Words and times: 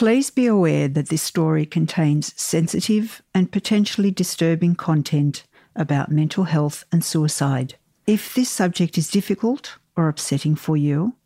Please 0.00 0.30
be 0.30 0.46
aware 0.46 0.88
that 0.88 1.10
this 1.10 1.20
story 1.20 1.66
contains 1.66 2.32
sensitive 2.40 3.20
and 3.34 3.52
potentially 3.52 4.10
disturbing 4.10 4.74
content 4.74 5.44
about 5.76 6.10
mental 6.10 6.44
health 6.44 6.84
and 6.90 7.04
suicide. 7.04 7.74
If 8.06 8.34
this 8.34 8.48
subject 8.48 8.96
is 8.96 9.10
difficult 9.10 9.76
or 9.98 10.08
upsetting 10.08 10.54
for 10.54 10.74
you, 10.74 11.16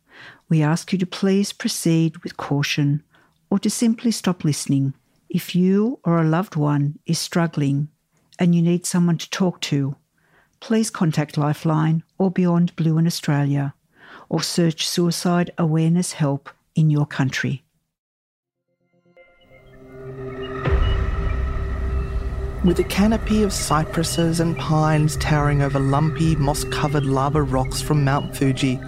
we 0.49 0.61
ask 0.61 0.91
you 0.91 0.99
to 0.99 1.05
please 1.05 1.53
proceed 1.53 2.17
with 2.17 2.35
caution 2.35 3.01
or 3.49 3.59
to 3.59 3.69
simply 3.69 4.11
stop 4.11 4.43
listening. 4.43 4.93
If 5.29 5.55
you 5.55 6.01
or 6.03 6.19
a 6.19 6.27
loved 6.27 6.57
one 6.57 6.99
is 7.05 7.17
struggling 7.17 7.87
and 8.39 8.53
you 8.53 8.61
need 8.61 8.85
someone 8.85 9.19
to 9.19 9.29
talk 9.29 9.61
to, 9.71 9.95
please 10.59 10.89
contact 10.89 11.37
Lifeline 11.37 12.03
or 12.17 12.29
Beyond 12.29 12.75
Blue 12.75 12.97
in 12.97 13.07
Australia 13.07 13.73
or 14.27 14.41
search 14.41 14.85
suicide 14.85 15.51
awareness 15.57 16.11
help 16.11 16.49
in 16.75 16.89
your 16.89 17.05
country. 17.05 17.64
With 22.65 22.79
a 22.79 22.83
canopy 22.83 23.43
of 23.43 23.53
cypresses 23.53 24.39
and 24.39 24.57
pines 24.57 25.17
towering 25.17 25.61
over 25.61 25.77
lumpy, 25.77 26.35
moss 26.35 26.63
covered 26.63 27.05
lava 27.05 27.43
rocks 27.43 27.79
from 27.79 28.03
Mount 28.03 28.35
Fuji, 28.35 28.79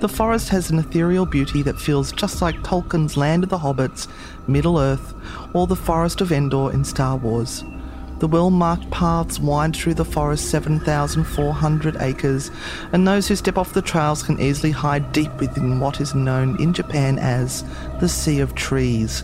the 0.00 0.08
forest 0.08 0.48
has 0.48 0.70
an 0.70 0.78
ethereal 0.78 1.26
beauty 1.26 1.60
that 1.64 1.78
feels 1.78 2.10
just 2.10 2.40
like 2.40 2.62
Tolkien's 2.62 3.18
Land 3.18 3.44
of 3.44 3.50
the 3.50 3.58
Hobbits, 3.58 4.08
Middle 4.46 4.78
Earth, 4.78 5.12
or 5.52 5.66
the 5.66 5.76
Forest 5.76 6.22
of 6.22 6.32
Endor 6.32 6.72
in 6.72 6.84
Star 6.84 7.18
Wars. 7.18 7.64
The 8.18 8.28
well 8.28 8.48
marked 8.48 8.90
paths 8.90 9.38
wind 9.38 9.76
through 9.76 9.94
the 9.94 10.06
forest's 10.06 10.48
7,400 10.48 11.96
acres, 12.00 12.50
and 12.92 13.06
those 13.06 13.28
who 13.28 13.36
step 13.36 13.58
off 13.58 13.74
the 13.74 13.82
trails 13.82 14.22
can 14.22 14.40
easily 14.40 14.72
hide 14.72 15.12
deep 15.12 15.34
within 15.38 15.80
what 15.80 16.00
is 16.00 16.14
known 16.14 16.58
in 16.62 16.72
Japan 16.72 17.18
as 17.18 17.62
the 18.00 18.08
Sea 18.08 18.40
of 18.40 18.54
Trees. 18.54 19.22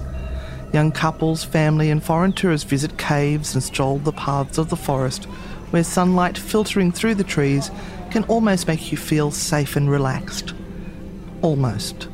Young 0.74 0.90
couples, 0.90 1.44
family, 1.44 1.88
and 1.88 2.02
foreign 2.02 2.32
tourists 2.32 2.68
visit 2.68 2.98
caves 2.98 3.54
and 3.54 3.62
stroll 3.62 3.98
the 3.98 4.10
paths 4.10 4.58
of 4.58 4.70
the 4.70 4.76
forest, 4.76 5.26
where 5.70 5.84
sunlight 5.84 6.36
filtering 6.36 6.90
through 6.90 7.14
the 7.14 7.22
trees 7.22 7.70
can 8.10 8.24
almost 8.24 8.66
make 8.66 8.90
you 8.90 8.98
feel 8.98 9.30
safe 9.30 9.76
and 9.76 9.88
relaxed. 9.88 10.52
Almost. 11.42 12.08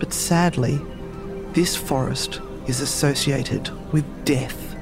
But 0.00 0.12
sadly, 0.12 0.80
this 1.52 1.76
forest 1.76 2.40
is 2.66 2.80
associated 2.80 3.70
with 3.92 4.24
death. 4.24 4.74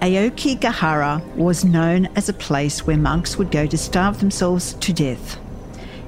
Aokigahara 0.00 1.24
was 1.36 1.64
known 1.64 2.06
as 2.16 2.28
a 2.28 2.32
place 2.32 2.84
where 2.84 2.96
monks 2.96 3.38
would 3.38 3.52
go 3.52 3.68
to 3.68 3.78
starve 3.78 4.18
themselves 4.18 4.74
to 4.74 4.92
death. 4.92 5.38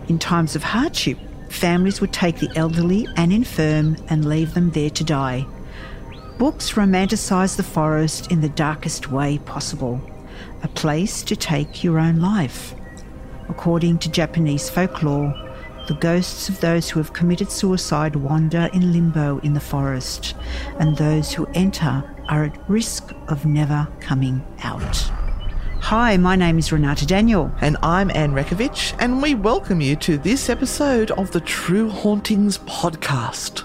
In 0.08 0.18
times 0.18 0.56
of 0.56 0.64
hardship, 0.64 1.16
families 1.48 2.00
would 2.00 2.12
take 2.12 2.40
the 2.40 2.50
elderly 2.56 3.06
and 3.16 3.32
infirm 3.32 3.96
and 4.08 4.28
leave 4.28 4.52
them 4.54 4.72
there 4.72 4.90
to 4.90 5.04
die. 5.04 5.46
Books 6.38 6.72
romanticise 6.72 7.56
the 7.56 7.62
forest 7.62 8.30
in 8.30 8.42
the 8.42 8.50
darkest 8.50 9.10
way 9.10 9.38
possible, 9.38 9.98
a 10.62 10.68
place 10.68 11.22
to 11.22 11.34
take 11.34 11.82
your 11.82 11.98
own 11.98 12.20
life. 12.20 12.74
According 13.48 14.00
to 14.00 14.10
Japanese 14.10 14.68
folklore, 14.68 15.32
the 15.88 15.94
ghosts 15.94 16.50
of 16.50 16.60
those 16.60 16.90
who 16.90 17.00
have 17.00 17.14
committed 17.14 17.50
suicide 17.50 18.16
wander 18.16 18.68
in 18.74 18.92
limbo 18.92 19.38
in 19.38 19.54
the 19.54 19.60
forest, 19.60 20.34
and 20.78 20.94
those 20.94 21.32
who 21.32 21.46
enter 21.54 22.04
are 22.28 22.44
at 22.44 22.68
risk 22.68 23.14
of 23.28 23.46
never 23.46 23.88
coming 24.00 24.44
out. 24.62 25.10
Hi, 25.80 26.18
my 26.18 26.36
name 26.36 26.58
is 26.58 26.70
Renata 26.70 27.06
Daniel. 27.06 27.50
And 27.62 27.78
I'm 27.82 28.10
Anne 28.10 28.32
Rekovich, 28.32 28.94
and 28.98 29.22
we 29.22 29.34
welcome 29.34 29.80
you 29.80 29.96
to 29.96 30.18
this 30.18 30.50
episode 30.50 31.12
of 31.12 31.30
the 31.30 31.40
True 31.40 31.88
Hauntings 31.88 32.58
podcast. 32.58 33.64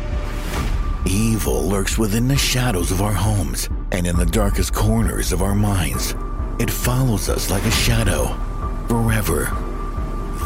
Evil 1.13 1.63
lurks 1.63 1.97
within 1.97 2.29
the 2.29 2.37
shadows 2.37 2.89
of 2.89 3.01
our 3.01 3.11
homes 3.11 3.67
and 3.91 4.07
in 4.07 4.15
the 4.15 4.25
darkest 4.25 4.73
corners 4.73 5.33
of 5.33 5.41
our 5.41 5.53
minds. 5.53 6.15
It 6.57 6.71
follows 6.71 7.27
us 7.27 7.49
like 7.49 7.65
a 7.65 7.71
shadow, 7.71 8.27
forever. 8.87 9.51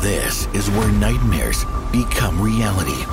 This 0.02 0.48
is 0.56 0.72
where 0.72 0.92
nightmares 0.94 1.64
become 1.92 2.42
reality. 2.42 3.06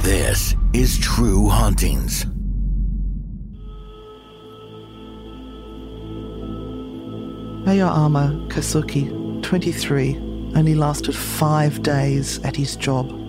This 0.00 0.56
is 0.72 0.96
True 0.96 1.50
Hauntings. 1.50 2.24
Aoyama 7.68 8.46
Kasuki, 8.48 9.42
23, 9.42 10.16
only 10.56 10.74
lasted 10.74 11.14
five 11.14 11.82
days 11.82 12.38
at 12.44 12.56
his 12.56 12.76
job. 12.76 13.23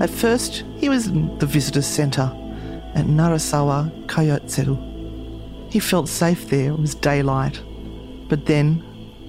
At 0.00 0.08
first, 0.08 0.64
he 0.78 0.88
was 0.88 1.08
in 1.08 1.36
the 1.38 1.46
visitor 1.46 1.82
centre 1.82 2.32
at 2.94 3.04
Narasawa 3.04 3.90
Kyoitseru. 4.06 5.70
He 5.70 5.78
felt 5.78 6.08
safe 6.08 6.48
there, 6.48 6.72
it 6.72 6.78
was 6.78 6.94
daylight. 6.94 7.62
But 8.30 8.46
then, 8.46 8.82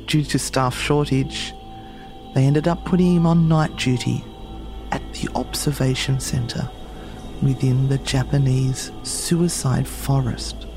due 0.05 0.23
to 0.23 0.39
staff 0.39 0.77
shortage, 0.77 1.53
they 2.33 2.45
ended 2.45 2.69
up 2.69 2.85
putting 2.85 3.15
him 3.17 3.25
on 3.25 3.49
night 3.49 3.75
duty 3.75 4.23
at 4.91 5.01
the 5.13 5.29
observation 5.35 6.19
centre 6.21 6.69
within 7.41 7.89
the 7.89 7.97
Japanese 7.99 8.91
suicide 9.03 9.87
forest 9.87 10.67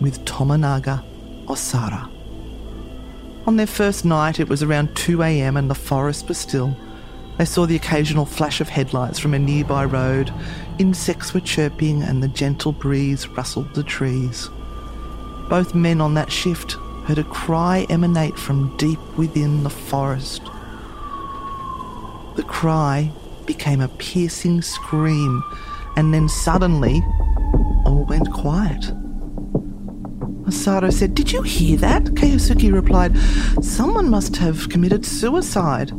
with 0.00 0.24
Tomonaga 0.26 1.02
Osara. 1.46 2.10
On 3.46 3.56
their 3.56 3.66
first 3.66 4.04
night, 4.04 4.38
it 4.38 4.48
was 4.48 4.62
around 4.62 4.94
2 4.96 5.22
am 5.22 5.56
and 5.56 5.70
the 5.70 5.74
forest 5.74 6.28
was 6.28 6.36
still. 6.36 6.76
They 7.38 7.44
saw 7.44 7.66
the 7.66 7.76
occasional 7.76 8.26
flash 8.26 8.60
of 8.60 8.68
headlights 8.68 9.18
from 9.18 9.34
a 9.34 9.38
nearby 9.38 9.84
road. 9.84 10.32
Insects 10.78 11.34
were 11.34 11.40
chirping 11.40 12.02
and 12.02 12.22
the 12.22 12.28
gentle 12.28 12.72
breeze 12.72 13.26
rustled 13.28 13.74
the 13.74 13.82
trees. 13.82 14.50
Both 15.48 15.74
men 15.74 16.00
on 16.00 16.14
that 16.14 16.30
shift 16.30 16.72
heard 17.06 17.18
a 17.18 17.24
cry 17.24 17.86
emanate 17.90 18.38
from 18.38 18.76
deep 18.76 19.00
within 19.16 19.62
the 19.62 19.70
forest. 19.70 20.42
The 22.36 22.44
cry 22.44 23.10
became 23.46 23.80
a 23.80 23.88
piercing 23.88 24.62
scream, 24.62 25.42
and 25.96 26.14
then 26.14 26.28
suddenly 26.28 27.02
all 27.84 28.06
went 28.08 28.32
quiet. 28.32 28.80
Masato 30.44 30.92
said, 30.92 31.14
Did 31.14 31.32
you 31.32 31.42
hear 31.42 31.76
that? 31.78 32.04
Keisuke 32.04 32.72
replied, 32.72 33.16
Someone 33.62 34.08
must 34.08 34.36
have 34.36 34.68
committed 34.68 35.04
suicide. 35.04 35.92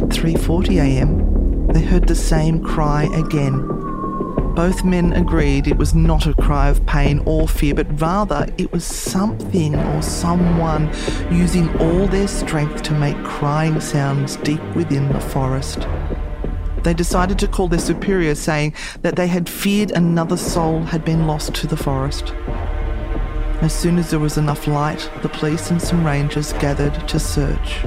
At 0.00 0.08
3:40 0.08 0.80
a.m., 0.80 1.66
they 1.66 1.82
heard 1.82 2.08
the 2.08 2.14
same 2.14 2.64
cry 2.64 3.04
again. 3.14 3.66
Both 4.54 4.82
men 4.82 5.12
agreed 5.12 5.66
it 5.66 5.76
was 5.76 5.94
not 5.94 6.26
a 6.26 6.32
cry 6.32 6.70
of 6.70 6.86
pain 6.86 7.22
or 7.26 7.46
fear, 7.46 7.74
but 7.74 8.00
rather 8.00 8.46
it 8.56 8.72
was 8.72 8.82
something 8.82 9.74
or 9.74 10.00
someone 10.00 10.90
using 11.30 11.68
all 11.78 12.06
their 12.06 12.28
strength 12.28 12.82
to 12.84 12.94
make 12.94 13.22
crying 13.24 13.78
sounds 13.78 14.36
deep 14.36 14.62
within 14.74 15.12
the 15.12 15.20
forest. 15.20 15.86
They 16.82 16.94
decided 16.94 17.38
to 17.40 17.46
call 17.46 17.68
their 17.68 17.78
superior, 17.78 18.34
saying 18.34 18.72
that 19.02 19.16
they 19.16 19.26
had 19.26 19.50
feared 19.50 19.90
another 19.90 20.38
soul 20.38 20.82
had 20.82 21.04
been 21.04 21.26
lost 21.26 21.54
to 21.56 21.66
the 21.66 21.76
forest. 21.76 22.32
As 23.60 23.74
soon 23.74 23.98
as 23.98 24.08
there 24.08 24.18
was 24.18 24.38
enough 24.38 24.66
light, 24.66 25.10
the 25.20 25.28
police 25.28 25.70
and 25.70 25.80
some 25.80 26.06
rangers 26.06 26.54
gathered 26.54 27.06
to 27.06 27.18
search. 27.18 27.84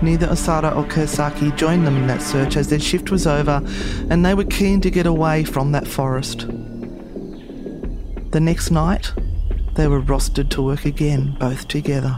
Neither 0.00 0.28
Osara 0.28 0.76
or 0.76 0.84
Kursaki 0.84 1.54
joined 1.56 1.86
them 1.86 1.96
in 1.96 2.06
that 2.06 2.22
search 2.22 2.56
as 2.56 2.68
their 2.68 2.78
shift 2.78 3.10
was 3.10 3.26
over 3.26 3.62
and 4.10 4.24
they 4.24 4.34
were 4.34 4.44
keen 4.44 4.80
to 4.82 4.90
get 4.90 5.06
away 5.06 5.44
from 5.44 5.72
that 5.72 5.88
forest. 5.88 6.46
The 8.30 8.40
next 8.40 8.70
night, 8.70 9.12
they 9.74 9.88
were 9.88 10.00
rostered 10.00 10.50
to 10.50 10.62
work 10.62 10.84
again, 10.84 11.36
both 11.40 11.66
together. 11.66 12.16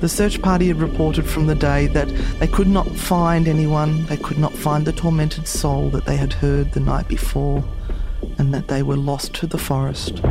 The 0.00 0.08
search 0.08 0.40
party 0.40 0.68
had 0.68 0.80
reported 0.80 1.26
from 1.26 1.46
the 1.46 1.54
day 1.54 1.86
that 1.88 2.08
they 2.38 2.46
could 2.46 2.68
not 2.68 2.88
find 2.88 3.46
anyone, 3.46 4.06
they 4.06 4.16
could 4.16 4.38
not 4.38 4.52
find 4.52 4.86
the 4.86 4.92
tormented 4.92 5.46
soul 5.46 5.90
that 5.90 6.06
they 6.06 6.16
had 6.16 6.32
heard 6.32 6.72
the 6.72 6.80
night 6.80 7.06
before, 7.06 7.64
and 8.38 8.54
that 8.54 8.68
they 8.68 8.82
were 8.82 8.96
lost 8.96 9.34
to 9.34 9.46
the 9.46 9.58
forest. 9.58 10.22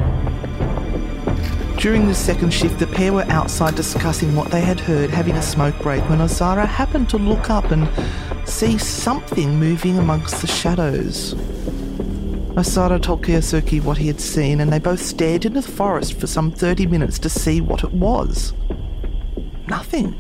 During 1.80 2.08
the 2.08 2.14
second 2.14 2.54
shift, 2.54 2.78
the 2.78 2.88
pair 2.88 3.14
were 3.14 3.24
outside 3.30 3.76
discussing 3.76 4.36
what 4.36 4.52
they 4.52 4.60
had 4.60 4.82
heard, 4.82 5.10
having 5.10 5.36
a 5.36 5.42
smoke 5.42 5.80
break, 5.82 6.02
when 6.10 6.20
Osara 6.20 6.68
happened 6.68 7.10
to 7.12 7.18
look 7.18 7.50
up 7.50 7.72
and 7.72 7.88
see 8.46 8.78
something 8.78 9.58
moving 9.58 9.98
amongst 9.98 10.42
the 10.42 10.48
shadows. 10.48 11.36
Asara 12.56 13.02
told 13.02 13.24
Kyosuke 13.24 13.82
what 13.82 13.98
he 13.98 14.08
had 14.08 14.20
seen, 14.20 14.60
and 14.60 14.74
they 14.74 14.78
both 14.78 15.00
stared 15.00 15.46
into 15.46 15.62
the 15.62 15.72
forest 15.72 16.20
for 16.20 16.28
some 16.28 16.52
30 16.52 16.86
minutes 16.88 17.18
to 17.20 17.30
see 17.30 17.62
what 17.62 17.86
it 17.86 17.94
was. 17.94 18.52
Nothing. 19.70 20.20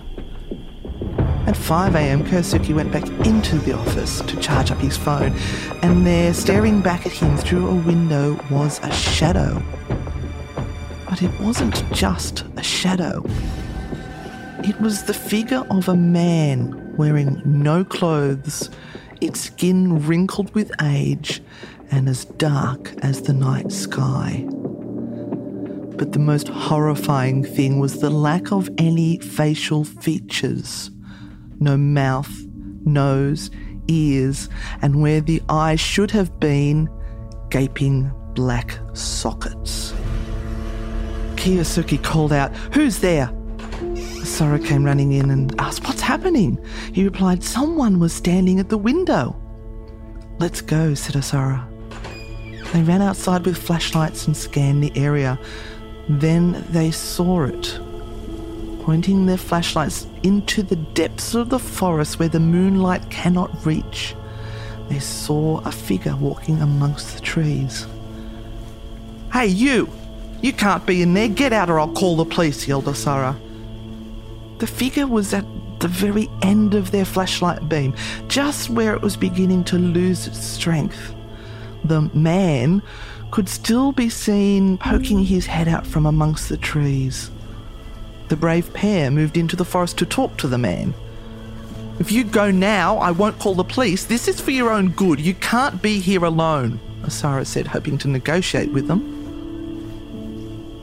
At 1.45 1.55
5am, 1.55 2.25
Kyosuke 2.25 2.73
went 2.73 2.93
back 2.93 3.09
into 3.27 3.57
the 3.57 3.73
office 3.73 4.21
to 4.21 4.39
charge 4.39 4.71
up 4.71 4.77
his 4.77 4.95
phone, 4.95 5.33
and 5.81 6.07
there, 6.07 6.33
staring 6.33 6.79
back 6.79 7.05
at 7.05 7.11
him 7.11 7.35
through 7.35 7.67
a 7.67 7.75
window, 7.75 8.39
was 8.49 8.79
a 8.81 8.91
shadow. 8.93 9.61
But 11.19 11.33
it 11.33 11.41
wasn't 11.41 11.93
just 11.93 12.45
a 12.55 12.63
shadow. 12.63 13.21
It 14.63 14.79
was 14.79 15.03
the 15.03 15.13
figure 15.13 15.65
of 15.69 15.89
a 15.89 15.95
man 15.95 16.95
wearing 16.95 17.41
no 17.43 17.83
clothes, 17.83 18.69
its 19.19 19.41
skin 19.41 20.05
wrinkled 20.05 20.55
with 20.55 20.71
age 20.81 21.41
and 21.91 22.07
as 22.07 22.23
dark 22.23 22.93
as 23.01 23.23
the 23.23 23.33
night 23.33 23.69
sky. 23.69 24.45
But 25.97 26.13
the 26.13 26.19
most 26.19 26.47
horrifying 26.47 27.43
thing 27.43 27.79
was 27.79 27.99
the 27.99 28.09
lack 28.09 28.53
of 28.53 28.69
any 28.77 29.19
facial 29.19 29.83
features 29.83 30.89
no 31.59 31.75
mouth, 31.75 32.31
nose, 32.85 33.51
ears, 33.89 34.47
and 34.81 35.01
where 35.01 35.19
the 35.19 35.41
eyes 35.49 35.81
should 35.81 36.11
have 36.11 36.39
been, 36.39 36.87
gaping 37.49 38.09
black 38.35 38.79
sockets. 38.93 39.93
Kyosuke 41.39 42.03
called 42.03 42.33
out, 42.33 42.53
Who's 42.73 42.99
there? 42.99 43.27
Asara 44.19 44.63
came 44.63 44.83
running 44.83 45.13
in 45.13 45.31
and 45.31 45.57
asked, 45.59 45.87
What's 45.87 46.01
happening? 46.01 46.63
He 46.93 47.05
replied, 47.05 47.43
Someone 47.43 47.97
was 47.99 48.11
standing 48.11 48.59
at 48.59 48.67
the 48.67 48.77
window. 48.77 49.39
Let's 50.37 50.59
go, 50.59 50.93
said 50.93 51.15
Asara. 51.15 51.65
They 52.73 52.83
ran 52.83 53.01
outside 53.01 53.45
with 53.45 53.57
flashlights 53.57 54.27
and 54.27 54.35
scanned 54.35 54.83
the 54.83 54.91
area. 54.97 55.39
Then 56.09 56.65
they 56.71 56.91
saw 56.91 57.43
it, 57.43 57.79
pointing 58.83 59.25
their 59.25 59.37
flashlights 59.37 60.07
into 60.23 60.61
the 60.61 60.75
depths 60.75 61.35
of 61.35 61.49
the 61.49 61.59
forest 61.59 62.19
where 62.19 62.27
the 62.27 62.41
moonlight 62.41 63.09
cannot 63.09 63.65
reach. 63.65 64.13
They 64.89 64.99
saw 64.99 65.59
a 65.59 65.71
figure 65.71 66.17
walking 66.17 66.61
amongst 66.61 67.15
the 67.15 67.21
trees. 67.21 67.87
Hey, 69.31 69.47
you! 69.47 69.89
You 70.41 70.53
can't 70.53 70.85
be 70.85 71.01
in 71.01 71.13
there. 71.13 71.27
Get 71.27 71.53
out 71.53 71.69
or 71.69 71.79
I'll 71.79 71.93
call 71.93 72.15
the 72.15 72.25
police, 72.25 72.67
yelled 72.67 72.85
Asara. 72.85 73.37
The 74.59 74.67
figure 74.67 75.07
was 75.07 75.33
at 75.33 75.45
the 75.79 75.87
very 75.87 76.29
end 76.41 76.75
of 76.75 76.91
their 76.91 77.05
flashlight 77.05 77.69
beam, 77.69 77.95
just 78.27 78.69
where 78.69 78.93
it 78.93 79.01
was 79.01 79.15
beginning 79.15 79.63
to 79.65 79.77
lose 79.77 80.27
its 80.27 80.39
strength 80.39 81.13
the 81.83 82.01
man 82.13 82.81
could 83.31 83.49
still 83.49 83.91
be 83.91 84.09
seen 84.09 84.77
poking 84.77 85.23
his 85.23 85.45
head 85.45 85.67
out 85.67 85.85
from 85.85 86.05
amongst 86.05 86.49
the 86.49 86.57
trees. 86.57 87.29
The 88.29 88.35
brave 88.35 88.73
pair 88.73 89.11
moved 89.11 89.37
into 89.37 89.55
the 89.55 89.65
forest 89.65 89.97
to 89.99 90.05
talk 90.05 90.37
to 90.37 90.47
the 90.47 90.57
man. 90.57 90.93
If 91.99 92.11
you 92.11 92.23
go 92.23 92.49
now, 92.49 92.97
I 92.97 93.11
won't 93.11 93.39
call 93.39 93.55
the 93.55 93.63
police. 93.63 94.05
This 94.05 94.27
is 94.27 94.39
for 94.39 94.51
your 94.51 94.71
own 94.71 94.89
good. 94.91 95.19
You 95.19 95.33
can't 95.35 95.81
be 95.81 95.99
here 95.99 96.23
alone, 96.23 96.79
Asara 97.01 97.45
said, 97.45 97.67
hoping 97.67 97.97
to 97.99 98.07
negotiate 98.07 98.71
with 98.71 98.87
them. 98.87 99.18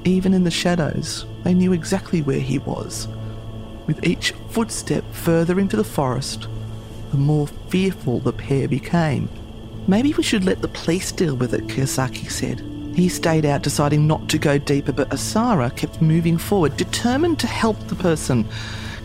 Even 0.06 0.32
in 0.32 0.44
the 0.44 0.52
shadows, 0.52 1.26
they 1.42 1.52
knew 1.52 1.72
exactly 1.72 2.22
where 2.22 2.38
he 2.38 2.58
was. 2.58 3.08
With 3.88 4.06
each 4.06 4.30
footstep 4.50 5.04
further 5.12 5.58
into 5.58 5.76
the 5.76 5.82
forest, 5.82 6.46
the 7.10 7.16
more 7.16 7.48
fearful 7.68 8.20
the 8.20 8.32
pair 8.32 8.68
became. 8.68 9.28
Maybe 9.88 10.14
we 10.14 10.22
should 10.22 10.44
let 10.44 10.62
the 10.62 10.68
police 10.68 11.10
deal 11.10 11.34
with 11.34 11.52
it, 11.54 11.66
Kiyosaki 11.66 12.30
said. 12.30 12.60
He 12.94 13.08
stayed 13.08 13.44
out, 13.44 13.64
deciding 13.64 14.06
not 14.06 14.28
to 14.28 14.38
go 14.38 14.58
deeper, 14.58 14.92
but 14.92 15.10
Asara 15.10 15.74
kept 15.74 16.00
moving 16.00 16.38
forward, 16.38 16.76
determined 16.76 17.40
to 17.40 17.48
help 17.48 17.76
the 17.88 17.96
person. 17.96 18.44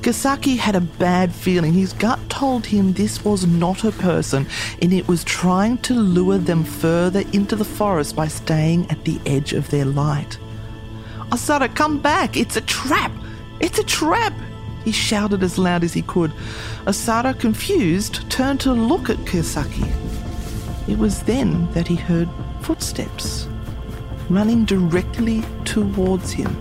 Kiyosaki 0.01 0.57
had 0.57 0.75
a 0.75 0.81
bad 0.81 1.33
feeling. 1.33 1.73
His 1.73 1.93
gut 1.93 2.19
told 2.29 2.67
him 2.67 2.93
this 2.93 3.25
was 3.25 3.47
not 3.47 3.83
a 3.83 3.91
person, 3.91 4.45
and 4.83 4.93
it 4.93 5.07
was 5.07 5.23
trying 5.23 5.79
to 5.79 5.95
lure 5.95 6.37
them 6.37 6.63
further 6.63 7.23
into 7.33 7.55
the 7.55 7.65
forest 7.65 8.15
by 8.15 8.27
staying 8.27 8.89
at 8.91 9.03
the 9.03 9.19
edge 9.25 9.53
of 9.53 9.67
their 9.71 9.85
light. 9.85 10.37
Asara, 11.31 11.73
come 11.73 11.97
back! 11.97 12.35
It's 12.35 12.57
a 12.57 12.61
trap! 12.61 13.11
It's 13.61 13.79
a 13.79 13.85
trap! 13.85 14.33
He 14.83 14.91
shouted 14.91 15.43
as 15.43 15.57
loud 15.57 15.83
as 15.83 15.93
he 15.93 16.01
could. 16.01 16.31
Asada, 16.85 17.39
confused, 17.39 18.29
turned 18.29 18.59
to 18.61 18.73
look 18.73 19.09
at 19.09 19.17
Kiyosaki. 19.19 19.89
It 20.89 20.97
was 20.97 21.23
then 21.23 21.71
that 21.71 21.87
he 21.87 21.95
heard 21.95 22.27
footsteps 22.59 23.47
running 24.29 24.65
directly 24.65 25.41
towards 25.63 26.31
him. 26.31 26.53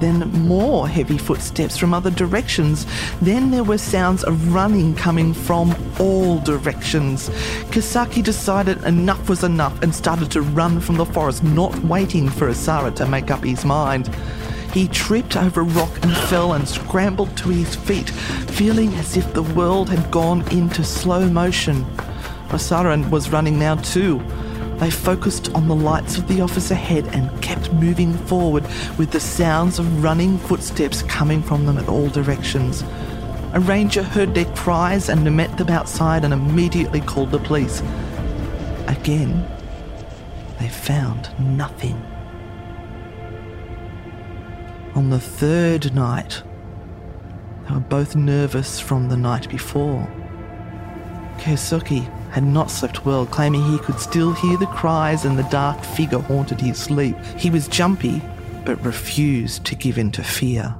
Then 0.00 0.30
more 0.46 0.88
heavy 0.88 1.18
footsteps 1.18 1.76
from 1.76 1.92
other 1.94 2.10
directions. 2.10 2.86
Then 3.20 3.50
there 3.50 3.64
were 3.64 3.78
sounds 3.78 4.24
of 4.24 4.52
running 4.52 4.94
coming 4.94 5.34
from 5.34 5.76
all 6.00 6.38
directions. 6.40 7.28
Kiyosaki 7.70 8.22
decided 8.22 8.82
enough 8.84 9.28
was 9.28 9.44
enough 9.44 9.82
and 9.82 9.94
started 9.94 10.30
to 10.32 10.42
run 10.42 10.80
from 10.80 10.96
the 10.96 11.06
forest, 11.06 11.44
not 11.44 11.78
waiting 11.84 12.28
for 12.28 12.48
Asara 12.48 12.94
to 12.96 13.06
make 13.06 13.30
up 13.30 13.44
his 13.44 13.64
mind. 13.64 14.08
He 14.72 14.88
tripped 14.88 15.36
over 15.36 15.60
a 15.60 15.64
rock 15.64 15.90
and 16.02 16.16
fell 16.28 16.52
and 16.54 16.66
scrambled 16.66 17.36
to 17.38 17.48
his 17.48 17.74
feet, 17.74 18.08
feeling 18.08 18.94
as 18.94 19.16
if 19.16 19.34
the 19.34 19.42
world 19.42 19.90
had 19.90 20.10
gone 20.10 20.42
into 20.50 20.82
slow 20.84 21.28
motion. 21.28 21.84
Asara 22.48 23.08
was 23.10 23.30
running 23.30 23.58
now 23.58 23.74
too. 23.76 24.20
They 24.80 24.90
focused 24.90 25.54
on 25.54 25.68
the 25.68 25.74
lights 25.74 26.16
of 26.16 26.26
the 26.26 26.40
office 26.40 26.70
ahead 26.70 27.06
and 27.08 27.42
kept 27.42 27.70
moving 27.74 28.14
forward 28.14 28.64
with 28.96 29.10
the 29.10 29.20
sounds 29.20 29.78
of 29.78 30.02
running 30.02 30.38
footsteps 30.38 31.02
coming 31.02 31.42
from 31.42 31.66
them 31.66 31.76
at 31.76 31.86
all 31.86 32.08
directions. 32.08 32.82
A 33.52 33.60
ranger 33.60 34.02
heard 34.02 34.34
their 34.34 34.46
cries 34.56 35.10
and 35.10 35.36
met 35.36 35.58
them 35.58 35.68
outside 35.68 36.24
and 36.24 36.32
immediately 36.32 37.02
called 37.02 37.30
the 37.30 37.38
police. 37.38 37.82
Again, 38.86 39.46
they 40.58 40.68
found 40.68 41.28
nothing. 41.38 42.02
On 44.94 45.10
the 45.10 45.20
third 45.20 45.94
night, 45.94 46.42
they 47.68 47.74
were 47.74 47.80
both 47.80 48.16
nervous 48.16 48.80
from 48.80 49.10
the 49.10 49.16
night 49.16 49.50
before. 49.50 50.08
Kyosuke 51.36 52.10
had 52.30 52.44
not 52.44 52.70
slept 52.70 53.04
well, 53.04 53.26
claiming 53.26 53.62
he 53.64 53.78
could 53.78 53.98
still 54.00 54.32
hear 54.32 54.56
the 54.56 54.66
cries 54.66 55.24
and 55.24 55.38
the 55.38 55.42
dark 55.44 55.82
figure 55.82 56.18
haunted 56.18 56.60
his 56.60 56.78
sleep. 56.78 57.16
He 57.36 57.50
was 57.50 57.68
jumpy, 57.68 58.22
but 58.64 58.84
refused 58.84 59.64
to 59.66 59.74
give 59.74 59.98
in 59.98 60.10
to 60.12 60.22
fear. 60.22 60.74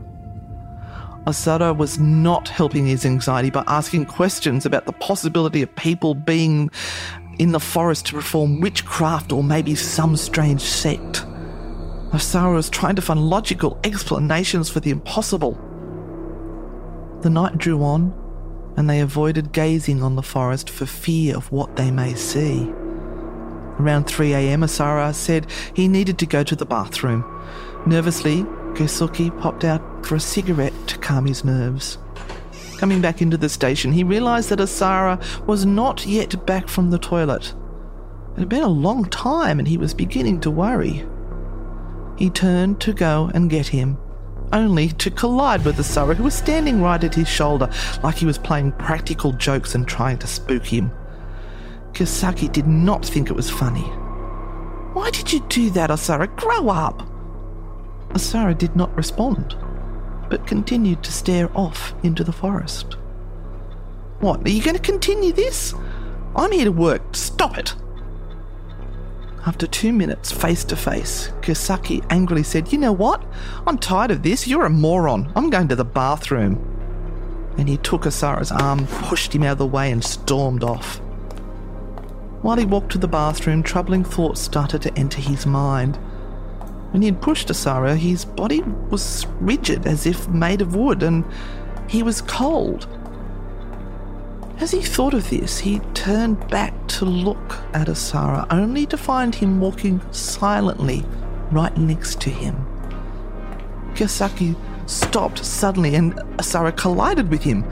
Asara 1.26 1.76
was 1.76 1.98
not 1.98 2.48
helping 2.48 2.86
his 2.86 3.04
anxiety 3.04 3.50
by 3.50 3.64
asking 3.66 4.06
questions 4.06 4.64
about 4.64 4.86
the 4.86 4.92
possibility 4.92 5.62
of 5.62 5.74
people 5.76 6.14
being 6.14 6.70
in 7.38 7.52
the 7.52 7.60
forest 7.60 8.06
to 8.06 8.14
perform 8.14 8.60
witchcraft 8.60 9.32
or 9.32 9.42
maybe 9.42 9.74
some 9.74 10.16
strange 10.16 10.62
sect. 10.62 11.24
Asara 12.12 12.54
was 12.54 12.70
trying 12.70 12.96
to 12.96 13.02
find 13.02 13.20
logical 13.20 13.78
explanations 13.84 14.68
for 14.68 14.80
the 14.80 14.90
impossible. 14.90 15.52
The 17.20 17.30
night 17.30 17.58
drew 17.58 17.82
on, 17.82 18.12
and 18.80 18.88
they 18.88 19.00
avoided 19.00 19.52
gazing 19.52 20.02
on 20.02 20.16
the 20.16 20.22
forest 20.22 20.70
for 20.70 20.86
fear 20.86 21.36
of 21.36 21.52
what 21.52 21.76
they 21.76 21.90
may 21.90 22.14
see. 22.14 22.62
Around 23.78 24.04
3 24.04 24.32
am, 24.32 24.62
Asara 24.62 25.14
said 25.14 25.46
he 25.74 25.86
needed 25.86 26.18
to 26.18 26.24
go 26.24 26.42
to 26.42 26.56
the 26.56 26.64
bathroom. 26.64 27.22
Nervously, 27.84 28.42
Kyosuke 28.72 29.38
popped 29.38 29.64
out 29.64 29.82
for 30.06 30.14
a 30.14 30.20
cigarette 30.20 30.72
to 30.86 30.96
calm 30.96 31.26
his 31.26 31.44
nerves. 31.44 31.98
Coming 32.78 33.02
back 33.02 33.20
into 33.20 33.36
the 33.36 33.50
station, 33.50 33.92
he 33.92 34.02
realised 34.02 34.48
that 34.48 34.60
Asara 34.60 35.20
was 35.46 35.66
not 35.66 36.06
yet 36.06 36.46
back 36.46 36.66
from 36.66 36.88
the 36.88 36.98
toilet. 36.98 37.52
It 38.32 38.40
had 38.40 38.48
been 38.48 38.62
a 38.62 38.68
long 38.68 39.04
time 39.04 39.58
and 39.58 39.68
he 39.68 39.76
was 39.76 39.92
beginning 39.92 40.40
to 40.40 40.50
worry. 40.50 41.06
He 42.16 42.30
turned 42.30 42.80
to 42.80 42.94
go 42.94 43.30
and 43.34 43.50
get 43.50 43.66
him, 43.66 43.98
only 44.52 44.88
to 44.88 45.10
collide 45.10 45.64
with 45.64 45.76
Asara, 45.76 46.14
who 46.14 46.24
was 46.24 46.34
standing 46.34 46.82
right 46.82 47.02
at 47.02 47.14
his 47.14 47.28
shoulder 47.28 47.70
like 48.02 48.16
he 48.16 48.26
was 48.26 48.38
playing 48.38 48.72
practical 48.72 49.32
jokes 49.32 49.74
and 49.74 49.86
trying 49.86 50.18
to 50.18 50.26
spook 50.26 50.64
him. 50.64 50.90
Kiyosaki 51.92 52.50
did 52.52 52.66
not 52.66 53.04
think 53.04 53.30
it 53.30 53.36
was 53.36 53.50
funny. 53.50 53.88
Why 54.92 55.10
did 55.10 55.32
you 55.32 55.40
do 55.48 55.70
that, 55.70 55.90
Asara? 55.90 56.34
Grow 56.36 56.68
up! 56.68 57.06
Asara 58.10 58.56
did 58.56 58.74
not 58.74 58.94
respond, 58.96 59.56
but 60.28 60.46
continued 60.46 61.02
to 61.04 61.12
stare 61.12 61.50
off 61.56 61.94
into 62.02 62.24
the 62.24 62.32
forest. 62.32 62.96
What, 64.18 64.44
are 64.46 64.50
you 64.50 64.62
going 64.62 64.76
to 64.76 64.82
continue 64.82 65.32
this? 65.32 65.74
I'm 66.36 66.52
here 66.52 66.64
to 66.64 66.72
work. 66.72 67.14
Stop 67.14 67.56
it! 67.56 67.74
After 69.46 69.66
two 69.66 69.92
minutes 69.92 70.30
face 70.30 70.64
to 70.64 70.76
face, 70.76 71.32
Kiyosaki 71.40 72.04
angrily 72.10 72.42
said, 72.42 72.72
You 72.72 72.78
know 72.78 72.92
what? 72.92 73.24
I'm 73.66 73.78
tired 73.78 74.10
of 74.10 74.22
this. 74.22 74.46
You're 74.46 74.66
a 74.66 74.70
moron. 74.70 75.32
I'm 75.34 75.48
going 75.48 75.68
to 75.68 75.76
the 75.76 75.84
bathroom. 75.84 76.66
And 77.56 77.66
he 77.66 77.78
took 77.78 78.02
Asara's 78.02 78.52
arm, 78.52 78.86
pushed 78.86 79.34
him 79.34 79.42
out 79.42 79.52
of 79.52 79.58
the 79.58 79.66
way, 79.66 79.90
and 79.90 80.04
stormed 80.04 80.62
off. 80.62 80.98
While 82.42 82.58
he 82.58 82.66
walked 82.66 82.92
to 82.92 82.98
the 82.98 83.08
bathroom, 83.08 83.62
troubling 83.62 84.04
thoughts 84.04 84.40
started 84.40 84.82
to 84.82 84.98
enter 84.98 85.20
his 85.20 85.46
mind. 85.46 85.96
When 86.90 87.00
he 87.00 87.08
had 87.08 87.22
pushed 87.22 87.48
Asara, 87.48 87.96
his 87.96 88.26
body 88.26 88.62
was 88.90 89.26
rigid 89.40 89.86
as 89.86 90.04
if 90.04 90.28
made 90.28 90.60
of 90.60 90.74
wood, 90.74 91.02
and 91.02 91.24
he 91.88 92.02
was 92.02 92.20
cold. 92.20 92.86
As 94.60 94.72
he 94.72 94.82
thought 94.82 95.14
of 95.14 95.30
this, 95.30 95.58
he 95.58 95.78
turned 95.94 96.46
back 96.48 96.74
to 96.88 97.06
look 97.06 97.56
at 97.72 97.88
Asara, 97.88 98.46
only 98.50 98.84
to 98.86 98.98
find 98.98 99.34
him 99.34 99.58
walking 99.58 100.02
silently 100.12 101.02
right 101.50 101.74
next 101.78 102.20
to 102.20 102.30
him. 102.30 102.54
Kiyosaki 103.94 104.54
stopped 104.84 105.42
suddenly 105.42 105.94
and 105.94 106.12
Asara 106.36 106.76
collided 106.76 107.30
with 107.30 107.42
him. 107.42 107.64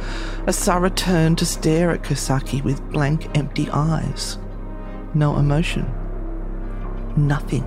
Asara 0.46 0.94
turned 0.96 1.36
to 1.38 1.46
stare 1.46 1.90
at 1.90 2.02
Kiyosaki 2.04 2.64
with 2.64 2.82
blank, 2.90 3.36
empty 3.36 3.68
eyes. 3.70 4.38
No 5.12 5.36
emotion. 5.36 5.86
Nothing. 7.18 7.64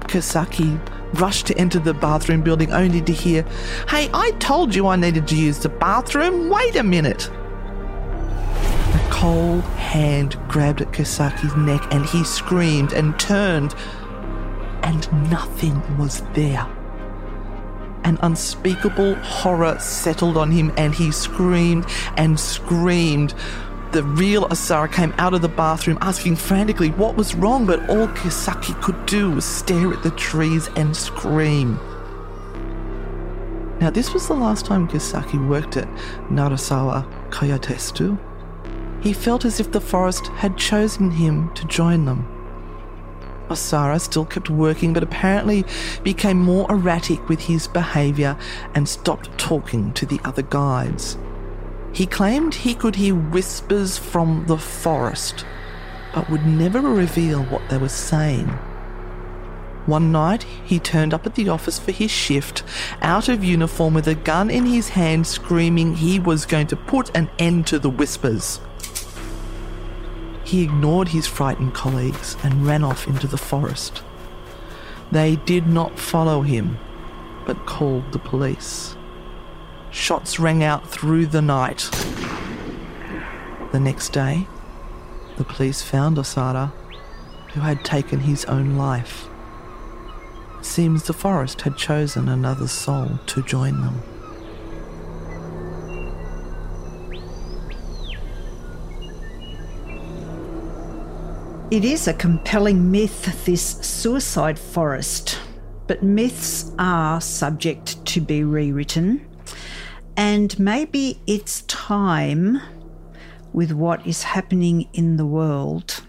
Kiyosaki 0.00 0.78
rushed 1.14 1.46
to 1.46 1.56
enter 1.56 1.78
the 1.78 1.94
bathroom 1.94 2.42
building 2.42 2.72
only 2.72 3.00
to 3.00 3.12
hear, 3.12 3.42
Hey, 3.88 4.10
I 4.12 4.32
told 4.32 4.74
you 4.74 4.86
I 4.86 4.96
needed 4.96 5.26
to 5.28 5.34
use 5.36 5.58
the 5.58 5.70
bathroom. 5.70 6.50
Wait 6.50 6.76
a 6.76 6.82
minute. 6.82 7.30
Cold 9.18 9.64
hand 9.64 10.38
grabbed 10.46 10.80
at 10.80 10.92
Kiyosaki's 10.92 11.56
neck 11.56 11.92
and 11.92 12.06
he 12.06 12.22
screamed 12.22 12.92
and 12.92 13.18
turned, 13.18 13.74
and 14.84 15.10
nothing 15.28 15.82
was 15.98 16.22
there. 16.34 16.64
An 18.04 18.16
unspeakable 18.22 19.16
horror 19.16 19.76
settled 19.80 20.36
on 20.36 20.52
him 20.52 20.72
and 20.76 20.94
he 20.94 21.10
screamed 21.10 21.84
and 22.16 22.38
screamed. 22.38 23.34
The 23.90 24.04
real 24.04 24.46
Asara 24.50 24.92
came 24.92 25.12
out 25.18 25.34
of 25.34 25.42
the 25.42 25.48
bathroom 25.48 25.98
asking 26.00 26.36
frantically 26.36 26.90
what 26.90 27.16
was 27.16 27.34
wrong, 27.34 27.66
but 27.66 27.80
all 27.90 28.06
Kiyosaki 28.06 28.80
could 28.80 29.04
do 29.06 29.32
was 29.32 29.44
stare 29.44 29.92
at 29.92 30.04
the 30.04 30.12
trees 30.12 30.68
and 30.76 30.96
scream. 30.96 31.74
Now, 33.80 33.90
this 33.90 34.14
was 34.14 34.28
the 34.28 34.34
last 34.34 34.64
time 34.64 34.86
Kiyosaki 34.86 35.44
worked 35.48 35.76
at 35.76 35.88
Narasawa 36.30 37.04
Kyotestu. 37.30 38.16
He 39.00 39.12
felt 39.12 39.44
as 39.44 39.60
if 39.60 39.70
the 39.70 39.80
forest 39.80 40.26
had 40.28 40.56
chosen 40.56 41.10
him 41.10 41.52
to 41.54 41.64
join 41.66 42.04
them. 42.04 42.26
Osara 43.48 44.00
still 44.00 44.26
kept 44.26 44.50
working, 44.50 44.92
but 44.92 45.02
apparently 45.02 45.64
became 46.02 46.38
more 46.38 46.70
erratic 46.70 47.28
with 47.28 47.40
his 47.40 47.66
behaviour 47.66 48.36
and 48.74 48.88
stopped 48.88 49.36
talking 49.38 49.92
to 49.94 50.04
the 50.04 50.20
other 50.24 50.42
guides. 50.42 51.16
He 51.92 52.06
claimed 52.06 52.54
he 52.54 52.74
could 52.74 52.96
hear 52.96 53.14
whispers 53.14 53.96
from 53.96 54.44
the 54.46 54.58
forest, 54.58 55.46
but 56.14 56.28
would 56.28 56.46
never 56.46 56.80
reveal 56.80 57.42
what 57.44 57.68
they 57.68 57.78
were 57.78 57.88
saying. 57.88 58.58
One 59.88 60.12
night, 60.12 60.42
he 60.42 60.78
turned 60.78 61.14
up 61.14 61.24
at 61.24 61.34
the 61.34 61.48
office 61.48 61.78
for 61.78 61.92
his 61.92 62.10
shift, 62.10 62.62
out 63.00 63.30
of 63.30 63.42
uniform 63.42 63.94
with 63.94 64.06
a 64.06 64.14
gun 64.14 64.50
in 64.50 64.66
his 64.66 64.90
hand, 64.90 65.26
screaming 65.26 65.94
he 65.94 66.18
was 66.18 66.44
going 66.44 66.66
to 66.66 66.76
put 66.76 67.10
an 67.16 67.30
end 67.38 67.66
to 67.68 67.78
the 67.78 67.88
whispers. 67.88 68.60
He 70.44 70.62
ignored 70.62 71.08
his 71.08 71.26
frightened 71.26 71.72
colleagues 71.72 72.36
and 72.42 72.66
ran 72.66 72.84
off 72.84 73.06
into 73.06 73.26
the 73.26 73.38
forest. 73.38 74.02
They 75.10 75.36
did 75.36 75.66
not 75.66 75.98
follow 75.98 76.42
him, 76.42 76.76
but 77.46 77.64
called 77.64 78.12
the 78.12 78.18
police. 78.18 78.94
Shots 79.90 80.38
rang 80.38 80.62
out 80.62 80.86
through 80.86 81.28
the 81.28 81.40
night. 81.40 81.88
The 83.72 83.80
next 83.80 84.12
day, 84.12 84.46
the 85.38 85.44
police 85.44 85.80
found 85.80 86.18
Osada, 86.18 86.72
who 87.54 87.60
had 87.60 87.86
taken 87.86 88.20
his 88.20 88.44
own 88.44 88.76
life. 88.76 89.30
Seems 90.60 91.04
the 91.04 91.12
forest 91.12 91.62
had 91.62 91.76
chosen 91.76 92.28
another 92.28 92.68
soul 92.68 93.18
to 93.26 93.42
join 93.42 93.80
them. 93.80 94.02
It 101.70 101.84
is 101.84 102.08
a 102.08 102.14
compelling 102.14 102.90
myth, 102.90 103.44
this 103.44 103.62
suicide 103.62 104.58
forest, 104.58 105.38
but 105.86 106.02
myths 106.02 106.72
are 106.78 107.20
subject 107.20 108.04
to 108.06 108.20
be 108.20 108.42
rewritten. 108.42 109.26
And 110.16 110.58
maybe 110.58 111.20
it's 111.26 111.62
time, 111.62 112.60
with 113.52 113.72
what 113.72 114.06
is 114.06 114.22
happening 114.22 114.88
in 114.92 115.16
the 115.16 115.26
world, 115.26 116.02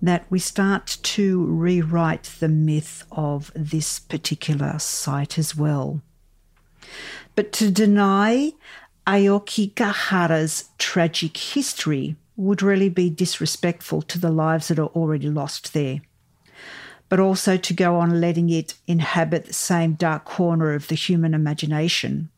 that 0.00 0.24
we 0.30 0.38
start 0.38 0.98
to 1.02 1.44
rewrite 1.46 2.34
the 2.38 2.48
myth 2.48 3.04
of 3.10 3.50
this 3.54 3.98
particular 3.98 4.78
site 4.78 5.38
as 5.38 5.56
well. 5.56 6.00
But 7.34 7.52
to 7.54 7.70
deny 7.70 8.52
Aokigahara's 9.06 10.70
tragic 10.78 11.36
history 11.36 12.16
would 12.36 12.62
really 12.62 12.88
be 12.88 13.10
disrespectful 13.10 14.02
to 14.02 14.18
the 14.18 14.30
lives 14.30 14.68
that 14.68 14.78
are 14.78 14.86
already 14.88 15.28
lost 15.28 15.74
there. 15.74 16.00
But 17.08 17.18
also 17.18 17.56
to 17.56 17.74
go 17.74 17.96
on 17.96 18.20
letting 18.20 18.50
it 18.50 18.74
inhabit 18.86 19.46
the 19.46 19.52
same 19.52 19.94
dark 19.94 20.24
corner 20.24 20.74
of 20.74 20.88
the 20.88 20.94
human 20.94 21.34
imagination 21.34 22.28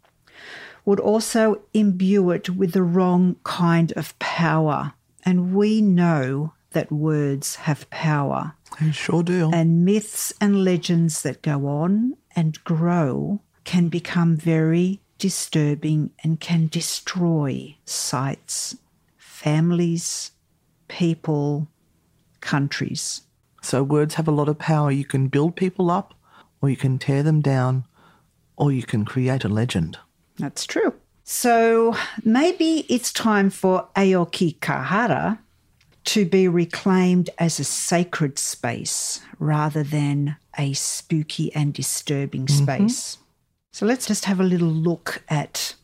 would 0.85 1.00
also 1.00 1.61
imbue 1.75 2.31
it 2.31 2.49
with 2.50 2.73
the 2.73 2.83
wrong 2.83 3.37
kind 3.45 3.93
of 3.93 4.19
power. 4.19 4.95
And 5.25 5.55
we 5.55 5.83
know 5.83 6.55
that 6.73 6.93
words 6.93 7.57
have 7.57 7.89
power. 7.91 8.55
They 8.81 8.93
sure 8.93 9.23
do. 9.23 9.50
And 9.53 9.85
myths 9.85 10.33
and 10.41 10.65
legends 10.65 11.23
that 11.23 11.43
go 11.43 11.67
on 11.67 12.17
and 12.37 12.62
grow 12.65 13.41
can 13.65 13.89
become 13.89 14.37
very 14.37 15.00
disturbing 15.19 16.11
and 16.23 16.41
can 16.41 16.69
destroy 16.69 17.77
sites 17.85 18.77
families, 19.41 20.33
people, 20.89 21.67
countries. 22.43 23.23
So 23.62 23.83
words 23.83 24.17
have 24.17 24.29
a 24.29 24.33
lot 24.33 24.50
of 24.50 24.59
power. 24.59 24.91
You 24.91 25.07
can 25.07 25.29
build 25.29 25.57
people 25.57 25.91
up, 25.91 26.12
or 26.61 26.69
you 26.69 26.77
can 26.77 26.99
tear 26.99 27.23
them 27.23 27.41
down, 27.41 27.87
or 28.57 28.71
you 28.71 28.83
can 28.83 29.07
create 29.07 29.43
a 29.43 29.49
legend. 29.49 29.97
That's 30.37 30.67
true. 30.67 30.93
So 31.25 31.97
maybe 32.23 32.85
it's 32.91 33.15
time 33.15 33.49
for 33.49 33.89
Aokigahara 33.97 35.39
to 36.04 36.25
be 36.25 36.49
reclaimed 36.49 37.30
as 37.38 37.61
a 37.61 37.64
sacred 37.64 38.38
space 38.38 39.21
rather 39.38 39.83
than 39.83 40.37
a 40.59 40.73
spooky 40.73 41.54
and 41.54 41.73
disturbing 41.73 42.47
mm-hmm. 42.47 42.64
space. 42.64 43.19
So 43.73 43.87
let's 43.87 44.07
just 44.07 44.25
have 44.25 44.40
a 44.40 44.45
little 44.45 44.69
look 44.69 45.23
at 45.28 45.75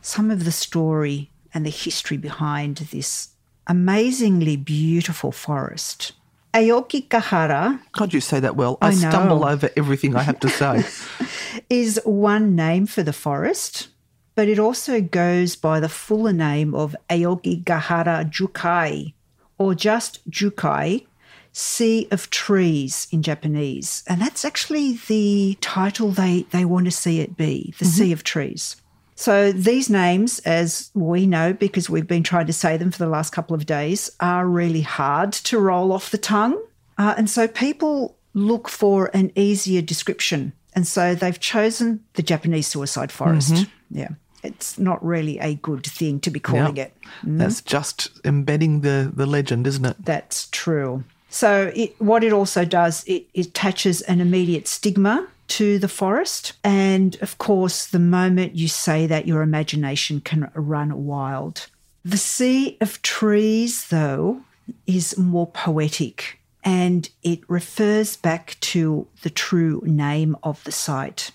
some 0.00 0.30
of 0.30 0.44
the 0.44 0.52
story 0.52 1.30
and 1.54 1.66
the 1.66 1.70
history 1.70 2.16
behind 2.16 2.76
this 2.92 3.30
amazingly 3.66 4.56
beautiful 4.56 5.32
forest. 5.32 6.12
Aoki 6.54 7.08
Kahara. 7.08 7.80
God, 7.92 8.12
you 8.12 8.20
say 8.20 8.38
that 8.40 8.56
well. 8.56 8.76
I, 8.82 8.88
I 8.88 8.94
stumble 8.94 9.44
over 9.44 9.70
everything 9.76 10.14
I 10.14 10.22
have 10.22 10.38
to 10.40 10.48
say. 10.48 10.84
is 11.70 12.00
one 12.04 12.54
name 12.54 12.86
for 12.86 13.02
the 13.02 13.12
forest, 13.12 13.88
but 14.34 14.48
it 14.48 14.58
also 14.58 15.00
goes 15.00 15.56
by 15.56 15.80
the 15.80 15.88
fuller 15.88 16.32
name 16.32 16.74
of 16.74 16.94
Aokigahara 17.08 18.30
Jukai, 18.30 19.14
or 19.62 19.74
just 19.74 20.28
Jukai, 20.30 21.06
Sea 21.52 22.08
of 22.10 22.30
Trees 22.30 23.06
in 23.12 23.22
Japanese. 23.22 24.02
And 24.08 24.20
that's 24.20 24.44
actually 24.44 24.98
the 25.06 25.56
title 25.60 26.10
they, 26.10 26.46
they 26.50 26.64
want 26.64 26.86
to 26.86 26.90
see 26.90 27.20
it 27.20 27.36
be 27.36 27.74
the 27.78 27.84
mm-hmm. 27.84 28.02
Sea 28.02 28.12
of 28.12 28.24
Trees. 28.24 28.76
So 29.14 29.52
these 29.52 29.88
names, 29.88 30.40
as 30.40 30.90
we 30.94 31.26
know, 31.26 31.52
because 31.52 31.88
we've 31.88 32.08
been 32.08 32.24
trying 32.24 32.46
to 32.46 32.52
say 32.52 32.76
them 32.76 32.90
for 32.90 32.98
the 32.98 33.08
last 33.08 33.30
couple 33.30 33.54
of 33.54 33.66
days, 33.66 34.10
are 34.18 34.46
really 34.46 34.80
hard 34.80 35.32
to 35.32 35.58
roll 35.60 35.92
off 35.92 36.10
the 36.10 36.18
tongue. 36.18 36.60
Uh, 36.98 37.14
and 37.16 37.30
so 37.30 37.46
people 37.46 38.16
look 38.34 38.68
for 38.68 39.10
an 39.14 39.30
easier 39.36 39.82
description. 39.82 40.52
And 40.74 40.88
so 40.88 41.14
they've 41.14 41.38
chosen 41.38 42.02
the 42.14 42.22
Japanese 42.22 42.66
suicide 42.66 43.12
forest. 43.12 43.52
Mm-hmm. 43.52 43.98
Yeah. 43.98 44.08
It's 44.42 44.78
not 44.78 45.04
really 45.04 45.38
a 45.38 45.54
good 45.54 45.86
thing 45.86 46.20
to 46.20 46.30
be 46.30 46.40
calling 46.40 46.76
it. 46.76 46.96
Mm? 47.24 47.38
That's 47.38 47.60
just 47.60 48.10
embedding 48.24 48.80
the, 48.80 49.10
the 49.14 49.26
legend, 49.26 49.66
isn't 49.66 49.84
it? 49.84 49.96
That's 50.04 50.48
true. 50.50 51.04
So 51.28 51.72
it, 51.74 52.00
what 52.00 52.24
it 52.24 52.32
also 52.32 52.64
does, 52.64 53.04
it, 53.04 53.26
it 53.32 53.46
attaches 53.46 54.02
an 54.02 54.20
immediate 54.20 54.68
stigma 54.68 55.28
to 55.48 55.78
the 55.78 55.88
forest. 55.88 56.54
And 56.62 57.16
of 57.22 57.38
course, 57.38 57.86
the 57.86 57.98
moment 57.98 58.54
you 58.54 58.68
say 58.68 59.06
that, 59.06 59.26
your 59.26 59.42
imagination 59.42 60.20
can 60.20 60.50
run 60.54 61.06
wild. 61.06 61.68
The 62.04 62.16
Sea 62.16 62.76
of 62.80 63.00
Trees, 63.02 63.88
though, 63.88 64.42
is 64.86 65.16
more 65.16 65.46
poetic 65.46 66.38
and 66.64 67.08
it 67.22 67.40
refers 67.48 68.16
back 68.16 68.56
to 68.60 69.06
the 69.22 69.30
true 69.30 69.82
name 69.84 70.36
of 70.42 70.62
the 70.64 70.72
site. 70.72 71.32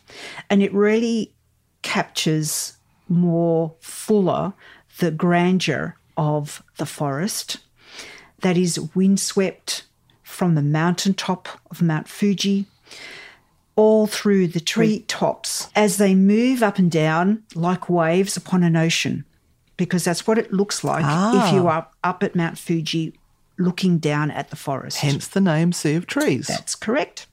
And 0.49 0.63
it 0.63 0.73
really 0.73 1.33
captures 1.81 2.76
more 3.09 3.75
fuller 3.79 4.53
the 4.99 5.11
grandeur 5.11 5.97
of 6.15 6.63
the 6.77 6.85
forest 6.85 7.57
that 8.41 8.57
is 8.57 8.79
windswept 8.95 9.83
from 10.23 10.55
the 10.55 10.61
mountaintop 10.61 11.47
of 11.71 11.81
Mount 11.81 12.07
Fuji 12.07 12.65
all 13.75 14.07
through 14.07 14.47
the 14.47 14.59
tree 14.59 15.01
tops 15.01 15.69
as 15.75 15.97
they 15.97 16.15
move 16.15 16.63
up 16.63 16.79
and 16.79 16.91
down 16.91 17.43
like 17.55 17.89
waves 17.89 18.35
upon 18.35 18.63
an 18.63 18.75
ocean, 18.75 19.23
because 19.77 20.03
that's 20.03 20.25
what 20.25 20.37
it 20.37 20.51
looks 20.51 20.83
like 20.83 21.03
if 21.03 21.53
you 21.53 21.67
ah. 21.67 21.71
are 21.71 21.87
up 22.03 22.23
at 22.23 22.35
Mount 22.35 22.57
Fuji 22.57 23.13
looking 23.57 23.99
down 23.99 24.31
at 24.31 24.49
the 24.49 24.55
forest. 24.55 24.97
Hence 24.97 25.27
the 25.27 25.41
name 25.41 25.71
Sea 25.71 25.95
of 25.95 26.07
Trees. 26.07 26.47
That's 26.47 26.75
correct. 26.75 27.27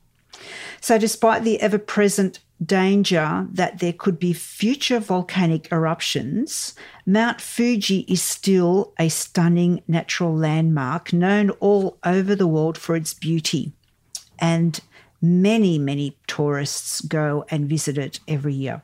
So, 0.81 0.99
despite 0.99 1.45
the 1.45 1.61
ever 1.61 1.79
present 1.79 2.41
danger 2.67 3.47
that 3.53 3.79
there 3.79 3.93
could 3.93 4.19
be 4.19 4.33
future 4.33 5.01
volcanic 5.01 5.71
eruptions, 5.73 6.75
Mount 7.07 7.41
Fuji 7.41 8.01
is 8.01 8.23
still 8.23 8.93
a 8.99 9.09
stunning 9.09 9.83
natural 9.89 10.35
landmark 10.35 11.13
known 11.13 11.51
all 11.61 11.99
over 12.05 12.35
the 12.35 12.47
world 12.47 12.79
for 12.79 12.97
its 12.97 13.15
beauty. 13.15 13.73
And 14.39 14.81
many, 15.21 15.79
many 15.79 16.17
tourists 16.27 17.01
go 17.01 17.45
and 17.49 17.69
visit 17.69 17.99
it 17.99 18.21
every 18.29 18.55
year. 18.55 18.83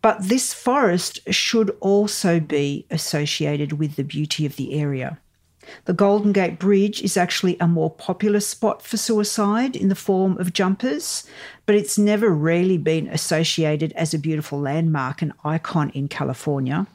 But 0.00 0.28
this 0.28 0.54
forest 0.54 1.20
should 1.32 1.76
also 1.80 2.40
be 2.40 2.86
associated 2.90 3.72
with 3.72 3.96
the 3.96 4.04
beauty 4.04 4.46
of 4.46 4.56
the 4.56 4.78
area. 4.78 5.18
The 5.84 5.92
Golden 5.92 6.32
Gate 6.32 6.58
Bridge 6.58 7.02
is 7.02 7.16
actually 7.16 7.56
a 7.60 7.66
more 7.66 7.90
popular 7.90 8.40
spot 8.40 8.82
for 8.82 8.96
suicide 8.96 9.76
in 9.76 9.88
the 9.88 9.94
form 9.94 10.38
of 10.38 10.52
jumpers, 10.52 11.24
but 11.66 11.74
it's 11.74 11.98
never 11.98 12.30
really 12.30 12.78
been 12.78 13.08
associated 13.08 13.92
as 13.92 14.12
a 14.12 14.18
beautiful 14.18 14.60
landmark 14.60 15.22
and 15.22 15.32
icon 15.44 15.90
in 15.90 16.08
California. 16.08 16.86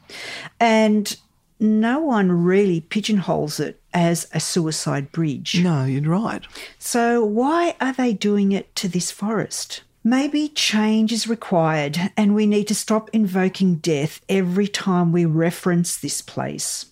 And 0.60 1.16
no 1.60 2.00
one 2.00 2.30
really 2.30 2.80
pigeonholes 2.80 3.60
it 3.60 3.80
as 3.92 4.28
a 4.32 4.40
suicide 4.40 5.12
bridge. 5.12 5.62
No, 5.62 5.84
you're 5.84 6.02
right. 6.02 6.42
So, 6.78 7.24
why 7.24 7.76
are 7.80 7.92
they 7.92 8.12
doing 8.12 8.52
it 8.52 8.74
to 8.76 8.88
this 8.88 9.10
forest? 9.10 9.82
Maybe 10.02 10.48
change 10.48 11.12
is 11.12 11.26
required 11.26 11.98
and 12.16 12.34
we 12.34 12.46
need 12.46 12.68
to 12.68 12.74
stop 12.74 13.08
invoking 13.14 13.76
death 13.76 14.20
every 14.28 14.68
time 14.68 15.12
we 15.12 15.24
reference 15.24 15.96
this 15.96 16.20
place 16.20 16.86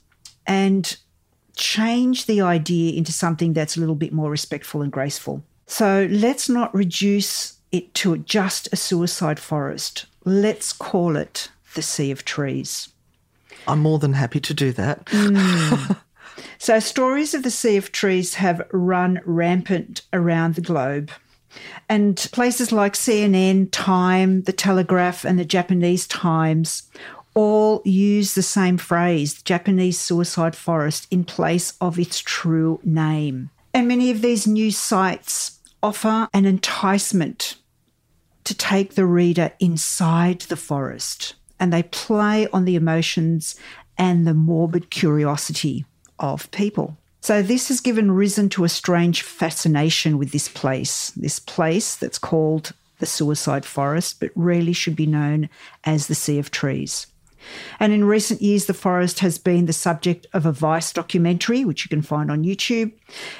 and 0.47 0.97
change 1.57 2.27
the 2.27 2.41
idea 2.41 2.93
into 2.93 3.13
something 3.13 3.53
that's 3.53 3.77
a 3.77 3.81
little 3.81 3.95
bit 3.95 4.13
more 4.13 4.31
respectful 4.31 4.83
and 4.83 4.93
graceful. 4.93 5.43
So, 5.67 6.09
let's 6.11 6.49
not 6.49 6.75
reduce 6.75 7.59
it 7.71 7.95
to 7.95 8.19
just 8.19 8.69
a 8.73 8.77
suicide 8.77 9.39
forest. 9.39 10.07
Let's 10.25 10.73
call 10.73 11.17
it 11.17 11.49
the 11.75 11.83
Sea 11.83 12.11
of 12.11 12.25
Trees. 12.25 12.89
I'm 13.67 13.81
more 13.81 13.99
than 13.99 14.13
happy 14.13 14.41
to 14.41 14.55
do 14.55 14.73
that. 14.73 15.07
Mm. 15.07 15.97
So, 16.63 16.79
stories 16.79 17.35
of 17.35 17.43
the 17.43 17.51
Sea 17.51 17.77
of 17.77 17.91
Trees 17.91 18.35
have 18.35 18.69
run 18.71 19.21
rampant 19.25 20.03
around 20.13 20.55
the 20.55 20.61
globe. 20.61 21.11
And 21.89 22.17
places 22.33 22.71
like 22.71 22.95
CNN, 22.95 23.69
Time, 23.73 24.43
The 24.43 24.53
Telegraph, 24.53 25.25
and 25.25 25.41
the 25.41 25.45
Japanese 25.45 26.07
Times 26.07 26.85
all 27.35 27.83
use 27.85 28.35
the 28.35 28.43
same 28.43 28.79
phrase, 28.79 29.43
Japanese 29.43 29.99
suicide 29.99 30.55
forest, 30.55 31.07
in 31.11 31.25
place 31.25 31.75
of 31.81 31.99
its 31.99 32.21
true 32.21 32.81
name. 32.85 33.51
And 33.75 33.89
many 33.89 34.11
of 34.11 34.23
these 34.23 34.47
new 34.47 34.71
sites 34.71 35.59
offer 35.83 36.29
an 36.33 36.45
enticement 36.45 37.57
to 38.45 38.55
take 38.55 38.95
the 38.95 39.07
reader 39.07 39.53
inside 39.61 40.43
the 40.43 40.57
forest, 40.57 41.35
and 41.59 41.73
they 41.73 41.83
play 41.83 42.49
on 42.49 42.65
the 42.65 42.77
emotions 42.77 43.55
and 43.97 44.27
the 44.27 44.35
morbid 44.35 44.91
curiosity 44.91 45.85
of 46.19 46.51
people. 46.51 46.97
So, 47.21 47.41
this 47.41 47.69
has 47.69 47.81
given 47.81 48.11
reason 48.11 48.49
to 48.51 48.65
a 48.65 48.69
strange 48.69 49.23
fascination 49.23 50.19
with 50.19 50.33
this 50.33 50.49
place, 50.49 51.11
this 51.11 51.39
place 51.39 51.95
that's 51.95 52.19
called 52.19 52.73
the 52.99 53.07
suicide 53.07 53.64
forest, 53.64 54.18
but 54.18 54.31
really 54.35 54.73
should 54.73 54.97
be 54.97 55.07
known 55.07 55.49
as 55.85 56.07
the 56.07 56.16
Sea 56.16 56.38
of 56.38 56.51
Trees. 56.51 57.07
And 57.81 57.92
in 57.92 58.05
recent 58.05 58.42
years, 58.42 58.66
the 58.66 58.74
forest 58.74 59.20
has 59.20 59.38
been 59.38 59.66
the 59.66 59.72
subject 59.72 60.26
of 60.33 60.46
a 60.46 60.52
Vice 60.52 60.92
documentary, 60.92 61.64
which 61.64 61.85
you 61.85 61.88
can 61.88 62.02
find 62.02 62.31
on 62.31 62.44
YouTube, 62.44 62.92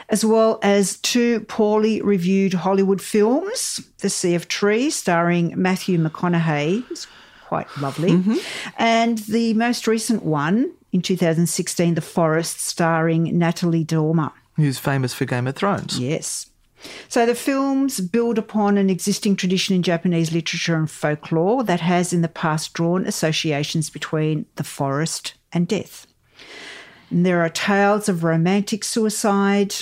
as 0.09 0.25
well 0.25 0.59
as 0.63 0.97
two 0.99 1.41
poorly 1.41 2.01
reviewed 2.03 2.55
Hollywood 2.55 3.01
films 3.01 3.81
The 3.99 4.11
Sea 4.11 4.35
of 4.35 4.49
Trees, 4.49 4.95
starring 4.95 5.55
Matthew 5.57 5.99
McConaughey, 5.99 6.85
who's 6.85 7.07
quite 7.47 7.69
lovely, 7.79 8.13
mm-hmm. 8.13 8.37
and 8.79 9.19
the 9.19 9.55
most 9.55 9.87
recent 9.87 10.25
one 10.25 10.73
in 10.93 11.03
2016, 11.03 11.95
The 11.95 12.01
Forest, 12.01 12.61
starring 12.61 13.39
Natalie 13.39 13.85
Dormer. 13.85 14.33
Who's 14.57 14.79
famous 14.79 15.15
for 15.15 15.25
Game 15.25 15.47
of 15.47 15.57
Thrones. 15.57 15.99
Yes. 15.99 16.47
So 17.09 17.27
the 17.27 17.35
films 17.35 18.01
build 18.01 18.39
upon 18.39 18.77
an 18.77 18.91
existing 18.91 19.37
tradition 19.37 19.75
in 19.75 19.83
Japanese 19.83 20.33
literature 20.33 20.77
and 20.77 20.91
folklore 20.91 21.63
that 21.65 21.81
has 21.81 22.13
in 22.13 22.23
the 22.23 22.29
past 22.29 22.73
drawn 22.73 23.07
associations 23.07 23.91
between 23.91 24.47
the 24.57 24.65
forest 24.65 25.35
and 25.53 25.69
death. 25.69 26.07
And 27.11 27.27
there 27.27 27.41
are 27.41 27.51
tales 27.51 28.09
of 28.09 28.25
romantic 28.25 28.85
suicide, 28.85 29.75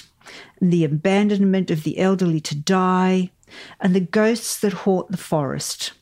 the 0.60 0.84
abandonment 0.84 1.70
of 1.70 1.84
the 1.84 1.98
elderly 1.98 2.40
to 2.40 2.54
die, 2.54 3.30
and 3.80 3.94
the 3.94 4.00
ghosts 4.00 4.58
that 4.60 4.72
haunt 4.72 5.10
the 5.10 5.16
forest. 5.16 5.92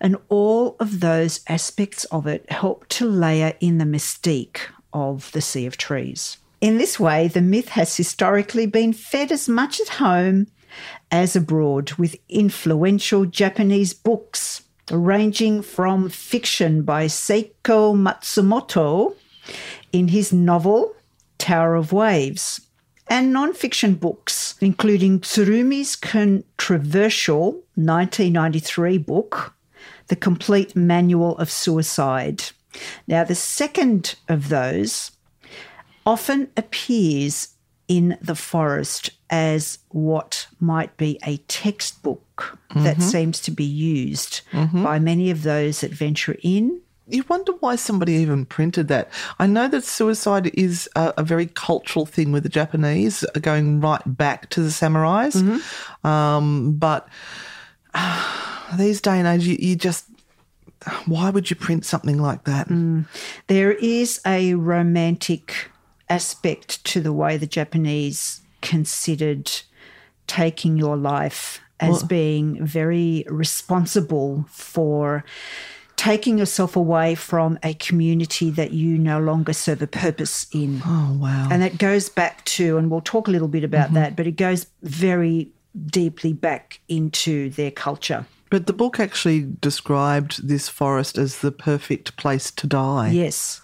And 0.00 0.16
all 0.28 0.76
of 0.80 1.00
those 1.00 1.40
aspects 1.48 2.04
of 2.06 2.26
it 2.26 2.50
help 2.50 2.88
to 2.88 3.06
layer 3.06 3.54
in 3.60 3.78
the 3.78 3.84
mystique 3.84 4.60
of 4.92 5.30
the 5.32 5.40
Sea 5.40 5.66
of 5.66 5.76
Trees. 5.76 6.38
In 6.60 6.76
this 6.76 7.00
way, 7.00 7.26
the 7.26 7.40
myth 7.40 7.70
has 7.70 7.96
historically 7.96 8.66
been 8.66 8.92
fed 8.92 9.32
as 9.32 9.48
much 9.48 9.80
at 9.80 9.88
home 9.88 10.48
as 11.10 11.34
abroad 11.34 11.92
with 11.94 12.16
influential 12.28 13.24
Japanese 13.24 13.94
books, 13.94 14.62
ranging 14.90 15.62
from 15.62 16.10
fiction 16.10 16.82
by 16.82 17.06
Seiko 17.06 17.94
Matsumoto 17.94 19.14
in 19.92 20.08
his 20.08 20.32
novel 20.32 20.94
Tower 21.38 21.74
of 21.76 21.92
Waves, 21.92 22.60
and 23.08 23.32
non-fiction 23.32 23.94
books, 23.94 24.54
including 24.60 25.20
Tsurumi's 25.20 25.96
controversial 25.96 27.52
1993 27.74 28.98
book, 28.98 29.54
The 30.08 30.16
Complete 30.16 30.76
Manual 30.76 31.38
of 31.38 31.50
Suicide. 31.50 32.44
Now, 33.08 33.24
the 33.24 33.34
second 33.34 34.16
of 34.28 34.50
those 34.50 35.12
often 36.10 36.50
appears 36.56 37.54
in 37.86 38.18
the 38.20 38.34
forest 38.34 39.10
as 39.30 39.78
what 39.90 40.48
might 40.58 40.96
be 40.96 41.20
a 41.24 41.36
textbook 41.46 42.58
that 42.74 43.00
seems 43.00 43.40
to 43.40 43.52
be 43.52 43.64
used 43.64 44.40
by 44.82 44.98
many 44.98 45.30
of 45.30 45.44
those 45.44 45.82
that 45.82 45.92
venture 45.92 46.36
in. 46.42 46.80
You 47.06 47.24
wonder 47.28 47.52
why 47.60 47.76
somebody 47.76 48.14
even 48.14 48.44
printed 48.44 48.88
that. 48.88 49.08
I 49.38 49.46
know 49.46 49.68
that 49.68 49.84
suicide 49.84 50.50
is 50.54 50.88
a, 50.96 51.14
a 51.18 51.22
very 51.22 51.46
cultural 51.46 52.06
thing 52.06 52.32
with 52.32 52.42
the 52.42 52.48
Japanese, 52.48 53.24
going 53.40 53.80
right 53.80 54.02
back 54.04 54.50
to 54.50 54.62
the 54.62 54.70
samurais. 54.70 55.34
Um, 56.04 56.72
but 56.72 57.08
uh, 57.94 58.66
these 58.76 59.00
day 59.00 59.18
and 59.20 59.28
age, 59.28 59.46
you, 59.46 59.56
you 59.60 59.76
just 59.76 60.06
why 61.06 61.30
would 61.30 61.50
you 61.50 61.56
print 61.56 61.84
something 61.84 62.18
like 62.18 62.44
that? 62.44 62.66
There 63.46 63.72
is 63.72 64.20
a 64.26 64.54
romantic 64.54 65.70
aspect 66.10 66.84
to 66.84 67.00
the 67.00 67.12
way 67.12 67.36
the 67.36 67.46
Japanese 67.46 68.42
considered 68.60 69.50
taking 70.26 70.76
your 70.76 70.96
life 70.96 71.60
as 71.80 72.02
being 72.02 72.62
very 72.64 73.24
responsible 73.28 74.44
for 74.48 75.24
taking 75.96 76.38
yourself 76.38 76.76
away 76.76 77.14
from 77.14 77.58
a 77.62 77.74
community 77.74 78.50
that 78.50 78.72
you 78.72 78.98
no 78.98 79.18
longer 79.18 79.52
serve 79.52 79.82
a 79.82 79.86
purpose 79.86 80.46
in. 80.52 80.82
Oh 80.84 81.16
wow! 81.18 81.48
And 81.50 81.62
that 81.62 81.78
goes 81.78 82.08
back 82.08 82.44
to, 82.56 82.76
and 82.78 82.90
we'll 82.90 83.00
talk 83.00 83.28
a 83.28 83.30
little 83.30 83.48
bit 83.48 83.64
about 83.64 83.86
mm-hmm. 83.86 83.94
that, 83.96 84.16
but 84.16 84.26
it 84.26 84.36
goes 84.36 84.66
very 84.82 85.50
deeply 85.86 86.32
back 86.32 86.80
into 86.88 87.50
their 87.50 87.70
culture. 87.70 88.26
But 88.50 88.66
the 88.66 88.72
book 88.72 88.98
actually 88.98 89.46
described 89.60 90.46
this 90.46 90.68
forest 90.68 91.16
as 91.16 91.38
the 91.38 91.52
perfect 91.52 92.16
place 92.16 92.50
to 92.50 92.66
die. 92.66 93.10
Yes. 93.10 93.60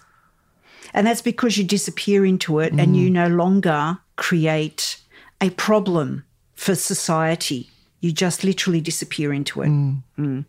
And 0.97 1.05
that's 1.05 1.21
because 1.21 1.59
you 1.59 1.63
disappear 1.63 2.25
into 2.25 2.57
it 2.57 2.73
and 2.73 2.97
you 2.97 3.11
no 3.11 3.27
longer 3.27 3.99
create 4.15 4.99
a 5.39 5.51
problem 5.51 6.25
for 6.55 6.73
society. 6.73 7.69
You 8.01 8.11
just 8.11 8.43
literally 8.43 8.81
disappear 8.81 9.31
into 9.31 9.61
it. 9.61 9.67
Mm. 9.67 10.45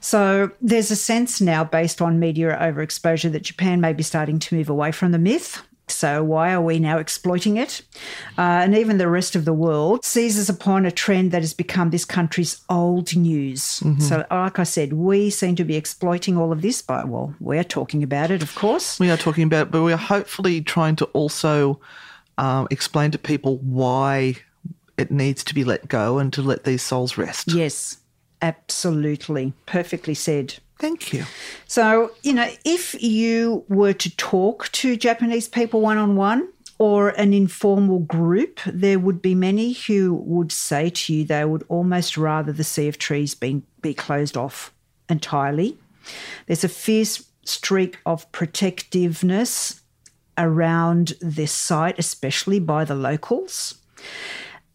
So 0.00 0.50
there's 0.60 0.90
a 0.90 0.96
sense 0.96 1.40
now, 1.40 1.64
based 1.64 2.02
on 2.02 2.20
media 2.20 2.58
overexposure, 2.60 3.32
that 3.32 3.44
Japan 3.44 3.80
may 3.80 3.94
be 3.94 4.02
starting 4.02 4.38
to 4.38 4.54
move 4.54 4.68
away 4.68 4.92
from 4.92 5.12
the 5.12 5.18
myth. 5.18 5.62
So 5.86 6.24
why 6.24 6.52
are 6.52 6.62
we 6.62 6.78
now 6.78 6.98
exploiting 6.98 7.56
it? 7.56 7.82
Uh, 8.38 8.42
and 8.64 8.74
even 8.74 8.98
the 8.98 9.08
rest 9.08 9.36
of 9.36 9.44
the 9.44 9.52
world 9.52 10.04
seizes 10.04 10.48
upon 10.48 10.86
a 10.86 10.90
trend 10.90 11.30
that 11.32 11.42
has 11.42 11.52
become 11.52 11.90
this 11.90 12.04
country's 12.04 12.62
old 12.70 13.14
news. 13.14 13.82
So, 13.98 14.24
like 14.30 14.58
I 14.58 14.64
said, 14.64 14.94
we 14.94 15.30
seem 15.30 15.56
to 15.56 15.64
be 15.64 15.76
exploiting 15.76 16.36
all 16.38 16.52
of 16.52 16.62
this. 16.62 16.80
by, 16.80 17.04
well, 17.04 17.34
we're 17.38 17.64
talking 17.64 18.02
about 18.02 18.30
it, 18.30 18.42
of 18.42 18.54
course. 18.54 18.98
We 18.98 19.10
are 19.10 19.16
talking 19.16 19.44
about, 19.44 19.68
it, 19.68 19.70
but 19.72 19.82
we 19.82 19.92
are 19.92 19.98
hopefully 19.98 20.62
trying 20.62 20.96
to 20.96 21.04
also 21.06 21.80
um, 22.38 22.66
explain 22.70 23.10
to 23.10 23.18
people 23.18 23.58
why 23.58 24.36
it 24.96 25.10
needs 25.10 25.44
to 25.44 25.54
be 25.54 25.64
let 25.64 25.88
go 25.88 26.18
and 26.18 26.32
to 26.32 26.42
let 26.42 26.64
these 26.64 26.82
souls 26.82 27.18
rest. 27.18 27.52
Yes, 27.52 27.98
absolutely. 28.42 29.52
Perfectly 29.66 30.14
said. 30.14 30.54
Thank 30.78 31.12
you. 31.12 31.24
So, 31.66 32.12
you 32.22 32.32
know, 32.32 32.50
if 32.64 33.00
you 33.02 33.64
were 33.68 33.92
to 33.94 34.16
talk 34.16 34.70
to 34.72 34.96
Japanese 34.96 35.48
people 35.48 35.80
one 35.80 35.98
on 35.98 36.16
one 36.16 36.48
or 36.78 37.10
an 37.10 37.32
informal 37.32 38.00
group, 38.00 38.60
there 38.66 38.98
would 38.98 39.22
be 39.22 39.34
many 39.34 39.72
who 39.72 40.14
would 40.14 40.50
say 40.50 40.90
to 40.90 41.14
you 41.14 41.24
they 41.24 41.44
would 41.44 41.64
almost 41.68 42.16
rather 42.16 42.52
the 42.52 42.64
Sea 42.64 42.88
of 42.88 42.98
Trees 42.98 43.34
be, 43.34 43.62
be 43.82 43.94
closed 43.94 44.36
off 44.36 44.74
entirely. 45.08 45.78
There's 46.46 46.64
a 46.64 46.68
fierce 46.68 47.24
streak 47.44 47.98
of 48.04 48.30
protectiveness 48.32 49.82
around 50.36 51.14
this 51.20 51.52
site, 51.52 51.98
especially 51.98 52.58
by 52.58 52.84
the 52.84 52.96
locals. 52.96 53.76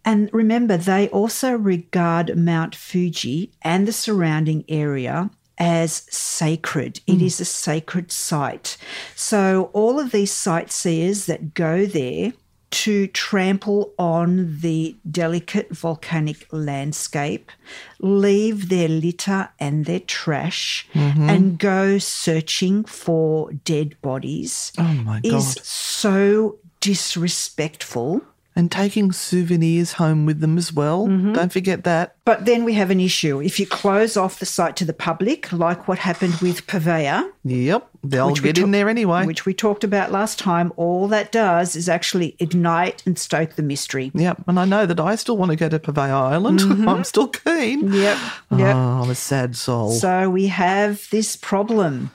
And 0.06 0.30
remember, 0.34 0.78
they 0.78 1.10
also 1.10 1.52
regard 1.52 2.38
Mount 2.38 2.74
Fuji 2.74 3.52
and 3.62 3.88
the 3.88 3.94
surrounding 3.94 4.64
area 4.70 5.30
as 5.60 6.04
sacred. 6.10 7.02
It 7.06 7.18
hmm. 7.18 7.26
is 7.26 7.40
a 7.40 7.46
sacred 7.46 8.12
site. 8.12 8.78
So, 9.16 9.70
all 9.74 10.00
of 10.00 10.12
these 10.12 10.32
sightseers 10.32 11.26
that 11.26 11.54
go 11.54 11.86
there 11.86 12.34
to 12.72 13.08
trample 13.08 13.94
on 13.98 14.60
the 14.60 14.96
delicate 15.10 15.70
volcanic 15.76 16.46
landscape, 16.52 17.52
leave 18.00 18.70
their 18.70 18.88
litter 18.88 19.50
and 19.60 19.86
their 19.86 20.00
trash, 20.00 20.88
mm-hmm. 20.94 21.30
and 21.30 21.58
go 21.58 21.98
searching 21.98 22.84
for 22.84 23.52
dead 23.52 24.00
bodies 24.02 24.72
Oh 24.78 24.84
my 24.84 25.20
is 25.24 25.56
God. 25.56 25.66
so 25.66 26.58
disrespectful. 26.80 28.22
And 28.60 28.70
taking 28.70 29.14
souvenirs 29.14 29.94
home 29.94 30.26
with 30.26 30.42
them 30.42 30.58
as 30.58 30.74
well. 30.74 31.08
Mm-hmm. 31.08 31.32
Don't 31.32 31.54
forget 31.54 31.86
that. 31.86 32.18
But 32.26 32.46
then 32.46 32.66
we 32.66 32.74
have 32.74 32.92
an 32.92 33.00
issue. 33.00 33.42
If 33.42 33.58
you 33.58 33.66
close 33.66 34.18
off 34.18 34.40
the 34.40 34.46
site 34.46 34.76
to 34.76 34.84
the 34.84 34.92
public, 34.92 35.50
like 35.54 35.88
what 35.88 36.00
happened 36.00 36.36
with 36.42 36.68
Poveglia, 36.68 37.32
Yep. 37.46 37.90
They'll 38.04 38.36
get 38.36 38.58
in 38.58 38.72
there 38.72 38.90
anyway. 38.90 39.26
which 39.26 39.46
we 39.46 39.54
talked 39.54 39.86
about 39.86 40.12
last 40.12 40.40
time, 40.40 40.74
all 40.76 41.08
that 41.08 41.32
does 41.32 41.78
is 41.78 41.88
actually 41.88 42.36
ignite 42.40 43.02
and 43.06 43.18
stoke 43.18 43.54
the 43.54 43.64
mystery. 43.64 44.12
Yep. 44.14 44.44
And 44.46 44.60
I 44.60 44.66
know 44.66 44.86
that 44.86 45.00
I 45.00 45.16
still 45.16 45.38
want 45.38 45.52
to 45.52 45.56
go 45.56 45.70
to 45.70 45.80
Poveglia 45.80 46.12
Island. 46.12 46.60
I'm 46.90 47.06
still 47.06 47.30
keen. 47.30 47.94
Yep. 47.94 48.18
Mm-hmm. 48.18 48.60
Yep. 48.60 48.76
Oh, 48.76 49.04
I'm 49.04 49.10
a 49.10 49.16
sad 49.16 49.56
soul. 49.56 49.92
So 49.92 50.30
we 50.30 50.48
have 50.48 51.10
this 51.12 51.38
problem. 51.38 52.12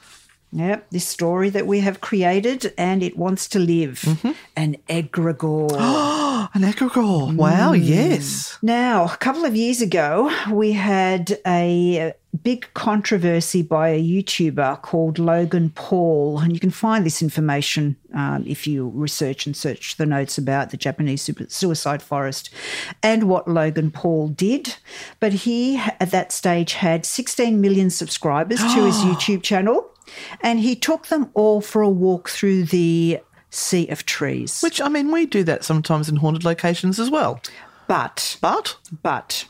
Yep, 0.52 0.90
this 0.90 1.06
story 1.06 1.50
that 1.50 1.66
we 1.66 1.80
have 1.80 2.00
created 2.00 2.72
and 2.78 3.02
it 3.02 3.16
wants 3.16 3.48
to 3.48 3.58
live. 3.58 4.02
Mm-hmm. 4.02 4.32
An 4.56 4.76
egregore. 4.88 5.74
An 6.56 6.62
egregore. 6.62 7.34
Wow, 7.34 7.72
Mm. 7.74 7.84
yes. 7.84 8.58
Now, 8.62 9.06
a 9.06 9.16
couple 9.16 9.44
of 9.44 9.56
years 9.56 9.80
ago, 9.82 10.30
we 10.52 10.70
had 10.70 11.36
a 11.44 12.12
big 12.44 12.68
controversy 12.74 13.60
by 13.60 13.88
a 13.88 14.00
YouTuber 14.00 14.80
called 14.82 15.18
Logan 15.18 15.70
Paul, 15.74 16.38
and 16.38 16.52
you 16.52 16.60
can 16.60 16.70
find 16.70 17.04
this 17.04 17.20
information 17.20 17.96
um, 18.14 18.44
if 18.46 18.68
you 18.68 18.88
research 18.94 19.46
and 19.46 19.56
search 19.56 19.96
the 19.96 20.06
notes 20.06 20.38
about 20.38 20.70
the 20.70 20.76
Japanese 20.76 21.22
super- 21.22 21.46
suicide 21.48 22.02
forest 22.02 22.50
and 23.02 23.24
what 23.24 23.48
Logan 23.48 23.90
Paul 23.90 24.28
did. 24.28 24.76
But 25.18 25.32
he, 25.32 25.78
at 25.78 26.12
that 26.12 26.30
stage, 26.30 26.74
had 26.74 27.04
16 27.04 27.60
million 27.60 27.90
subscribers 27.90 28.60
to 28.60 28.84
his 28.84 28.96
YouTube 29.08 29.42
channel, 29.42 29.90
and 30.40 30.60
he 30.60 30.76
took 30.76 31.08
them 31.08 31.30
all 31.34 31.60
for 31.60 31.82
a 31.82 31.90
walk 31.90 32.28
through 32.28 32.66
the 32.66 33.18
Sea 33.54 33.86
of 33.88 34.04
Trees. 34.06 34.60
Which, 34.60 34.80
I 34.80 34.88
mean, 34.88 35.10
we 35.12 35.26
do 35.26 35.44
that 35.44 35.64
sometimes 35.64 36.08
in 36.08 36.16
haunted 36.16 36.44
locations 36.44 36.98
as 36.98 37.10
well. 37.10 37.40
but 37.86 38.36
But 38.40 38.76
But 39.02 39.46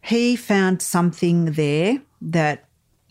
he 0.00 0.36
found 0.36 0.82
something 0.82 1.52
there 1.52 2.00
that 2.20 2.64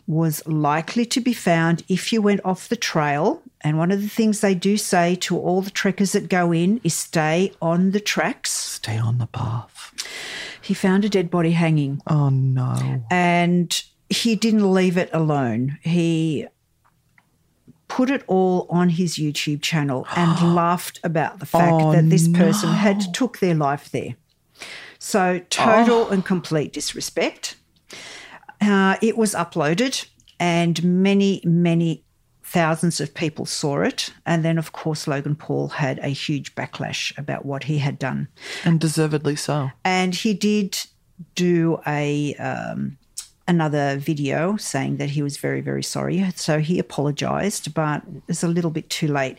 was 0.06 0.44
likely 0.46 1.06
to 1.06 1.20
be 1.20 1.32
found 1.32 1.84
if 1.88 2.12
you 2.12 2.20
went 2.20 2.40
off 2.44 2.68
the 2.68 2.76
trail. 2.76 3.42
And 3.60 3.78
one 3.78 3.92
of 3.92 4.02
the 4.02 4.08
things 4.08 4.40
they 4.40 4.54
do 4.54 4.76
say 4.76 5.14
to 5.16 5.38
all 5.38 5.62
the 5.62 5.70
trekkers 5.70 6.12
that 6.12 6.28
go 6.28 6.52
in 6.52 6.80
is 6.82 6.94
stay 6.94 7.52
on 7.62 7.92
the 7.92 8.00
tracks. 8.00 8.50
stay 8.50 8.98
on 8.98 9.18
the 9.18 9.26
path. 9.28 9.92
He 10.60 10.74
found 10.74 11.04
a 11.04 11.08
dead 11.08 11.30
body 11.30 11.52
hanging 11.52 12.00
Oh, 12.06 12.28
no. 12.30 13.04
and 13.10 13.82
he 14.10 14.34
didn't 14.34 14.70
leave 14.72 14.96
it 14.96 15.08
alone. 15.12 15.78
He 15.82 16.46
put 17.96 18.10
it 18.10 18.22
all 18.26 18.66
on 18.70 18.88
his 18.90 19.16
YouTube 19.16 19.60
channel 19.62 20.06
and 20.16 20.54
laughed 20.54 20.98
about 21.04 21.38
the 21.40 21.46
fact 21.46 21.72
Oh, 21.82 21.92
that 21.92 22.08
this 22.10 22.26
person 22.28 22.70
had 22.70 23.12
took 23.14 23.38
their 23.38 23.54
life 23.54 23.90
there. 23.90 24.14
So 24.98 25.40
total 25.50 26.06
Oh. 26.06 26.10
and 26.10 26.24
complete 26.24 26.72
disrespect. 26.72 27.56
Uh, 28.60 28.96
it 29.02 29.16
was 29.18 29.34
uploaded, 29.34 30.06
and 30.38 30.82
many, 30.84 31.40
many 31.44 32.04
thousands 32.44 33.00
of 33.00 33.12
people 33.14 33.44
saw 33.46 33.80
it. 33.82 34.12
And 34.24 34.44
then, 34.44 34.58
of 34.58 34.72
course, 34.72 35.08
Logan 35.08 35.34
Paul 35.36 35.68
had 35.68 35.98
a 35.98 36.08
huge 36.08 36.54
backlash 36.54 37.16
about 37.18 37.44
what 37.44 37.64
he 37.64 37.78
had 37.78 37.98
done 37.98 38.28
And 38.64 38.78
deservedly 38.80 39.36
so. 39.36 39.70
and 39.84 40.14
he 40.14 40.34
did 40.34 40.78
do 41.34 41.80
a 41.86 42.34
um, 42.34 42.98
another 43.56 43.86
video 44.10 44.56
saying 44.56 44.96
that 44.98 45.10
he 45.16 45.22
was 45.22 45.36
very 45.46 45.60
very 45.70 45.82
sorry. 45.82 46.16
So 46.36 46.58
he 46.68 46.78
apologized 46.86 47.64
but 47.74 48.02
it's 48.28 48.42
a 48.42 48.48
little 48.56 48.70
bit 48.78 48.86
too 48.98 49.08
late. 49.20 49.36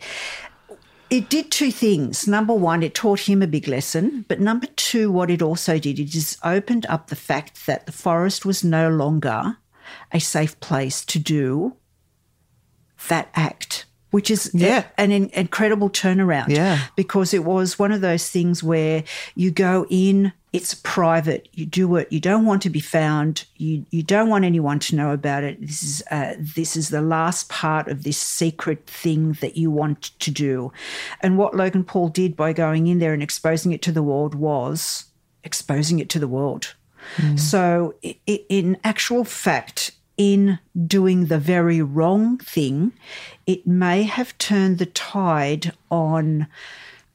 It 1.09 1.29
did 1.29 1.51
two 1.51 1.71
things. 1.71 2.27
Number 2.27 2.53
one 2.71 2.81
it 2.87 2.93
taught 2.95 3.21
him 3.29 3.41
a 3.41 3.47
big 3.47 3.67
lesson. 3.67 4.25
But 4.27 4.39
number 4.39 4.67
two 4.87 5.11
what 5.11 5.29
it 5.29 5.41
also 5.41 5.73
did 5.79 5.99
it 5.99 6.05
just 6.19 6.37
opened 6.43 6.85
up 6.87 7.07
the 7.07 7.15
fact 7.29 7.65
that 7.67 7.85
the 7.85 7.91
forest 8.05 8.45
was 8.45 8.63
no 8.63 8.89
longer 8.89 9.57
a 10.11 10.19
safe 10.19 10.55
place 10.59 11.03
to 11.05 11.19
do 11.19 11.75
that 13.09 13.27
act 13.35 13.85
which 14.11 14.29
is 14.29 14.51
Yeah. 14.53 14.83
an 14.97 15.11
in- 15.11 15.31
incredible 15.33 15.89
turnaround. 15.89 16.49
Yeah. 16.49 16.77
because 16.95 17.33
it 17.33 17.43
was 17.43 17.79
one 17.79 17.91
of 17.91 18.01
those 18.01 18.29
things 18.29 18.61
where 18.61 19.03
you 19.33 19.49
go 19.49 19.87
in 19.89 20.33
it's 20.53 20.75
private. 20.75 21.49
You 21.51 21.65
do 21.65 21.95
it 21.95 22.07
you 22.11 22.19
don't 22.19 22.45
want 22.45 22.61
to 22.61 22.69
be 22.69 22.79
found. 22.79 23.45
You 23.57 23.85
you 23.89 24.03
don't 24.03 24.29
want 24.29 24.45
anyone 24.45 24.79
to 24.79 24.95
know 24.95 25.11
about 25.11 25.43
it. 25.43 25.59
This 25.59 25.83
is 25.83 26.03
uh, 26.11 26.35
this 26.37 26.75
is 26.75 26.89
the 26.89 27.01
last 27.01 27.49
part 27.49 27.87
of 27.87 28.03
this 28.03 28.17
secret 28.17 28.85
thing 28.85 29.33
that 29.41 29.57
you 29.57 29.71
want 29.71 30.17
to 30.19 30.31
do. 30.31 30.71
And 31.21 31.37
what 31.37 31.55
Logan 31.55 31.83
Paul 31.83 32.09
did 32.09 32.35
by 32.35 32.53
going 32.53 32.87
in 32.87 32.99
there 32.99 33.13
and 33.13 33.23
exposing 33.23 33.73
it 33.73 33.81
to 33.81 33.91
the 33.91 34.03
world 34.03 34.35
was 34.35 35.05
exposing 35.43 35.99
it 35.99 36.09
to 36.09 36.19
the 36.19 36.27
world. 36.27 36.75
So 37.35 37.95
i 38.05 38.15
i 38.29 38.45
in 38.47 38.77
actual 38.83 39.25
fact 39.25 39.91
in 40.15 40.59
doing 40.87 41.25
the 41.25 41.39
very 41.39 41.81
wrong 41.81 42.37
thing, 42.37 42.93
it 43.45 43.65
may 43.67 44.03
have 44.03 44.37
turned 44.37 44.77
the 44.77 44.85
tide 44.85 45.73
on 45.89 46.47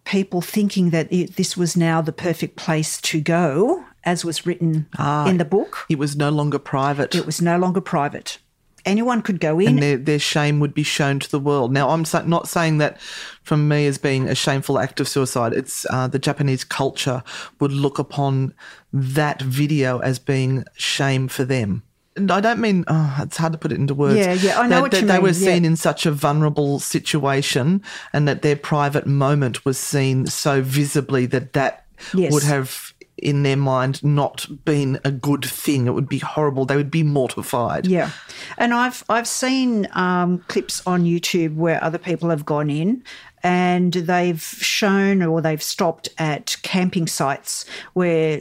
people 0.08 0.40
thinking 0.40 0.90
that 0.90 1.12
it, 1.12 1.36
this 1.36 1.56
was 1.56 1.76
now 1.76 2.00
the 2.00 2.12
perfect 2.12 2.56
place 2.56 3.00
to 3.02 3.20
go, 3.20 3.84
as 4.04 4.24
was 4.24 4.46
written 4.46 4.86
in 4.98 5.36
the 5.36 5.44
book. 5.44 5.86
It 5.88 5.98
was 5.98 6.16
no 6.16 6.30
longer 6.30 6.58
private. 6.58 7.14
It 7.14 7.26
was 7.26 7.40
no 7.42 7.58
longer 7.58 7.80
private. 7.80 8.38
Anyone 8.84 9.20
could 9.20 9.38
go 9.38 9.58
in. 9.58 9.68
and 9.68 9.82
their, 9.82 9.96
their 9.98 10.18
shame 10.18 10.60
would 10.60 10.72
be 10.72 10.82
shown 10.82 11.18
to 11.20 11.30
the 11.30 11.38
world. 11.38 11.72
Now, 11.72 11.90
I'm 11.90 12.04
not 12.26 12.48
saying 12.48 12.78
that 12.78 12.98
from 13.42 13.68
me 13.68 13.86
as 13.86 13.98
being 13.98 14.28
a 14.28 14.34
shameful 14.34 14.78
act 14.78 14.98
of 14.98 15.08
suicide. 15.08 15.52
It's 15.52 15.84
uh, 15.90 16.08
the 16.08 16.18
Japanese 16.18 16.64
culture 16.64 17.22
would 17.60 17.72
look 17.72 17.98
upon 17.98 18.54
that 18.92 19.42
video 19.42 19.98
as 19.98 20.18
being 20.18 20.64
shame 20.74 21.28
for 21.28 21.44
them. 21.44 21.82
I 22.30 22.40
don't 22.40 22.60
mean, 22.60 22.84
oh, 22.88 23.16
it's 23.20 23.36
hard 23.36 23.52
to 23.52 23.58
put 23.58 23.72
it 23.72 23.76
into 23.76 23.94
words. 23.94 24.16
Yeah, 24.18 24.32
yeah, 24.34 24.58
I 24.58 24.64
know 24.64 24.76
that, 24.76 24.82
what 24.82 24.90
that 24.92 25.00
you 25.02 25.06
they 25.06 25.14
mean, 25.14 25.22
were 25.22 25.28
yeah. 25.28 25.34
seen 25.34 25.64
in 25.64 25.76
such 25.76 26.06
a 26.06 26.10
vulnerable 26.10 26.78
situation 26.78 27.82
and 28.12 28.26
that 28.28 28.42
their 28.42 28.56
private 28.56 29.06
moment 29.06 29.64
was 29.64 29.78
seen 29.78 30.26
so 30.26 30.62
visibly 30.62 31.26
that 31.26 31.52
that 31.54 31.84
Yes. 32.14 32.32
would 32.32 32.44
have 32.44 32.94
in 33.16 33.42
their 33.42 33.56
mind 33.56 34.02
not 34.04 34.46
been 34.64 35.00
a 35.04 35.10
good 35.10 35.44
thing. 35.44 35.86
It 35.88 35.94
would 35.94 36.08
be 36.08 36.18
horrible. 36.18 36.64
They 36.64 36.76
would 36.76 36.90
be 36.90 37.02
mortified. 37.02 37.86
Yeah, 37.86 38.12
and 38.56 38.72
I've 38.72 39.02
I've 39.08 39.26
seen 39.26 39.88
um, 39.92 40.38
clips 40.48 40.80
on 40.86 41.04
YouTube 41.04 41.56
where 41.56 41.82
other 41.82 41.98
people 41.98 42.30
have 42.30 42.44
gone 42.46 42.70
in 42.70 43.02
and 43.42 43.92
they've 43.92 44.42
shown 44.42 45.22
or 45.22 45.40
they've 45.40 45.62
stopped 45.62 46.08
at 46.18 46.56
camping 46.62 47.06
sites 47.06 47.64
where 47.94 48.40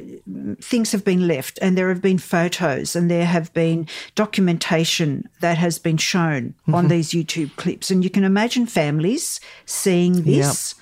things 0.61 0.91
have 0.91 1.03
been 1.03 1.27
left, 1.27 1.59
and 1.61 1.77
there 1.77 1.89
have 1.89 2.01
been 2.01 2.17
photos 2.17 2.95
and 2.95 3.09
there 3.09 3.25
have 3.25 3.53
been 3.53 3.87
documentation 4.15 5.27
that 5.41 5.57
has 5.57 5.79
been 5.79 5.97
shown 5.97 6.53
mm-hmm. 6.61 6.75
on 6.75 6.87
these 6.87 7.11
YouTube 7.11 7.55
clips, 7.55 7.91
and 7.91 8.03
you 8.03 8.09
can 8.09 8.23
imagine 8.23 8.65
families 8.65 9.39
seeing 9.65 10.23
this. 10.23 10.75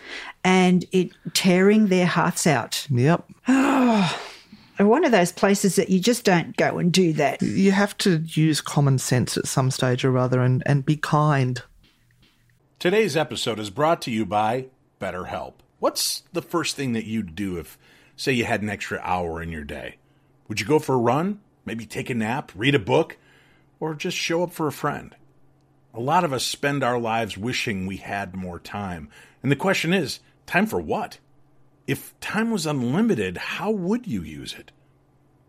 And 0.44 0.86
it 0.92 1.10
tearing 1.34 1.88
their 1.88 2.06
hearts 2.06 2.46
out. 2.46 2.86
Yep. 2.92 3.26
One 4.78 5.06
of 5.06 5.12
those 5.12 5.32
places 5.32 5.76
that 5.78 5.90
you 5.90 6.00
just 6.00 6.24
don't 6.24 6.56
go 6.58 6.78
and 6.78 6.92
do 6.92 7.14
that. 7.14 7.42
you 7.42 7.72
have 7.72 7.98
to 8.00 8.18
use 8.28 8.62
common 8.62 9.00
sense 9.00 9.38
at 9.38 9.48
some 9.48 9.72
stage 9.72 10.04
or 10.04 10.18
other 10.18 10.42
and, 10.42 10.62
and 10.66 10.86
be 10.86 10.98
kind. 10.98 11.62
Today's 12.78 13.16
episode 13.16 13.58
is 13.58 13.70
brought 13.70 14.02
to 14.02 14.12
you 14.12 14.26
by 14.26 14.68
BetterHelp. 15.00 15.54
What's 15.80 16.24
the 16.34 16.42
first 16.42 16.76
thing 16.76 16.92
that 16.92 17.06
you'd 17.06 17.34
do 17.34 17.58
if, 17.58 17.80
say, 18.18 18.34
you 18.34 18.44
had 18.44 18.62
an 18.62 18.70
extra 18.70 19.00
hour 19.02 19.42
in 19.42 19.50
your 19.50 19.64
day? 19.64 19.96
Would 20.50 20.60
you 20.60 20.66
go 20.66 20.78
for 20.78 20.94
a 20.94 21.00
run? 21.00 21.40
Maybe 21.64 21.86
take 21.86 22.10
a 22.10 22.14
nap, 22.14 22.52
read 22.54 22.76
a 22.76 22.80
book, 22.80 23.18
or 23.80 23.96
just 23.96 24.18
show 24.18 24.44
up 24.44 24.52
for 24.52 24.68
a 24.68 24.74
friend? 24.74 25.16
A 25.94 26.02
lot 26.02 26.26
of 26.26 26.34
us 26.34 26.44
spend 26.44 26.84
our 26.84 27.00
lives 27.00 27.38
wishing 27.38 27.88
we 27.88 27.98
had 27.98 28.36
more 28.36 28.60
time. 28.60 29.08
And 29.42 29.50
the 29.50 29.56
question 29.56 29.94
is 29.94 30.20
time 30.46 30.68
for 30.68 30.80
what? 30.80 31.18
If 31.88 32.20
time 32.20 32.52
was 32.52 32.66
unlimited, 32.66 33.38
how 33.38 33.72
would 33.72 34.06
you 34.06 34.22
use 34.22 34.54
it? 34.54 34.72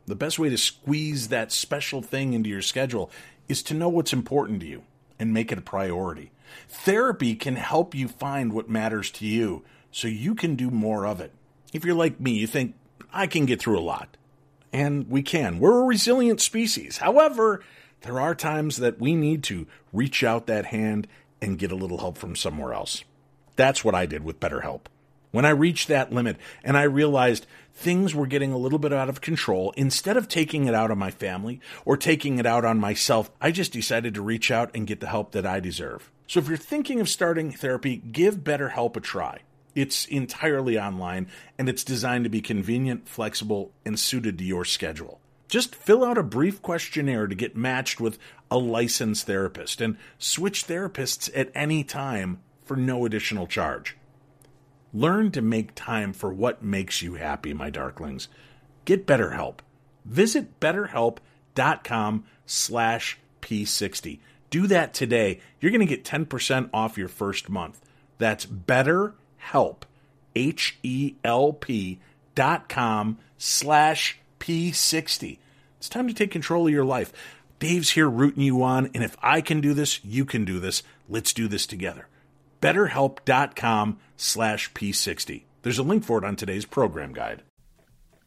The 0.07 0.15
best 0.15 0.39
way 0.39 0.49
to 0.49 0.57
squeeze 0.57 1.29
that 1.29 1.51
special 1.51 2.03
thing 2.03 2.35
into 2.35 2.49
your 2.49 2.63
schedule 2.63 3.11
is 3.49 3.65
to 3.65 3.75
know 3.75 3.89
what's 3.89 4.13
important 4.13 4.61
to 4.61 4.67
you 4.67 4.85
and 5.19 5.35
make 5.35 5.51
it 5.51 5.59
a 5.59 5.63
priority. 5.63 6.31
Therapy 6.69 7.35
can 7.35 7.57
help 7.57 7.95
you 7.95 8.09
find 8.09 8.53
what 8.53 8.69
matters 8.69 9.11
to 9.13 9.27
you 9.27 9.65
so 9.91 10.09
you 10.09 10.35
can 10.35 10.57
do 10.57 10.71
more 10.71 11.07
of 11.07 11.21
it. 11.21 11.33
If 11.73 11.85
you're 11.85 11.95
like 11.95 12.21
me, 12.21 12.33
you 12.33 12.47
think, 12.47 12.75
I 13.13 13.27
can 13.27 13.47
get 13.47 13.61
through 13.61 13.79
a 13.79 13.81
lot. 13.81 14.17
And 14.73 15.09
we 15.09 15.23
can. 15.23 15.59
We're 15.59 15.81
a 15.81 15.87
resilient 15.87 16.41
species. 16.41 16.99
However, 16.99 17.63
there 18.03 18.21
are 18.21 18.35
times 18.35 18.77
that 18.77 19.01
we 19.01 19.15
need 19.15 19.43
to 19.45 19.67
reach 19.93 20.23
out 20.23 20.47
that 20.47 20.67
hand 20.67 21.09
and 21.41 21.59
get 21.59 21.73
a 21.73 21.77
little 21.77 21.99
help 21.99 22.19
from 22.19 22.37
somewhere 22.37 22.73
else. 22.73 23.05
That's 23.57 23.85
what 23.85 23.95
I 23.95 24.07
did 24.07 24.23
with 24.23 24.41
BetterHelp. 24.41 24.83
When 25.31 25.45
I 25.45 25.51
reached 25.51 25.89
that 25.89 26.13
limit 26.13 26.37
and 26.63 26.77
I 26.77 26.83
realized 26.85 27.47
things 27.75 28.15
were 28.15 28.27
getting 28.27 28.53
a 28.53 28.59
little 28.59 28.79
bit 28.79 28.93
out 28.93 29.09
of 29.09 29.21
control, 29.21 29.73
instead 29.77 30.17
of 30.17 30.29
taking 30.29 30.67
it 30.67 30.75
out 30.75 30.91
on 30.91 30.99
my 30.99 31.11
family 31.11 31.61
or 31.85 31.97
taking 31.97 32.39
it 32.39 32.47
out 32.47 32.65
on 32.65 32.79
myself, 32.79 33.31
I 33.41 33.51
just 33.51 33.73
decided 33.73 34.15
to 34.15 34.23
reach 34.23 34.51
out 34.51 34.71
and 34.75 34.87
get 34.87 35.01
the 35.01 35.09
help 35.09 35.33
that 35.33 35.47
I 35.47 35.61
deserve. 35.61 36.11
So 36.27 36.41
if 36.41 36.49
you're 36.49 36.57
thinking 36.57 37.01
of 37.01 37.09
starting 37.09 37.53
therapy, 37.53 37.97
give 37.97 38.39
BetterHelp 38.39 38.97
a 38.97 39.01
try. 39.01 39.41
It's 39.75 40.07
entirely 40.07 40.79
online 40.79 41.29
and 41.59 41.69
it's 41.69 41.85
designed 41.85 42.25
to 42.25 42.31
be 42.31 42.41
convenient, 42.41 43.09
flexible, 43.09 43.73
and 43.85 43.99
suited 43.99 44.39
to 44.39 44.45
your 44.45 44.65
schedule. 44.65 45.21
Just 45.49 45.75
fill 45.75 46.05
out 46.05 46.19
a 46.19 46.25
brief 46.25 46.61
questionnaire 46.63 47.27
to 47.27 47.35
get 47.35 47.57
matched 47.57 48.01
with 48.01 48.19
a 48.51 48.59
licensed 48.59 49.27
therapist 49.27 49.81
and 49.81 49.97
switch 50.19 50.67
therapists 50.67 51.31
at 51.35 51.53
any 51.55 51.85
time 51.85 52.41
for 52.63 52.77
no 52.77 53.05
additional 53.05 53.47
charge. 53.47 53.97
Learn 54.93 55.31
to 55.33 55.43
make 55.43 55.75
time 55.75 56.13
for 56.13 56.33
what 56.33 56.63
makes 56.63 57.03
you 57.03 57.15
happy, 57.15 57.53
my 57.53 57.71
darklings. 57.71 58.29
Get 58.85 59.07
BetterHelp. 59.07 59.59
Visit 60.05 60.59
betterhelp.com 60.59 62.25
slash 62.47 63.19
p60. 63.43 64.19
Do 64.51 64.67
that 64.69 64.95
today. 64.95 65.41
You're 65.61 65.73
going 65.73 65.87
to 65.87 65.97
get 65.97 66.05
10% 66.05 66.71
off 66.73 66.99
your 66.99 67.09
first 67.09 67.49
month. 67.49 67.81
That's 68.19 68.47
betterhelp, 68.47 69.83
H-E-L-P 70.35 72.01
dot 72.35 72.69
com 72.69 73.19
slash 73.39 74.19
p60. 74.41 75.39
It's 75.79 75.89
time 75.89 76.09
to 76.09 76.15
take 76.15 76.31
control 76.31 76.67
of 76.67 76.73
your 76.73 76.85
life. 76.85 77.13
Dave's 77.59 77.91
here 77.91 78.09
rooting 78.09 78.43
you 78.43 78.63
on, 78.63 78.91
and 78.95 79.03
if 79.03 79.17
I 79.23 79.41
can 79.41 79.61
do 79.61 79.73
this, 79.73 80.05
you 80.05 80.25
can 80.25 80.45
do 80.45 80.61
this. 80.61 80.83
Let's 81.09 81.33
do 81.33 81.49
this 81.49 81.67
together 81.67 82.09
betterhelp.com 82.61 83.99
slash 84.17 84.73
p60. 84.73 85.45
There's 85.63 85.79
a 85.79 85.83
link 85.83 86.05
for 86.05 86.19
it 86.19 86.25
on 86.25 86.37
today's 86.37 86.65
program 86.65 87.13
guide. 87.13 87.43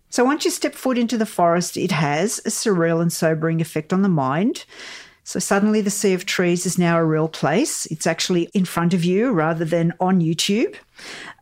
So 0.10 0.24
once 0.24 0.46
you 0.46 0.52
step 0.52 0.76
foot 0.76 0.98
into 0.98 1.18
the 1.18 1.26
forest, 1.26 1.78
it 1.78 1.92
has 1.92 2.40
a 2.40 2.50
surreal 2.50 3.02
and 3.02 3.12
sobering 3.12 3.62
effect 3.62 3.94
on 3.94 4.02
the 4.02 4.10
mind. 4.10 4.66
So 5.30 5.38
suddenly 5.38 5.82
the 5.82 5.92
Sea 5.92 6.16
of 6.16 6.26
Trees 6.26 6.66
is 6.66 6.80
now 6.80 6.98
a 6.98 7.06
real 7.06 7.28
place. 7.28 7.86
It's 7.86 8.08
actually 8.08 8.50
in 8.56 8.66
front 8.66 8.96
of 8.96 9.06
you 9.06 9.32
rather 9.32 9.64
than 9.64 9.94
on 10.00 10.22
YouTube. 10.22 10.76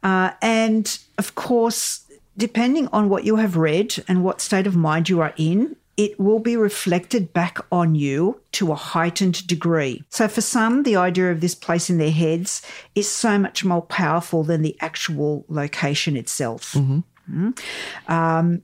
Uh, 0.03 0.31
and 0.41 0.99
of 1.17 1.35
course, 1.35 2.01
depending 2.35 2.89
on 2.89 3.07
what 3.07 3.23
you 3.23 3.37
have 3.37 3.55
read 3.55 4.03
and 4.09 4.25
what 4.25 4.41
state 4.41 4.67
of 4.67 4.75
mind 4.75 5.07
you 5.07 5.21
are 5.21 5.33
in, 5.37 5.77
it 5.95 6.19
will 6.19 6.39
be 6.39 6.57
reflected 6.57 7.31
back 7.31 7.59
on 7.71 7.95
you 7.95 8.41
to 8.51 8.73
a 8.73 8.75
heightened 8.75 9.47
degree. 9.47 10.03
So, 10.09 10.27
for 10.27 10.41
some, 10.41 10.83
the 10.83 10.97
idea 10.97 11.31
of 11.31 11.39
this 11.39 11.55
place 11.55 11.89
in 11.89 11.97
their 11.97 12.11
heads 12.11 12.61
is 12.93 13.07
so 13.09 13.39
much 13.39 13.63
more 13.63 13.83
powerful 13.83 14.43
than 14.43 14.63
the 14.63 14.75
actual 14.81 15.45
location 15.47 16.17
itself. 16.17 16.73
Mm-hmm. 16.73 16.99
Mm-hmm. 17.31 18.11
Um, 18.13 18.61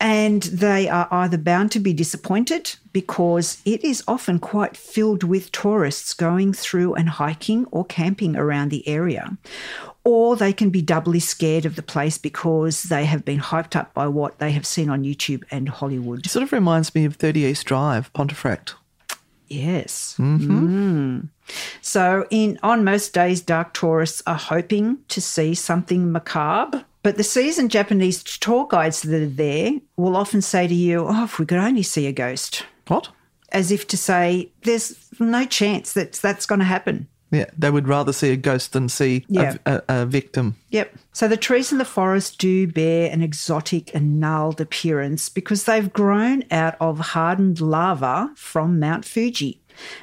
and 0.00 0.42
they 0.44 0.88
are 0.88 1.08
either 1.10 1.38
bound 1.38 1.72
to 1.72 1.80
be 1.80 1.92
disappointed 1.92 2.74
because 2.92 3.60
it 3.64 3.84
is 3.84 4.02
often 4.06 4.38
quite 4.38 4.76
filled 4.76 5.22
with 5.22 5.52
tourists 5.52 6.14
going 6.14 6.52
through 6.52 6.94
and 6.94 7.08
hiking 7.08 7.66
or 7.70 7.84
camping 7.84 8.36
around 8.36 8.70
the 8.70 8.86
area, 8.88 9.36
or 10.04 10.36
they 10.36 10.52
can 10.52 10.70
be 10.70 10.82
doubly 10.82 11.20
scared 11.20 11.64
of 11.64 11.76
the 11.76 11.82
place 11.82 12.18
because 12.18 12.84
they 12.84 13.04
have 13.04 13.24
been 13.24 13.40
hyped 13.40 13.76
up 13.76 13.94
by 13.94 14.06
what 14.06 14.38
they 14.38 14.52
have 14.52 14.66
seen 14.66 14.90
on 14.90 15.04
YouTube 15.04 15.42
and 15.50 15.68
Hollywood. 15.68 16.26
It 16.26 16.30
sort 16.30 16.42
of 16.42 16.52
reminds 16.52 16.94
me 16.94 17.04
of 17.04 17.16
30 17.16 17.40
East 17.44 17.66
Drive, 17.66 18.12
Pontefract. 18.12 18.74
Yes. 19.48 20.16
Mm-hmm. 20.18 21.18
Mm. 21.18 21.28
So, 21.82 22.26
in 22.30 22.58
on 22.62 22.84
most 22.84 23.12
days, 23.12 23.40
dark 23.40 23.74
tourists 23.74 24.22
are 24.26 24.38
hoping 24.38 24.98
to 25.08 25.20
see 25.20 25.54
something 25.54 26.10
macabre. 26.10 26.84
But 27.04 27.18
the 27.18 27.22
seasoned 27.22 27.70
Japanese 27.70 28.22
tour 28.24 28.66
guides 28.68 29.02
that 29.02 29.22
are 29.22 29.26
there 29.26 29.72
will 29.96 30.16
often 30.16 30.42
say 30.42 30.66
to 30.66 30.74
you, 30.74 31.04
"Oh, 31.06 31.24
if 31.24 31.38
we 31.38 31.46
could 31.46 31.58
only 31.58 31.82
see 31.84 32.06
a 32.06 32.12
ghost." 32.12 32.64
What? 32.88 33.10
As 33.52 33.70
if 33.70 33.86
to 33.88 33.96
say, 33.96 34.50
"There's 34.62 34.96
no 35.20 35.44
chance 35.44 35.92
that 35.92 36.14
that's 36.14 36.46
going 36.46 36.60
to 36.60 36.64
happen." 36.64 37.06
Yeah, 37.30 37.46
they 37.58 37.70
would 37.70 37.88
rather 37.88 38.12
see 38.12 38.30
a 38.30 38.36
ghost 38.36 38.72
than 38.72 38.88
see 38.88 39.24
Yeah. 39.28 39.56
a, 39.66 39.82
a, 39.88 40.02
a 40.02 40.06
victim. 40.06 40.54
Yep. 40.70 40.96
So 41.12 41.28
the 41.28 41.36
trees 41.36 41.72
in 41.72 41.78
the 41.78 41.84
forest 41.84 42.38
do 42.38 42.66
bear 42.66 43.10
an 43.10 43.22
exotic 43.22 43.94
and 43.94 44.18
gnarled 44.20 44.60
appearance 44.60 45.28
because 45.28 45.64
they've 45.64 45.92
grown 45.92 46.44
out 46.50 46.76
of 46.80 46.98
hardened 46.98 47.60
lava 47.60 48.30
from 48.36 48.78
Mount 48.78 49.04
Fuji. 49.04 49.60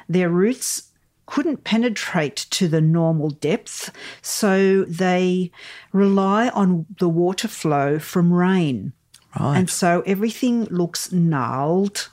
Their 0.08 0.28
roots 0.28 0.91
couldn't 1.32 1.64
penetrate 1.64 2.36
to 2.50 2.68
the 2.68 2.82
normal 2.82 3.30
depth, 3.30 3.90
so 4.20 4.84
they 4.84 5.50
rely 5.90 6.50
on 6.50 6.84
the 6.98 7.08
water 7.08 7.48
flow 7.48 7.98
from 7.98 8.30
rain. 8.30 8.92
Right. 9.40 9.56
And 9.56 9.70
so 9.70 10.02
everything 10.04 10.64
looks 10.64 11.10
gnarled. 11.10 12.10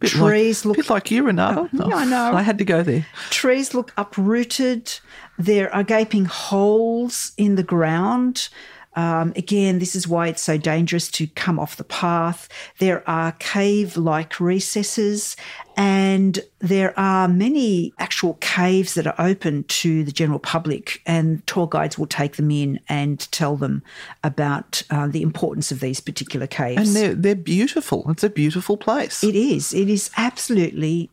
Bit 0.00 0.10
trees 0.10 0.66
like, 0.66 0.76
look 0.76 0.84
bit 0.84 0.90
like 0.90 1.10
you, 1.10 1.22
Renata. 1.22 1.62
Oh, 1.62 1.88
yeah, 1.88 1.96
I 1.96 2.02
oh, 2.02 2.08
know. 2.08 2.34
I 2.34 2.42
had 2.42 2.58
to 2.58 2.64
go 2.66 2.82
there. 2.82 3.06
trees 3.30 3.72
look 3.72 3.90
uprooted. 3.96 4.98
There 5.38 5.74
are 5.74 5.82
gaping 5.82 6.26
holes 6.26 7.32
in 7.38 7.54
the 7.54 7.62
ground. 7.62 8.50
Um, 8.94 9.32
again, 9.36 9.78
this 9.78 9.94
is 9.94 10.06
why 10.06 10.28
it's 10.28 10.42
so 10.42 10.58
dangerous 10.58 11.10
to 11.12 11.26
come 11.28 11.58
off 11.58 11.76
the 11.76 11.84
path. 11.84 12.48
There 12.78 13.08
are 13.08 13.32
cave 13.32 13.96
like 13.96 14.38
recesses, 14.38 15.36
and 15.76 16.40
there 16.58 16.98
are 16.98 17.26
many 17.26 17.94
actual 17.98 18.34
caves 18.34 18.94
that 18.94 19.06
are 19.06 19.14
open 19.18 19.64
to 19.64 20.04
the 20.04 20.12
general 20.12 20.38
public, 20.38 21.00
and 21.06 21.46
tour 21.46 21.66
guides 21.66 21.98
will 21.98 22.06
take 22.06 22.36
them 22.36 22.50
in 22.50 22.80
and 22.88 23.30
tell 23.32 23.56
them 23.56 23.82
about 24.22 24.82
uh, 24.90 25.06
the 25.06 25.22
importance 25.22 25.72
of 25.72 25.80
these 25.80 26.00
particular 26.00 26.46
caves. 26.46 26.94
And 26.94 26.96
they're, 26.96 27.14
they're 27.14 27.34
beautiful. 27.34 28.10
It's 28.10 28.24
a 28.24 28.30
beautiful 28.30 28.76
place. 28.76 29.24
It 29.24 29.34
is. 29.34 29.72
It 29.72 29.88
is 29.88 30.10
absolutely 30.16 31.10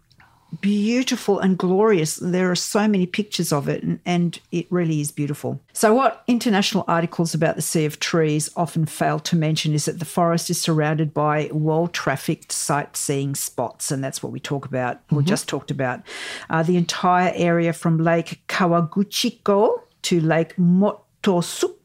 beautiful 0.61 1.39
and 1.39 1.57
glorious. 1.57 2.17
There 2.17 2.49
are 2.51 2.55
so 2.55 2.87
many 2.87 3.05
pictures 3.05 3.51
of 3.51 3.67
it, 3.67 3.83
and, 3.83 3.99
and 4.05 4.39
it 4.51 4.67
really 4.69 5.01
is 5.01 5.11
beautiful. 5.11 5.61
So, 5.73 5.93
what 5.93 6.23
international 6.27 6.85
articles 6.87 7.33
about 7.33 7.55
the 7.55 7.61
Sea 7.61 7.85
of 7.85 7.99
Trees 7.99 8.49
often 8.55 8.85
fail 8.85 9.19
to 9.19 9.35
mention 9.35 9.73
is 9.73 9.85
that 9.85 9.99
the 9.99 10.05
forest 10.05 10.49
is 10.49 10.61
surrounded 10.61 11.13
by 11.13 11.49
well 11.51 11.87
trafficked 11.87 12.51
sightseeing 12.51 13.35
spots, 13.35 13.91
and 13.91 14.03
that's 14.03 14.23
what 14.23 14.31
we 14.31 14.39
talk 14.39 14.65
about, 14.65 14.99
We 15.11 15.23
just 15.23 15.47
talked 15.47 15.71
about. 15.71 16.01
Uh, 16.49 16.63
the 16.63 16.77
entire 16.77 17.31
area 17.35 17.73
from 17.73 17.97
Lake 17.97 18.41
Kawaguchiko 18.47 19.81
to 20.03 20.19
Lake 20.19 20.55
Motosuko 20.55 21.78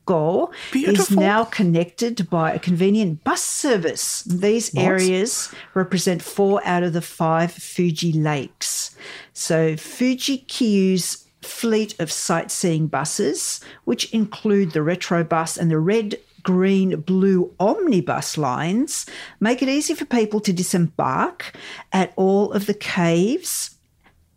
is 0.49 0.73
Beautiful. 0.73 1.17
now 1.17 1.45
connected 1.45 2.29
by 2.31 2.53
a 2.53 2.59
convenient 2.59 3.25
bus 3.25 3.43
service. 3.43 4.23
These 4.23 4.75
areas 4.77 5.53
represent 5.75 6.23
four 6.23 6.61
out 6.65 6.83
of 6.83 6.93
the 6.93 7.01
five 7.01 7.53
Fuji 7.53 8.13
lakes. 8.13 8.97
So 9.33 9.77
Fuji 9.77 10.39
Kyu's 10.49 11.27
fleet 11.43 11.99
of 12.01 12.11
sightseeing 12.11 12.87
buses, 12.87 13.61
which 13.85 14.13
include 14.13 14.73
the 14.73 14.83
Retro 14.83 15.25
Bus 15.25 15.57
and 15.57 15.71
the 15.71 15.79
red 15.79 16.19
green 16.43 17.01
blue 17.01 17.55
omnibus 17.59 18.37
lines, 18.37 19.07
make 19.41 19.63
it 19.63 19.69
easy 19.69 19.95
for 19.95 20.05
people 20.05 20.41
to 20.41 20.53
disembark 20.53 21.57
at 21.93 22.13
all 22.17 22.53
of 22.53 22.67
the 22.67 22.75
caves 22.75 23.77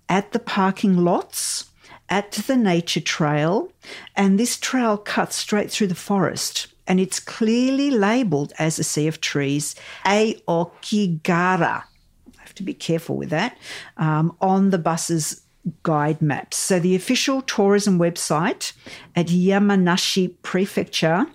at 0.10 0.32
the 0.32 0.40
parking 0.40 0.98
lots, 0.98 1.66
at 2.10 2.32
the 2.32 2.56
nature 2.56 3.02
trail, 3.02 3.72
and 4.16 4.40
this 4.40 4.58
trail 4.58 4.98
cuts 4.98 5.36
straight 5.36 5.72
through 5.72 5.88
the 5.88 5.96
forest. 5.96 6.68
And 6.88 7.00
it's 7.00 7.20
clearly 7.20 7.92
labelled 7.92 8.54
as 8.58 8.80
a 8.80 8.84
sea 8.84 9.08
of 9.08 9.20
trees, 9.20 9.76
Aokigara. 10.06 11.84
I 11.84 12.42
have 12.42 12.56
to 12.56 12.64
be 12.64 12.74
careful 12.74 13.18
with 13.18 13.30
that. 13.30 13.58
Um, 13.98 14.36
on 14.40 14.70
the 14.70 14.78
bus's 14.78 15.42
guide 15.84 16.22
maps. 16.22 16.58
So 16.58 16.80
the 16.80 16.96
official 16.96 17.42
tourism 17.42 18.00
website 18.00 18.74
at 19.16 19.28
Yamanashi 19.28 20.36
Prefecture 20.42 21.26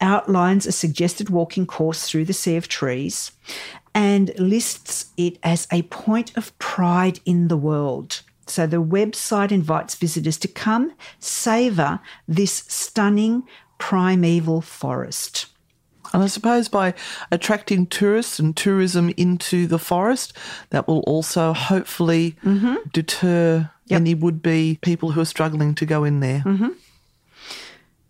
outlines 0.00 0.66
a 0.66 0.72
suggested 0.72 1.30
walking 1.30 1.66
course 1.66 2.08
through 2.08 2.24
the 2.24 2.32
Sea 2.32 2.56
of 2.56 2.68
Trees 2.68 3.32
and 3.94 4.38
lists 4.38 5.06
it 5.16 5.38
as 5.42 5.66
a 5.72 5.82
point 5.82 6.36
of 6.36 6.56
pride 6.58 7.20
in 7.24 7.48
the 7.48 7.56
world. 7.56 8.22
So 8.46 8.66
the 8.66 8.82
website 8.82 9.50
invites 9.50 9.94
visitors 9.94 10.38
to 10.38 10.48
come 10.48 10.92
savour 11.18 12.00
this 12.28 12.64
stunning 12.68 13.42
primeval 13.78 14.60
forest. 14.60 15.46
And 16.12 16.22
I 16.22 16.28
suppose 16.28 16.68
by 16.68 16.94
attracting 17.32 17.86
tourists 17.88 18.38
and 18.38 18.56
tourism 18.56 19.12
into 19.16 19.66
the 19.66 19.78
forest, 19.78 20.32
that 20.70 20.86
will 20.86 21.00
also 21.00 21.52
hopefully 21.52 22.36
mm-hmm. 22.44 22.76
deter 22.92 23.70
Yep. 23.88 24.00
any 24.00 24.14
would 24.14 24.42
be 24.42 24.78
people 24.82 25.12
who 25.12 25.20
are 25.20 25.26
struggling 25.26 25.74
to 25.76 25.86
go 25.86 26.02
in 26.02 26.20
there. 26.20 26.42
Mm-hmm. 26.44 26.70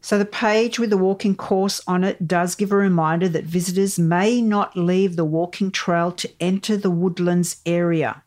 So 0.01 0.18
the 0.18 0.25
page 0.25 0.79
with 0.79 0.90
the 0.90 0.96
walking 0.96 1.35
course 1.35 1.83
on 1.87 2.05
it 2.05 2.27
does 2.27 2.55
give 2.55 2.72
a 2.72 2.77
reminder 2.77 3.29
that 3.29 3.44
visitors 3.44 3.99
may 3.99 4.40
not 4.40 4.77
leave 4.77 5.16
the 5.16 5.25
walking 5.25 5.70
trail 5.70 6.12
to 6.12 6.31
enter 6.40 6.77
the 6.77 6.90
woodlands 6.90 7.57
area. 7.66 8.22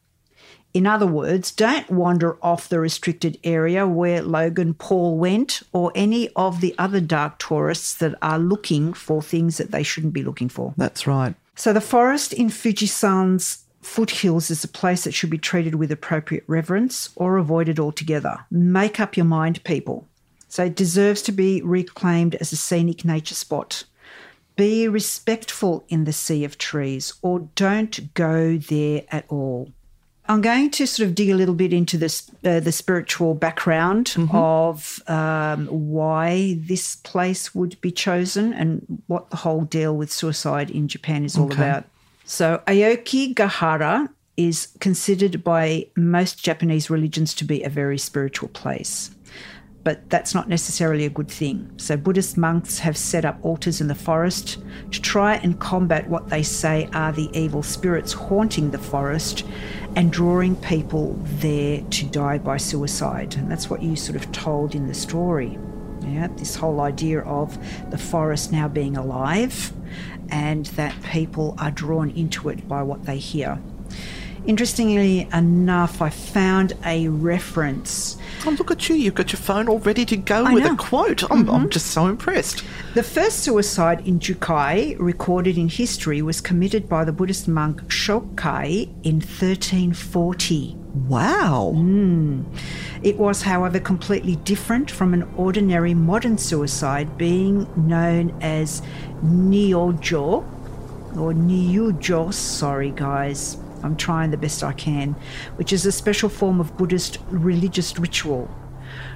In 0.73 0.85
other 0.85 1.07
words, 1.07 1.51
don't 1.51 1.89
wander 1.89 2.37
off 2.43 2.69
the 2.69 2.79
restricted 2.79 3.39
area 3.43 3.87
where 3.87 4.21
Logan 4.21 4.75
Paul 4.75 5.17
went 5.17 5.63
or 5.73 5.91
any 5.95 6.29
of 6.35 6.61
the 6.61 6.75
other 6.77 7.01
dark 7.01 7.39
tourists 7.39 7.95
that 7.95 8.15
are 8.21 8.37
looking 8.37 8.93
for 8.93 9.21
things 9.21 9.57
that 9.57 9.71
they 9.71 9.81
shouldn't 9.81 10.13
be 10.13 10.23
looking 10.23 10.49
for. 10.49 10.73
That's 10.77 11.07
right. 11.07 11.33
So 11.55 11.73
the 11.73 11.81
forest 11.81 12.33
in 12.33 12.49
Fujisan's 12.49 13.65
foothills 13.81 14.51
is 14.51 14.63
a 14.63 14.67
place 14.67 15.03
that 15.03 15.13
should 15.13 15.29
be 15.29 15.37
treated 15.37 15.75
with 15.75 15.91
appropriate 15.91 16.43
reverence 16.47 17.09
or 17.15 17.37
avoided 17.37 17.79
altogether. 17.79 18.45
Make 18.51 18.99
up 18.99 19.17
your 19.17 19.25
mind, 19.25 19.63
people. 19.63 20.07
So 20.47 20.65
it 20.65 20.75
deserves 20.75 21.21
to 21.23 21.31
be 21.31 21.61
reclaimed 21.61 22.35
as 22.35 22.51
a 22.51 22.55
scenic 22.55 23.03
nature 23.03 23.35
spot. 23.35 23.83
Be 24.55 24.87
respectful 24.87 25.85
in 25.89 26.03
the 26.03 26.13
sea 26.13 26.43
of 26.43 26.57
trees 26.57 27.13
or 27.21 27.47
don't 27.55 28.13
go 28.13 28.57
there 28.57 29.03
at 29.09 29.25
all. 29.29 29.71
I'm 30.29 30.41
going 30.41 30.69
to 30.71 30.85
sort 30.85 31.09
of 31.09 31.15
dig 31.15 31.31
a 31.31 31.33
little 31.33 31.55
bit 31.55 31.73
into 31.73 31.97
this, 31.97 32.29
uh, 32.45 32.59
the 32.59 32.71
spiritual 32.71 33.33
background 33.33 34.15
of 34.31 35.01
um, 35.07 35.65
why 35.65 36.55
this 36.59 36.97
place 36.97 37.55
would 37.55 37.81
be 37.81 37.91
chosen 37.91 38.53
and 38.53 39.01
what 39.07 39.31
the 39.31 39.37
whole 39.37 39.61
deal 39.61 39.97
with 39.97 40.11
suicide 40.11 40.69
in 40.69 40.87
Japan 40.87 41.25
is 41.25 41.35
all 41.35 41.45
Okay. 41.45 41.55
about. 41.55 41.85
So, 42.25 42.61
Aokigahara 42.67 44.07
is 44.37 44.67
considered 44.79 45.43
by 45.43 45.87
most 45.97 46.43
Japanese 46.43 46.91
religions 46.91 47.33
to 47.33 47.43
be 47.43 47.63
a 47.63 47.69
very 47.69 47.97
spiritual 47.97 48.49
place 48.49 49.09
but 49.83 50.09
that's 50.09 50.35
not 50.35 50.49
necessarily 50.49 51.05
a 51.05 51.09
good 51.09 51.29
thing. 51.29 51.67
So, 51.77 51.95
Buddhist 51.95 52.37
monks 52.37 52.79
have 52.79 52.97
set 52.97 53.25
up 53.25 53.39
altars 53.43 53.81
in 53.81 53.87
the 53.87 53.95
forest 53.95 54.57
to 54.91 55.01
try 55.01 55.35
and 55.37 55.59
combat 55.59 56.09
what 56.09 56.29
they 56.29 56.43
say 56.43 56.89
are 56.93 57.11
the 57.11 57.29
evil 57.37 57.63
spirits 57.63 58.13
haunting 58.13 58.71
the 58.71 58.77
forest 58.77 59.45
and 59.95 60.11
drawing 60.11 60.55
people 60.55 61.17
there 61.23 61.81
to 61.81 62.05
die 62.05 62.37
by 62.37 62.57
suicide. 62.57 63.35
And 63.35 63.49
that's 63.49 63.69
what 63.69 63.81
you 63.81 63.95
sort 63.95 64.15
of 64.15 64.31
told 64.31 64.75
in 64.75 64.87
the 64.87 64.93
story. 64.93 65.57
Yeah, 66.01 66.27
this 66.35 66.55
whole 66.55 66.81
idea 66.81 67.21
of 67.21 67.57
the 67.91 67.97
forest 67.97 68.51
now 68.51 68.67
being 68.67 68.97
alive 68.97 69.73
and 70.29 70.65
that 70.67 70.95
people 71.03 71.55
are 71.57 71.71
drawn 71.71 72.11
into 72.11 72.49
it 72.49 72.67
by 72.67 72.83
what 72.83 73.05
they 73.05 73.17
hear. 73.17 73.59
Interestingly 74.45 75.27
enough, 75.33 76.01
I 76.01 76.09
found 76.09 76.73
a 76.85 77.07
reference 77.07 78.17
Oh, 78.45 78.51
look 78.51 78.71
at 78.71 78.87
you. 78.87 78.95
You've 78.95 79.15
got 79.15 79.33
your 79.33 79.39
phone 79.39 79.67
all 79.67 79.79
ready 79.79 80.05
to 80.05 80.15
go 80.15 80.45
I 80.45 80.53
with 80.53 80.63
know. 80.63 80.73
a 80.73 80.77
quote. 80.77 81.23
I'm, 81.23 81.49
I'm 81.49 81.61
mm-hmm. 81.61 81.69
just 81.69 81.87
so 81.87 82.07
impressed. 82.07 82.63
The 82.93 83.03
first 83.03 83.39
suicide 83.39 84.07
in 84.07 84.19
Jukai 84.19 84.95
recorded 84.97 85.57
in 85.57 85.67
history 85.67 86.21
was 86.21 86.39
committed 86.39 86.87
by 86.87 87.03
the 87.03 87.11
Buddhist 87.11 87.47
monk 87.47 87.81
Shokai 87.87 88.83
in 89.03 89.15
1340. 89.15 90.75
Wow. 91.07 91.73
Mm. 91.75 92.45
It 93.03 93.17
was, 93.17 93.41
however, 93.41 93.79
completely 93.79 94.37
different 94.37 94.89
from 94.89 95.13
an 95.13 95.23
ordinary 95.35 95.93
modern 95.93 96.37
suicide, 96.37 97.17
being 97.17 97.67
known 97.75 98.35
as 98.41 98.81
Nyojo 99.23 100.45
or 101.17 101.33
Nyujo. 101.33 102.33
Sorry, 102.33 102.91
guys. 102.91 103.57
I'm 103.83 103.95
trying 103.95 104.31
the 104.31 104.37
best 104.37 104.63
I 104.63 104.73
can, 104.73 105.15
which 105.55 105.73
is 105.73 105.85
a 105.85 105.91
special 105.91 106.29
form 106.29 106.59
of 106.59 106.75
Buddhist 106.77 107.19
religious 107.29 107.97
ritual. 107.97 108.49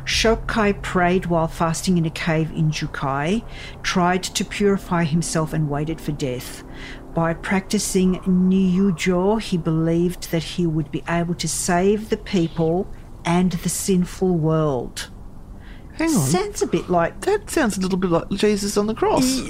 Shokai 0.06 0.82
prayed 0.82 1.28
while 1.28 1.47
fasting 1.47 1.97
in 1.97 2.06
a 2.06 2.10
cave 2.10 2.52
in 2.52 2.69
Jukai, 2.69 3.43
tried 3.82 4.23
to 4.23 4.45
purify 4.45 5.04
himself, 5.04 5.54
and 5.54 5.69
waited 5.69 5.99
for 5.99 6.12
death. 6.12 6.63
By 7.13 7.34
practicing 7.34 8.19
Nyujo, 8.21 9.41
he 9.41 9.58
believed 9.58 10.32
that 10.32 10.43
he 10.43 10.67
would 10.67 10.91
be 10.91 11.04
able 11.08 11.36
to 11.36 11.47
save 11.47 12.10
the 12.10 12.17
people 12.17 12.88
and 13.26 13.52
the 13.52 13.69
sinful 13.69 14.36
world. 14.38 15.10
Hang 15.95 16.10
on. 16.10 16.28
Sounds 16.28 16.62
a 16.62 16.67
bit 16.67 16.89
like 16.89 17.21
that 17.21 17.49
sounds 17.49 17.78
a 17.78 17.82
little 17.82 17.99
bit 17.99 18.10
like 18.10 18.30
Jesus 18.32 18.78
on 18.78 18.88
the 18.88 18.95
cross. 18.95 19.41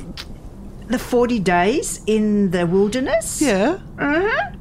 the 0.87 0.99
40 0.99 1.39
days 1.39 2.01
in 2.05 2.51
the 2.51 2.67
wilderness. 2.67 3.41
Yeah. 3.41 3.79
Uh-huh. 3.97 4.51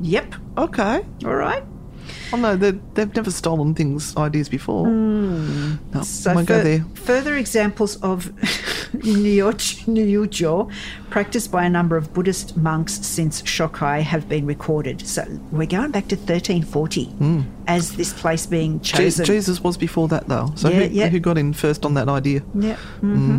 Yep. 0.00 0.34
Okay. 0.58 1.04
All 1.24 1.34
right. 1.34 1.62
Oh 2.32 2.36
no, 2.36 2.56
they- 2.56 2.78
they've 2.94 3.14
never 3.14 3.30
stolen 3.30 3.74
things, 3.74 4.16
ideas 4.16 4.48
before. 4.48 4.86
No, 4.88 5.76
Hmm. 5.92 6.02
So 6.02 6.34
won't 6.34 6.48
go 6.48 6.62
there. 6.62 6.84
Further 6.94 7.36
examples 7.36 7.96
of 8.02 8.32
Nyujo 9.86 10.70
practiced 11.10 11.50
by 11.52 11.64
a 11.64 11.70
number 11.70 11.96
of 11.96 12.12
Buddhist 12.12 12.56
monks 12.56 12.94
since 13.06 13.42
Shokai 13.42 14.00
have 14.02 14.28
been 14.28 14.46
recorded. 14.46 15.06
So 15.06 15.24
we're 15.52 15.66
going 15.66 15.90
back 15.90 16.08
to 16.08 16.16
1340 16.16 17.44
as 17.66 17.92
this 17.96 18.12
place 18.12 18.46
being 18.46 18.80
chosen. 18.80 19.24
Jesus 19.24 19.60
was 19.62 19.76
before 19.76 20.08
that, 20.08 20.28
though. 20.28 20.52
So 20.56 20.68
Yeah, 20.68 20.86
who, 20.86 20.94
yeah. 20.94 21.08
who 21.08 21.20
got 21.20 21.38
in 21.38 21.52
first 21.52 21.84
on 21.84 21.94
that 21.94 22.08
idea? 22.08 22.42
Yeah. 22.54 22.76
hmm 23.00 23.38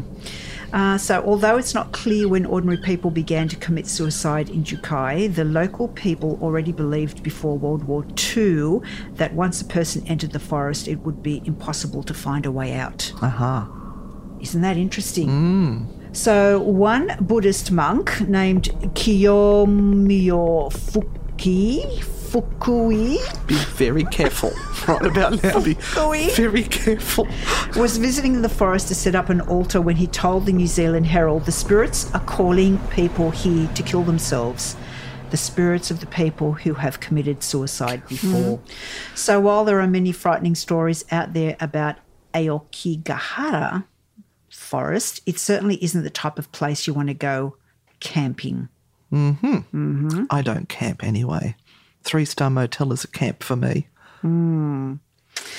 Uh, 0.73 0.97
so, 0.97 1.21
although 1.25 1.57
it's 1.57 1.73
not 1.73 1.91
clear 1.91 2.27
when 2.27 2.45
ordinary 2.45 2.77
people 2.77 3.11
began 3.11 3.47
to 3.49 3.55
commit 3.57 3.87
suicide 3.87 4.49
in 4.49 4.63
Jukai, 4.63 5.33
the 5.33 5.43
local 5.43 5.89
people 5.89 6.39
already 6.41 6.71
believed 6.71 7.23
before 7.23 7.57
World 7.57 7.83
War 7.83 8.05
II 8.35 8.79
that 9.15 9.33
once 9.33 9.61
a 9.61 9.65
person 9.65 10.05
entered 10.07 10.31
the 10.31 10.39
forest, 10.39 10.87
it 10.87 10.99
would 10.99 11.21
be 11.21 11.41
impossible 11.45 12.03
to 12.03 12.13
find 12.13 12.45
a 12.45 12.51
way 12.51 12.73
out. 12.73 13.11
Aha. 13.21 13.69
Isn't 14.39 14.61
that 14.61 14.77
interesting? 14.77 15.87
So, 16.13 16.59
one 16.59 17.15
Buddhist 17.21 17.71
monk 17.71 18.21
named 18.27 18.65
Kiyomiyo 18.95 20.71
Fuki, 20.71 22.03
Fukui, 22.31 23.17
Be 23.47 23.55
very 23.55 24.05
careful 24.05 24.51
right 24.87 25.05
about 25.05 25.43
now. 25.43 25.59
Be 25.59 25.75
Fukui. 25.75 26.33
very 26.35 26.63
careful. 26.63 27.27
was 27.75 27.97
visiting 27.97 28.41
the 28.41 28.47
forest 28.49 28.87
to 28.87 28.95
set 28.95 29.15
up 29.15 29.29
an 29.29 29.41
altar 29.41 29.81
when 29.81 29.97
he 29.97 30.07
told 30.07 30.45
the 30.45 30.53
New 30.53 30.67
Zealand 30.67 31.07
Herald 31.07 31.45
the 31.45 31.51
spirits 31.51 32.09
are 32.13 32.21
calling 32.21 32.77
people 32.89 33.31
here 33.31 33.67
to 33.75 33.83
kill 33.83 34.03
themselves. 34.03 34.77
The 35.31 35.37
spirits 35.37 35.91
of 35.91 35.99
the 35.99 36.05
people 36.05 36.53
who 36.53 36.75
have 36.75 36.99
committed 37.01 37.43
suicide 37.43 38.07
before. 38.07 38.59
So 39.13 39.39
while 39.41 39.65
there 39.65 39.81
are 39.81 39.87
many 39.87 40.11
frightening 40.13 40.55
stories 40.55 41.03
out 41.11 41.33
there 41.33 41.57
about 41.59 41.97
Aokigahara 42.33 43.85
forest, 44.49 45.21
it 45.25 45.37
certainly 45.37 45.83
isn't 45.83 46.03
the 46.03 46.09
type 46.09 46.39
of 46.39 46.51
place 46.51 46.87
you 46.87 46.93
want 46.93 47.07
to 47.09 47.13
go 47.13 47.57
camping. 47.99 48.69
Mm-hmm. 49.11 49.55
Mm-hmm. 49.55 50.23
I 50.29 50.41
don't 50.41 50.69
camp 50.69 51.03
anyway. 51.03 51.55
Three 52.03 52.25
star 52.25 52.49
motel 52.49 52.91
is 52.93 53.03
a 53.03 53.07
camp 53.07 53.43
for 53.43 53.55
me. 53.55 53.87
Hmm. 54.21 54.95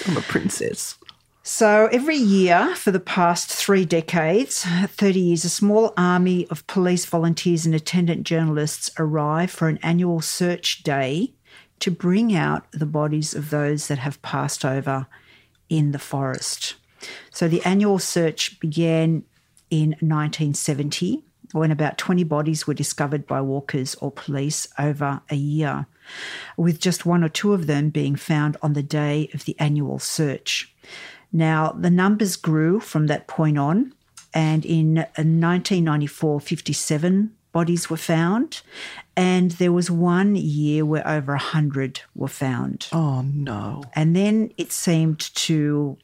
I'm 0.07 0.17
a 0.17 0.23
princess. 0.23 0.97
So 1.45 1.89
every 1.91 2.17
year 2.17 2.75
for 2.77 2.93
the 2.93 3.01
past 3.01 3.51
three 3.51 3.85
decades, 3.85 4.65
30 4.65 5.19
years, 5.19 5.45
a 5.45 5.49
small 5.49 5.93
army 5.97 6.47
of 6.51 6.67
police 6.69 7.05
volunteers 7.05 7.67
and 7.67 7.75
attendant 7.75 8.23
journalists 8.23 8.93
arrive 8.97 9.51
for 9.51 9.69
an 9.69 9.81
annual 9.83 10.21
search 10.21 10.85
day 10.85 11.35
to 11.81 11.91
bring 11.91 12.33
out 12.33 12.71
the 12.71 12.87
bodies 12.87 13.35
of 13.35 13.51
those 13.51 13.89
that 13.89 13.99
have 13.99 14.23
passed 14.23 14.65
over 14.65 15.09
in 15.69 15.91
the 15.91 15.99
forest. 15.99 16.77
So 17.33 17.49
the 17.49 17.65
annual 17.65 17.99
search 17.99 18.61
began 18.61 19.25
in 19.69 19.91
1970 19.99 21.25
when 21.53 21.71
about 21.71 21.99
20 21.99 22.25
bodies 22.25 22.67
were 22.67 22.75
discovered 22.75 23.27
by 23.27 23.41
walkers 23.41 23.95
or 23.97 24.11
police 24.11 24.69
over 24.79 25.21
a 25.29 25.35
year, 25.35 25.87
with 26.57 26.81
just 26.81 27.07
one 27.07 27.25
or 27.25 27.29
two 27.29 27.53
of 27.53 27.67
them 27.67 27.91
being 27.91 28.17
found 28.17 28.57
on 28.63 28.73
the 28.73 28.83
day 28.83 29.29
of 29.35 29.45
the 29.45 29.57
annual 29.59 29.99
search. 29.99 30.75
Now, 31.33 31.73
the 31.73 31.91
numbers 31.91 32.37
grew 32.37 32.81
from 32.81 33.07
that 33.07 33.27
point 33.27 33.59
on, 33.59 33.95
and 34.35 34.65
in 34.65 34.95
1994, 34.95 36.41
57 36.41 37.35
bodies 37.53 37.89
were 37.91 37.97
found, 37.97 38.63
And 39.17 39.53
there 39.53 39.73
was 39.73 39.91
one 39.91 40.37
year 40.37 40.85
where 40.87 41.07
over 41.07 41.35
a 41.35 41.39
hundred 41.39 42.01
were 42.15 42.29
found. 42.29 42.89
Oh 42.93 43.23
no. 43.23 43.85
And 43.95 44.17
then 44.17 44.53
it 44.57 44.73
seemed 44.73 45.21
to 45.35 45.99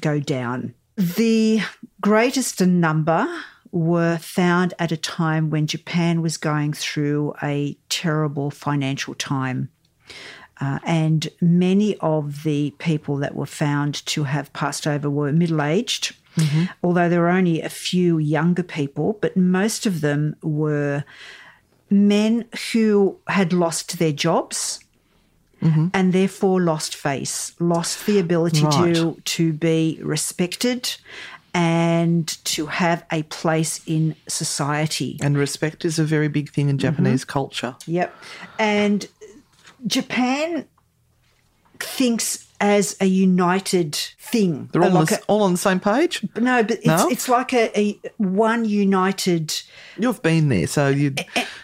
go 0.00 0.18
down. 0.18 0.74
The 0.96 1.60
greatest 2.00 2.60
number 2.60 3.26
were 3.72 4.18
found 4.18 4.74
at 4.78 4.90
a 4.92 4.96
time 4.96 5.50
when 5.50 5.66
Japan 5.66 6.22
was 6.22 6.36
going 6.36 6.72
through 6.72 7.34
a 7.42 7.76
terrible 7.88 8.50
financial 8.50 9.14
time. 9.14 9.68
Uh, 10.60 10.78
and 10.84 11.28
many 11.40 11.96
of 11.98 12.42
the 12.42 12.74
people 12.78 13.16
that 13.16 13.34
were 13.34 13.46
found 13.46 14.04
to 14.06 14.24
have 14.24 14.52
passed 14.52 14.86
over 14.86 15.08
were 15.08 15.32
middle 15.32 15.62
aged, 15.62 16.14
although 16.82 17.08
there 17.08 17.20
were 17.20 17.28
only 17.30 17.60
a 17.62 17.68
few 17.68 18.18
younger 18.18 18.62
people, 18.62 19.18
but 19.22 19.36
most 19.36 19.86
of 19.86 20.00
them 20.00 20.36
were 20.42 21.02
men 21.88 22.44
who 22.72 23.16
had 23.28 23.52
lost 23.52 23.98
their 23.98 24.12
jobs. 24.12 24.80
And 25.92 26.14
therefore 26.14 26.58
lost 26.62 26.94
face, 26.94 27.52
lost 27.60 28.06
the 28.06 28.18
ability 28.18 28.62
Right. 28.64 28.94
to 28.94 29.20
to 29.22 29.52
be 29.52 29.98
respected 30.02 30.96
and 31.54 32.26
to 32.44 32.66
have 32.66 33.04
a 33.10 33.22
place 33.24 33.80
in 33.86 34.16
society. 34.28 35.18
And 35.22 35.36
respect 35.36 35.84
is 35.84 35.98
a 35.98 36.04
very 36.04 36.28
big 36.28 36.50
thing 36.50 36.68
in 36.68 36.76
mm-hmm. 36.76 36.82
Japanese 36.82 37.24
culture. 37.24 37.76
Yep. 37.86 38.14
And 38.58 39.06
Japan 39.86 40.66
thinks 41.78 42.46
as 42.60 42.94
a 43.00 43.06
united 43.06 43.94
thing. 43.94 44.68
They're 44.72 44.82
all, 44.82 44.88
on 44.88 44.94
Like 44.94 45.08
the, 45.08 45.22
all 45.28 45.42
on 45.42 45.52
the 45.52 45.58
same 45.58 45.80
page. 45.80 46.24
no, 46.36 46.62
but 46.62 46.72
it's, 46.72 46.86
No? 46.86 47.08
it's 47.08 47.28
like 47.28 47.54
a, 47.54 47.78
a 47.78 47.98
one 48.18 48.66
united 48.66 49.54
You've 49.98 50.22
been 50.22 50.50
there, 50.50 50.66
so 50.66 50.88
you 50.88 51.14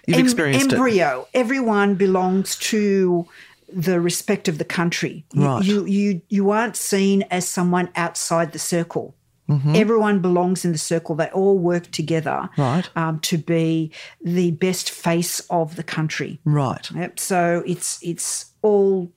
you've 0.07 0.19
em- 0.19 0.25
experienced 0.25 0.67
it. 0.67 0.73
embryo. 0.73 1.29
Everyone 1.35 1.97
belongs 1.97 2.57
to 2.57 3.27
the 3.71 4.01
respect 4.01 4.49
of 4.49 4.59
the 4.59 4.65
country. 4.65 5.25
Right. 5.35 5.63
You, 5.63 5.85
you, 5.85 6.23
you 6.29 6.51
aren't 6.51 6.77
seen 6.77 7.23
as 7.31 7.47
someone 7.47 7.91
outside 7.95 8.53
the 8.53 8.59
circle. 8.59 9.15
Mm-hmm. 9.49 9.75
Everyone 9.77 10.21
belongs 10.21 10.65
in 10.65 10.73
the 10.73 10.79
circle. 10.79 11.15
They 11.15 11.29
all 11.31 11.57
work 11.59 11.91
together 11.93 12.49
Right. 12.59 12.89
um, 12.97 13.21
to 13.21 13.39
be 13.39 13.93
the 14.25 14.51
best 14.53 14.91
face 14.91 15.41
of 15.51 15.77
the 15.77 15.83
country. 15.85 16.41
Right. 16.45 16.91
Yep. 16.91 17.21
So 17.21 17.63
it's 17.67 17.99
it's 18.03 18.47
all 18.63 19.13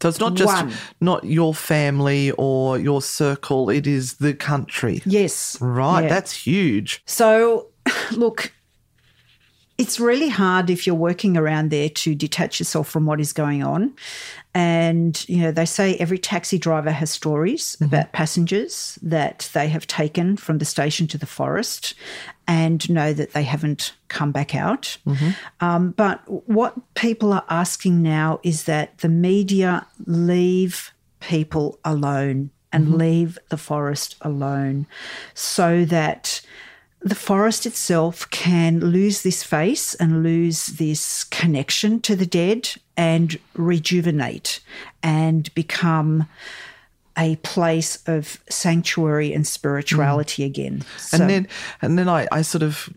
So 0.00 0.08
it's 0.08 0.20
not 0.20 0.34
just 0.34 0.54
One. 0.54 0.72
not 1.00 1.24
your 1.24 1.54
family 1.54 2.30
or 2.38 2.78
your 2.78 3.02
circle, 3.02 3.70
it 3.70 3.86
is 3.86 4.14
the 4.14 4.34
country. 4.34 5.02
yes. 5.06 5.58
Right. 5.60 6.02
Yeah. 6.04 6.08
That's 6.08 6.32
huge. 6.46 7.02
So, 7.06 7.68
look, 8.12 8.52
it's 9.78 10.00
really 10.00 10.28
hard 10.28 10.70
if 10.70 10.86
you're 10.86 10.96
working 10.96 11.36
around 11.36 11.70
there 11.70 11.88
to 11.90 12.14
detach 12.14 12.58
yourself 12.58 12.88
from 12.88 13.04
what 13.04 13.20
is 13.20 13.32
going 13.32 13.62
on. 13.62 13.94
And, 14.54 15.28
you 15.28 15.42
know, 15.42 15.52
they 15.52 15.66
say 15.66 15.96
every 15.96 16.18
taxi 16.18 16.58
driver 16.58 16.90
has 16.90 17.10
stories 17.10 17.76
mm-hmm. 17.76 17.84
about 17.84 18.12
passengers 18.12 18.98
that 19.02 19.50
they 19.52 19.68
have 19.68 19.86
taken 19.86 20.38
from 20.38 20.58
the 20.58 20.64
station 20.64 21.06
to 21.08 21.18
the 21.18 21.26
forest 21.26 21.94
and 22.48 22.88
know 22.88 23.12
that 23.12 23.32
they 23.32 23.42
haven't 23.42 23.92
come 24.08 24.32
back 24.32 24.54
out. 24.54 24.96
Mm-hmm. 25.06 25.30
Um, 25.60 25.90
but 25.90 26.22
what 26.48 26.74
people 26.94 27.34
are 27.34 27.44
asking 27.50 28.02
now 28.02 28.40
is 28.42 28.64
that 28.64 28.98
the 28.98 29.10
media 29.10 29.86
leave 30.06 30.92
people 31.20 31.78
alone 31.84 32.50
and 32.72 32.86
mm-hmm. 32.86 32.96
leave 32.96 33.38
the 33.50 33.56
forest 33.58 34.16
alone 34.22 34.86
so 35.34 35.84
that 35.84 36.40
the 37.00 37.14
forest 37.14 37.66
itself 37.66 38.28
can 38.30 38.80
lose 38.80 39.22
this 39.22 39.42
face 39.42 39.94
and 39.94 40.22
lose 40.22 40.66
this 40.66 41.24
connection 41.24 42.00
to 42.00 42.16
the 42.16 42.26
dead 42.26 42.70
and 42.96 43.38
rejuvenate 43.54 44.60
and 45.02 45.54
become 45.54 46.26
a 47.18 47.36
place 47.36 47.98
of 48.06 48.38
sanctuary 48.50 49.32
and 49.32 49.46
spirituality 49.46 50.42
mm. 50.42 50.46
again. 50.46 50.82
So, 50.98 51.16
and 51.16 51.30
then 51.30 51.48
and 51.80 51.98
then 51.98 52.08
I, 52.08 52.28
I 52.30 52.42
sort 52.42 52.62
of 52.62 52.90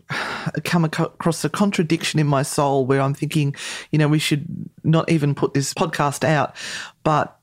come 0.64 0.84
across 0.84 1.44
a 1.44 1.48
contradiction 1.48 2.20
in 2.20 2.26
my 2.26 2.42
soul 2.42 2.84
where 2.84 3.00
I'm 3.00 3.14
thinking, 3.14 3.54
you 3.90 3.98
know, 3.98 4.08
we 4.08 4.18
should 4.18 4.46
not 4.84 5.10
even 5.10 5.34
put 5.34 5.54
this 5.54 5.72
podcast 5.72 6.24
out, 6.24 6.54
but 7.02 7.38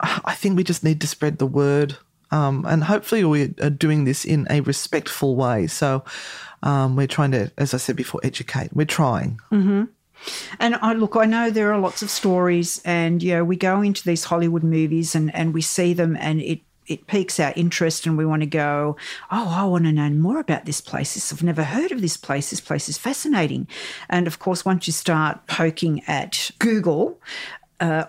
I 0.00 0.34
think 0.34 0.56
we 0.56 0.64
just 0.64 0.84
need 0.84 1.00
to 1.00 1.06
spread 1.06 1.38
the 1.38 1.46
word. 1.46 1.96
Um, 2.30 2.64
and 2.68 2.84
hopefully 2.84 3.24
we 3.24 3.54
are 3.60 3.70
doing 3.70 4.04
this 4.04 4.24
in 4.24 4.46
a 4.50 4.60
respectful 4.60 5.36
way. 5.36 5.66
So 5.66 6.04
um, 6.62 6.96
we're 6.96 7.06
trying 7.06 7.32
to, 7.32 7.50
as 7.56 7.74
I 7.74 7.78
said 7.78 7.96
before, 7.96 8.20
educate. 8.22 8.70
We're 8.74 8.86
trying. 8.86 9.40
And 10.58 10.74
I 10.76 10.94
look, 10.94 11.16
I 11.16 11.26
know 11.26 11.50
there 11.50 11.72
are 11.72 11.78
lots 11.78 12.02
of 12.02 12.10
stories, 12.10 12.82
and 12.84 13.22
you 13.22 13.34
know, 13.34 13.44
we 13.44 13.56
go 13.56 13.82
into 13.82 14.04
these 14.04 14.24
Hollywood 14.24 14.64
movies 14.64 15.14
and 15.14 15.32
and 15.34 15.54
we 15.54 15.62
see 15.62 15.94
them, 15.94 16.16
and 16.18 16.40
it 16.40 16.60
it 16.88 17.06
piques 17.06 17.38
our 17.38 17.52
interest, 17.54 18.06
and 18.06 18.18
we 18.18 18.26
want 18.26 18.42
to 18.42 18.46
go. 18.46 18.96
Oh, 19.30 19.54
I 19.56 19.64
want 19.66 19.84
to 19.84 19.92
know 19.92 20.10
more 20.10 20.40
about 20.40 20.64
this 20.64 20.80
place. 20.80 21.14
This, 21.14 21.32
I've 21.32 21.42
never 21.42 21.62
heard 21.62 21.92
of 21.92 22.00
this 22.00 22.16
place. 22.16 22.50
This 22.50 22.60
place 22.60 22.88
is 22.88 22.98
fascinating. 22.98 23.68
And 24.08 24.26
of 24.26 24.38
course, 24.38 24.64
once 24.64 24.86
you 24.86 24.92
start 24.92 25.46
poking 25.46 26.02
at 26.08 26.50
Google, 26.58 27.20
uh, 27.78 28.06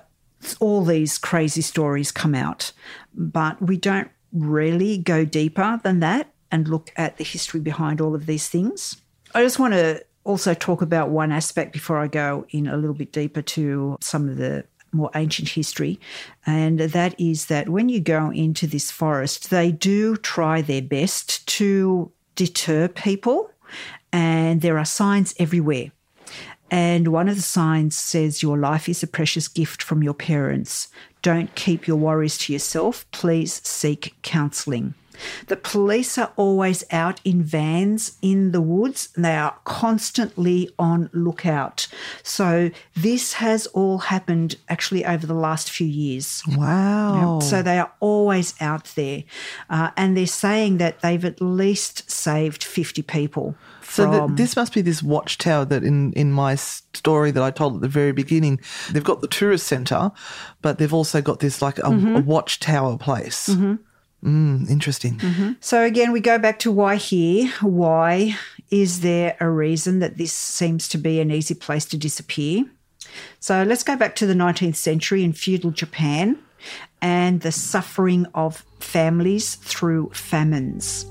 all 0.59 0.83
these 0.83 1.17
crazy 1.17 1.61
stories 1.61 2.11
come 2.11 2.35
out, 2.35 2.71
but 3.13 3.61
we 3.61 3.77
don't 3.77 4.09
really 4.31 4.97
go 4.97 5.25
deeper 5.25 5.79
than 5.83 5.99
that 5.99 6.31
and 6.51 6.67
look 6.67 6.91
at 6.95 7.17
the 7.17 7.23
history 7.23 7.59
behind 7.59 8.01
all 8.01 8.15
of 8.15 8.25
these 8.25 8.47
things. 8.47 9.01
I 9.33 9.43
just 9.43 9.59
want 9.59 9.73
to 9.73 10.03
also 10.23 10.53
talk 10.53 10.81
about 10.81 11.09
one 11.09 11.31
aspect 11.31 11.73
before 11.73 11.97
I 11.97 12.07
go 12.07 12.45
in 12.49 12.67
a 12.67 12.77
little 12.77 12.95
bit 12.95 13.11
deeper 13.11 13.41
to 13.41 13.97
some 14.01 14.29
of 14.29 14.37
the 14.37 14.65
more 14.91 15.11
ancient 15.13 15.49
history, 15.49 15.99
and 16.47 16.79
that 16.79 17.19
is 17.19 17.45
that 17.45 17.69
when 17.69 17.89
you 17.89 17.99
go 17.99 18.31
into 18.31 18.65
this 18.65 18.89
forest, 18.89 19.51
they 19.51 19.71
do 19.71 20.17
try 20.17 20.61
their 20.61 20.81
best 20.81 21.47
to 21.47 22.11
deter 22.35 22.87
people, 22.87 23.51
and 24.11 24.61
there 24.61 24.79
are 24.79 24.85
signs 24.85 25.35
everywhere. 25.37 25.91
And 26.71 27.09
one 27.09 27.29
of 27.29 27.35
the 27.35 27.41
signs 27.41 27.97
says, 27.97 28.43
Your 28.43 28.57
life 28.57 28.87
is 28.87 29.03
a 29.03 29.07
precious 29.07 29.47
gift 29.47 29.81
from 29.81 30.03
your 30.03 30.13
parents. 30.13 30.89
Don't 31.21 31.53
keep 31.55 31.87
your 31.87 31.97
worries 31.97 32.37
to 32.39 32.53
yourself. 32.53 33.05
Please 33.11 33.61
seek 33.67 34.15
counselling. 34.21 34.93
The 35.47 35.57
police 35.57 36.17
are 36.17 36.31
always 36.35 36.83
out 36.91 37.19
in 37.23 37.43
vans 37.43 38.17
in 38.21 38.51
the 38.51 38.61
woods. 38.61 39.09
They 39.17 39.35
are 39.35 39.57
constantly 39.65 40.69
on 40.79 41.09
lookout. 41.13 41.87
So, 42.23 42.71
this 42.95 43.33
has 43.33 43.67
all 43.67 43.97
happened 43.97 44.55
actually 44.69 45.05
over 45.05 45.27
the 45.27 45.33
last 45.33 45.69
few 45.69 45.87
years. 45.87 46.41
Wow. 46.47 47.39
So 47.41 47.61
they 47.61 47.79
are 47.79 47.91
always 47.99 48.53
out 48.61 48.85
there. 48.95 49.23
Uh, 49.69 49.91
and 49.97 50.15
they're 50.15 50.27
saying 50.27 50.77
that 50.77 51.01
they've 51.01 51.25
at 51.25 51.41
least 51.41 52.09
saved 52.09 52.63
50 52.63 53.01
people. 53.03 53.55
So 53.89 54.05
th- 54.09 54.17
from- 54.23 54.35
this 54.35 54.55
must 54.55 54.73
be 54.73 54.81
this 54.81 55.01
watchtower 55.03 55.65
that 55.65 55.83
in, 55.83 56.13
in 56.13 56.31
my 56.31 56.55
story 56.55 57.31
that 57.31 57.41
I 57.43 57.51
told 57.51 57.75
at 57.75 57.81
the 57.81 57.87
very 57.87 58.11
beginning, 58.11 58.59
they've 58.91 59.03
got 59.03 59.21
the 59.21 59.27
tourist 59.27 59.65
centre, 59.67 60.11
but 60.61 60.77
they've 60.77 60.93
also 60.93 61.21
got 61.21 61.39
this 61.39 61.61
like 61.61 61.79
a, 61.79 61.83
Mm-hmm. 61.83 62.15
a 62.17 62.19
watchtower 62.21 62.97
place. 62.97 63.49
Mm, 64.23 64.69
interesting. 64.69 65.55
So 65.61 65.83
again, 65.83 66.11
we 66.11 66.19
go 66.19 66.37
back 66.37 66.59
to 66.59 66.71
why 66.71 66.95
here? 66.97 67.49
Why 67.61 68.35
is 68.69 68.99
there 68.99 69.35
a 69.39 69.49
reason 69.49 69.99
that 69.99 70.17
this 70.17 70.33
seems 70.33 70.87
to 70.89 70.97
be 70.97 71.19
an 71.21 71.31
easy 71.31 71.55
place 71.55 71.85
to 71.85 71.97
disappear? 71.97 72.65
So 73.39 73.63
let's 73.63 73.83
go 73.83 73.95
back 73.95 74.15
to 74.17 74.27
the 74.27 74.33
19th 74.35 74.75
century 74.75 75.23
in 75.23 75.33
feudal 75.33 75.71
Japan 75.71 76.37
and 77.01 77.41
the 77.41 77.51
suffering 77.51 78.27
of 78.35 78.65
families 78.79 79.55
through 79.55 80.11
famines. 80.13 81.05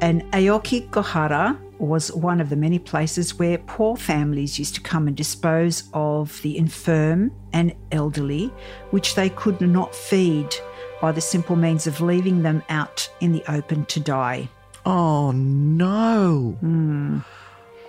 And 0.00 0.22
Aokigahara 0.32 1.58
was 1.78 2.12
one 2.12 2.40
of 2.40 2.48
the 2.50 2.56
many 2.56 2.78
places 2.78 3.38
where 3.38 3.58
poor 3.58 3.96
families 3.96 4.58
used 4.58 4.74
to 4.74 4.80
come 4.80 5.06
and 5.08 5.16
dispose 5.16 5.84
of 5.92 6.40
the 6.42 6.56
infirm 6.56 7.32
and 7.52 7.74
elderly, 7.92 8.52
which 8.90 9.14
they 9.14 9.28
could 9.30 9.60
not 9.60 9.94
feed 9.94 10.54
by 11.00 11.12
the 11.12 11.20
simple 11.20 11.56
means 11.56 11.86
of 11.86 12.00
leaving 12.00 12.42
them 12.42 12.62
out 12.68 13.08
in 13.20 13.32
the 13.32 13.42
open 13.50 13.84
to 13.86 14.00
die. 14.00 14.48
Oh, 14.86 15.32
no. 15.32 16.56
Hmm. 16.60 17.18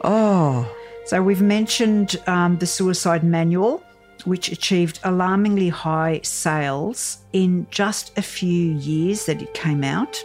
Oh, 0.03 0.69
So 1.05 1.21
we've 1.21 1.41
mentioned 1.41 2.21
um, 2.27 2.57
the 2.57 2.67
Suicide 2.67 3.23
Manual, 3.23 3.83
which 4.23 4.51
achieved 4.51 4.99
alarmingly 5.03 5.69
high 5.69 6.19
sales 6.23 7.19
in 7.33 7.67
just 7.69 8.17
a 8.17 8.21
few 8.21 8.73
years 8.73 9.25
that 9.25 9.41
it 9.41 9.53
came 9.53 9.83
out. 9.83 10.23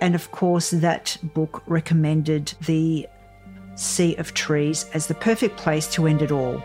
And 0.00 0.14
of 0.14 0.30
course, 0.32 0.70
that 0.70 1.16
book 1.22 1.62
recommended 1.66 2.54
the 2.66 3.08
Sea 3.74 4.14
of 4.16 4.34
Trees 4.34 4.86
as 4.94 5.06
the 5.06 5.14
perfect 5.14 5.56
place 5.56 5.90
to 5.94 6.06
end 6.06 6.22
it 6.22 6.30
all. 6.30 6.62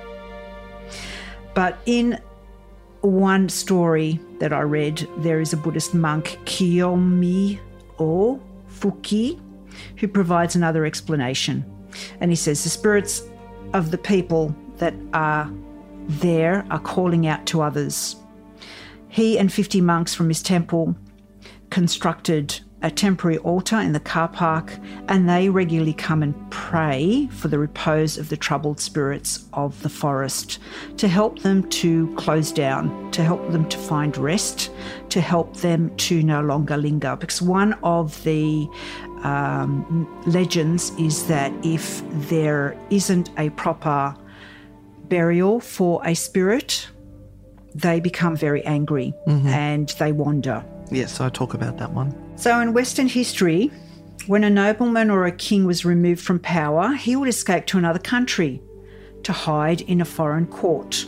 But 1.53 1.77
in 1.85 2.19
one 3.01 3.49
story 3.49 4.19
that 4.39 4.53
I 4.53 4.61
read, 4.61 5.07
there 5.17 5.39
is 5.39 5.53
a 5.53 5.57
Buddhist 5.57 5.93
monk, 5.93 6.37
Kiyomi 6.45 7.59
O 7.97 8.41
Fuki, 8.69 9.39
who 9.97 10.07
provides 10.07 10.55
another 10.55 10.85
explanation. 10.85 11.65
And 12.19 12.31
he 12.31 12.35
says 12.35 12.63
the 12.63 12.69
spirits 12.69 13.23
of 13.73 13.91
the 13.91 13.97
people 13.97 14.55
that 14.77 14.93
are 15.13 15.51
there 16.07 16.65
are 16.69 16.79
calling 16.79 17.27
out 17.27 17.45
to 17.47 17.61
others. 17.61 18.15
He 19.09 19.37
and 19.37 19.51
50 19.51 19.81
monks 19.81 20.13
from 20.13 20.27
his 20.27 20.41
temple 20.41 20.95
constructed 21.69 22.59
a 22.81 22.89
temporary 22.89 23.37
altar 23.39 23.77
in 23.77 23.91
the 23.91 23.99
car 23.99 24.27
park, 24.27 24.77
and 25.09 25.27
they 25.27 25.49
regularly 25.49 25.93
come 25.93 26.23
and 26.23 26.33
pray 26.49 27.27
for 27.31 27.49
the 27.49 27.59
repose 27.59 28.17
of 28.17 28.29
the 28.29 28.37
troubled 28.37 28.79
spirits 28.79 29.45
of 29.53 29.81
the 29.81 29.89
forest 29.89 30.59
to 30.97 31.07
help 31.07 31.39
them 31.39 31.67
to 31.69 32.13
close 32.15 32.51
down, 32.51 33.11
to 33.11 33.23
help 33.23 33.51
them 33.51 33.67
to 33.67 33.77
find 33.77 34.15
rest, 34.17 34.71
to 35.09 35.19
help 35.19 35.57
them 35.57 35.93
to 35.97 36.23
no 36.23 36.41
longer 36.41 36.77
linger. 36.77 37.15
Because 37.17 37.41
one 37.41 37.73
of 37.83 38.23
the 38.23 38.67
um, 39.23 40.07
legends 40.25 40.91
is 40.91 41.27
that 41.27 41.51
if 41.63 42.01
there 42.29 42.77
isn't 42.89 43.29
a 43.37 43.49
proper 43.51 44.15
burial 45.09 45.59
for 45.59 46.01
a 46.05 46.15
spirit, 46.15 46.87
they 47.75 47.99
become 47.99 48.37
very 48.37 48.63
angry 48.63 49.13
and 49.25 49.89
they 49.99 50.11
wander. 50.11 50.63
Yes, 50.91 51.19
I 51.19 51.29
talk 51.29 51.53
about 51.53 51.77
that 51.77 51.91
one. 51.91 52.28
So, 52.39 52.61
in 52.61 52.71
Western 52.71 53.09
history, 53.09 53.69
when 54.27 54.45
a 54.45 54.49
nobleman 54.49 55.09
or 55.09 55.25
a 55.25 55.31
king 55.31 55.65
was 55.65 55.83
removed 55.83 56.21
from 56.21 56.39
power, 56.39 56.93
he 56.93 57.17
would 57.17 57.27
escape 57.27 57.65
to 57.65 57.77
another 57.77 57.99
country 57.99 58.61
to 59.23 59.33
hide 59.33 59.81
in 59.81 59.99
a 59.99 60.05
foreign 60.05 60.47
court. 60.47 61.05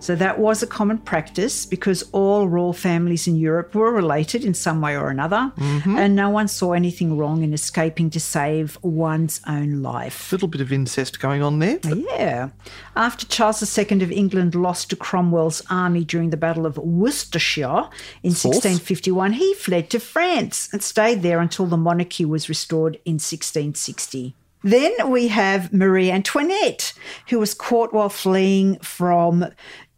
So, 0.00 0.14
that 0.14 0.38
was 0.38 0.62
a 0.62 0.66
common 0.66 0.98
practice 0.98 1.66
because 1.66 2.02
all 2.12 2.48
royal 2.48 2.72
families 2.72 3.26
in 3.26 3.36
Europe 3.36 3.74
were 3.74 3.92
related 3.92 4.44
in 4.44 4.54
some 4.54 4.80
way 4.80 4.96
or 4.96 5.10
another, 5.10 5.52
mm-hmm. 5.56 5.96
and 5.96 6.14
no 6.14 6.30
one 6.30 6.48
saw 6.48 6.72
anything 6.72 7.16
wrong 7.16 7.42
in 7.42 7.52
escaping 7.52 8.10
to 8.10 8.20
save 8.20 8.78
one's 8.82 9.40
own 9.46 9.82
life. 9.82 10.32
A 10.32 10.34
little 10.34 10.48
bit 10.48 10.60
of 10.60 10.72
incest 10.72 11.20
going 11.20 11.42
on 11.42 11.58
there. 11.58 11.78
Yeah. 11.84 12.50
After 12.96 13.26
Charles 13.26 13.78
II 13.78 14.02
of 14.02 14.12
England 14.12 14.54
lost 14.54 14.90
to 14.90 14.96
Cromwell's 14.96 15.62
army 15.70 16.04
during 16.04 16.30
the 16.30 16.36
Battle 16.36 16.66
of 16.66 16.78
Worcestershire 16.78 17.88
in 18.22 18.34
1651, 18.34 19.32
he 19.34 19.54
fled 19.54 19.90
to 19.90 20.00
France 20.00 20.68
and 20.72 20.82
stayed 20.82 21.22
there 21.22 21.40
until 21.40 21.66
the 21.66 21.76
monarchy 21.76 22.24
was 22.24 22.48
restored 22.48 22.94
in 23.04 23.14
1660. 23.14 24.34
Then 24.62 24.92
we 25.10 25.28
have 25.28 25.72
Marie 25.72 26.10
Antoinette, 26.10 26.92
who 27.28 27.38
was 27.38 27.54
caught 27.54 27.92
while 27.92 28.08
fleeing 28.08 28.78
from 28.80 29.46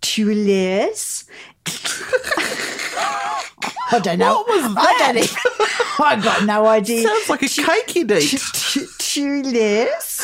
Tuileries. 0.00 1.24
I 3.92 3.98
don't 3.98 4.18
know. 4.18 4.34
What 4.34 4.48
was 4.48 4.74
that? 4.74 4.96
I 5.00 5.12
don't 5.12 5.16
even, 5.18 5.36
I 5.98 6.20
got 6.22 6.44
no 6.44 6.66
idea. 6.66 7.08
Sounds 7.08 7.28
like 7.28 7.42
a 7.42 7.48
cake 7.48 7.96
you'd 7.96 8.10
eat. 8.12 8.40
Tuileries. 8.98 10.20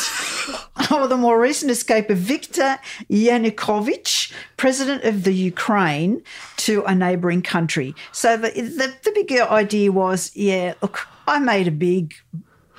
Or 0.92 1.00
oh, 1.00 1.06
the 1.08 1.16
more 1.16 1.40
recent 1.40 1.70
escape 1.72 2.08
of 2.10 2.18
Viktor 2.18 2.78
Yanukovych, 3.10 4.32
president 4.56 5.02
of 5.04 5.24
the 5.24 5.32
Ukraine, 5.32 6.22
to 6.58 6.84
a 6.84 6.94
neighbouring 6.94 7.42
country. 7.42 7.94
So 8.12 8.36
the, 8.36 8.50
the, 8.50 8.94
the 9.02 9.10
bigger 9.12 9.42
idea 9.42 9.90
was, 9.90 10.30
yeah, 10.36 10.74
look, 10.80 11.08
I 11.26 11.40
made 11.40 11.66
a 11.66 11.72
big 11.72 12.14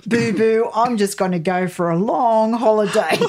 boo 0.06 0.32
boo. 0.32 0.72
I'm 0.74 0.98
just 0.98 1.18
going 1.18 1.34
to 1.34 1.40
go 1.40 1.68
for 1.68 1.90
a 1.90 1.98
long 1.98 2.54
holiday. 2.54 3.20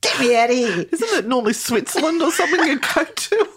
Get 0.00 0.20
me 0.20 0.36
out 0.36 0.50
of 0.50 0.56
here. 0.56 0.86
Isn't 0.90 1.18
it 1.18 1.26
normally 1.26 1.52
Switzerland 1.52 2.22
or 2.22 2.30
something 2.30 2.66
you 2.66 2.78
go 2.78 3.04
to? 3.04 3.48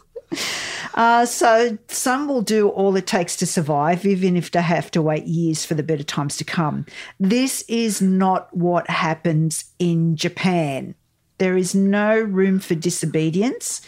Uh, 0.96 1.26
so 1.26 1.78
some 1.88 2.28
will 2.28 2.42
do 2.42 2.70
all 2.70 2.96
it 2.96 3.08
takes 3.08 3.36
to 3.38 3.46
survive, 3.46 4.06
even 4.06 4.36
if 4.36 4.52
they 4.52 4.62
have 4.62 4.92
to 4.92 5.02
wait 5.02 5.26
years 5.26 5.66
for 5.66 5.74
the 5.74 5.84
better 5.84 6.04
times 6.04 6.38
to 6.38 6.44
come. 6.44 6.86
This 7.20 7.64
is 7.68 8.02
not 8.02 8.56
what 8.56 8.90
happens 8.90 9.66
in 9.80 10.16
Japan. 10.16 10.96
There 11.40 11.58
is 11.58 11.74
no 11.74 12.20
room 12.20 12.60
for 12.60 12.76
disobedience. 12.76 13.82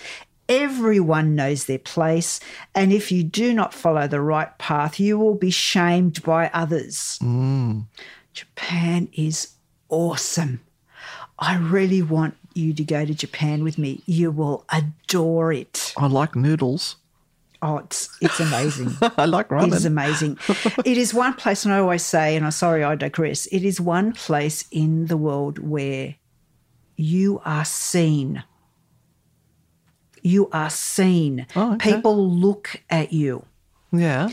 Everyone 0.48 1.36
knows 1.36 1.66
their 1.66 1.80
place, 1.80 2.40
and 2.76 2.94
if 2.94 3.12
you 3.12 3.24
do 3.24 3.54
not 3.54 3.74
follow 3.74 4.08
the 4.08 4.22
right 4.22 4.56
path, 4.60 5.00
you 5.00 5.18
will 5.18 5.36
be 5.36 5.50
shamed 5.50 6.22
by 6.24 6.50
others. 6.54 7.18
Japan 8.34 9.10
is 9.14 9.56
awesome. 9.90 10.60
I 11.40 11.58
really 11.58 12.02
want 12.02 12.38
you 12.56 12.74
to 12.74 12.84
go 12.84 13.06
to 13.06 13.14
Japan 13.14 13.64
with 13.64 13.78
me. 13.78 14.02
You 14.06 14.32
will 14.32 14.66
adore 14.70 15.52
it. 15.54 15.94
I 15.98 16.08
like 16.08 16.36
noodles. 16.36 16.96
Oh, 17.62 17.78
it's 17.78 18.10
it's 18.22 18.40
amazing. 18.40 18.92
I 19.18 19.26
like 19.26 19.50
ramen. 19.50 19.68
It 19.68 19.74
is 19.74 19.86
amazing. 19.86 20.38
it 20.86 20.98
is 20.98 21.14
one 21.14 21.34
place, 21.34 21.66
and 21.66 21.74
I 21.74 21.80
always 21.80 22.04
say, 22.04 22.36
and 22.36 22.46
I'm 22.46 22.52
sorry 22.52 22.84
I 22.84 22.96
digress, 22.96 23.46
it 23.48 23.64
is 23.64 23.80
one 23.82 24.12
place 24.14 24.66
in 24.72 25.08
the 25.08 25.18
world 25.18 25.60
where 25.60 26.16
you 26.96 27.42
are 27.46 27.66
seen. 27.66 28.44
You 30.22 30.50
are 30.52 30.70
seen. 30.70 31.46
Oh, 31.56 31.74
okay. 31.76 31.94
People 31.94 32.30
look 32.30 32.82
at 32.90 33.14
you, 33.14 33.46
Yeah. 33.92 34.30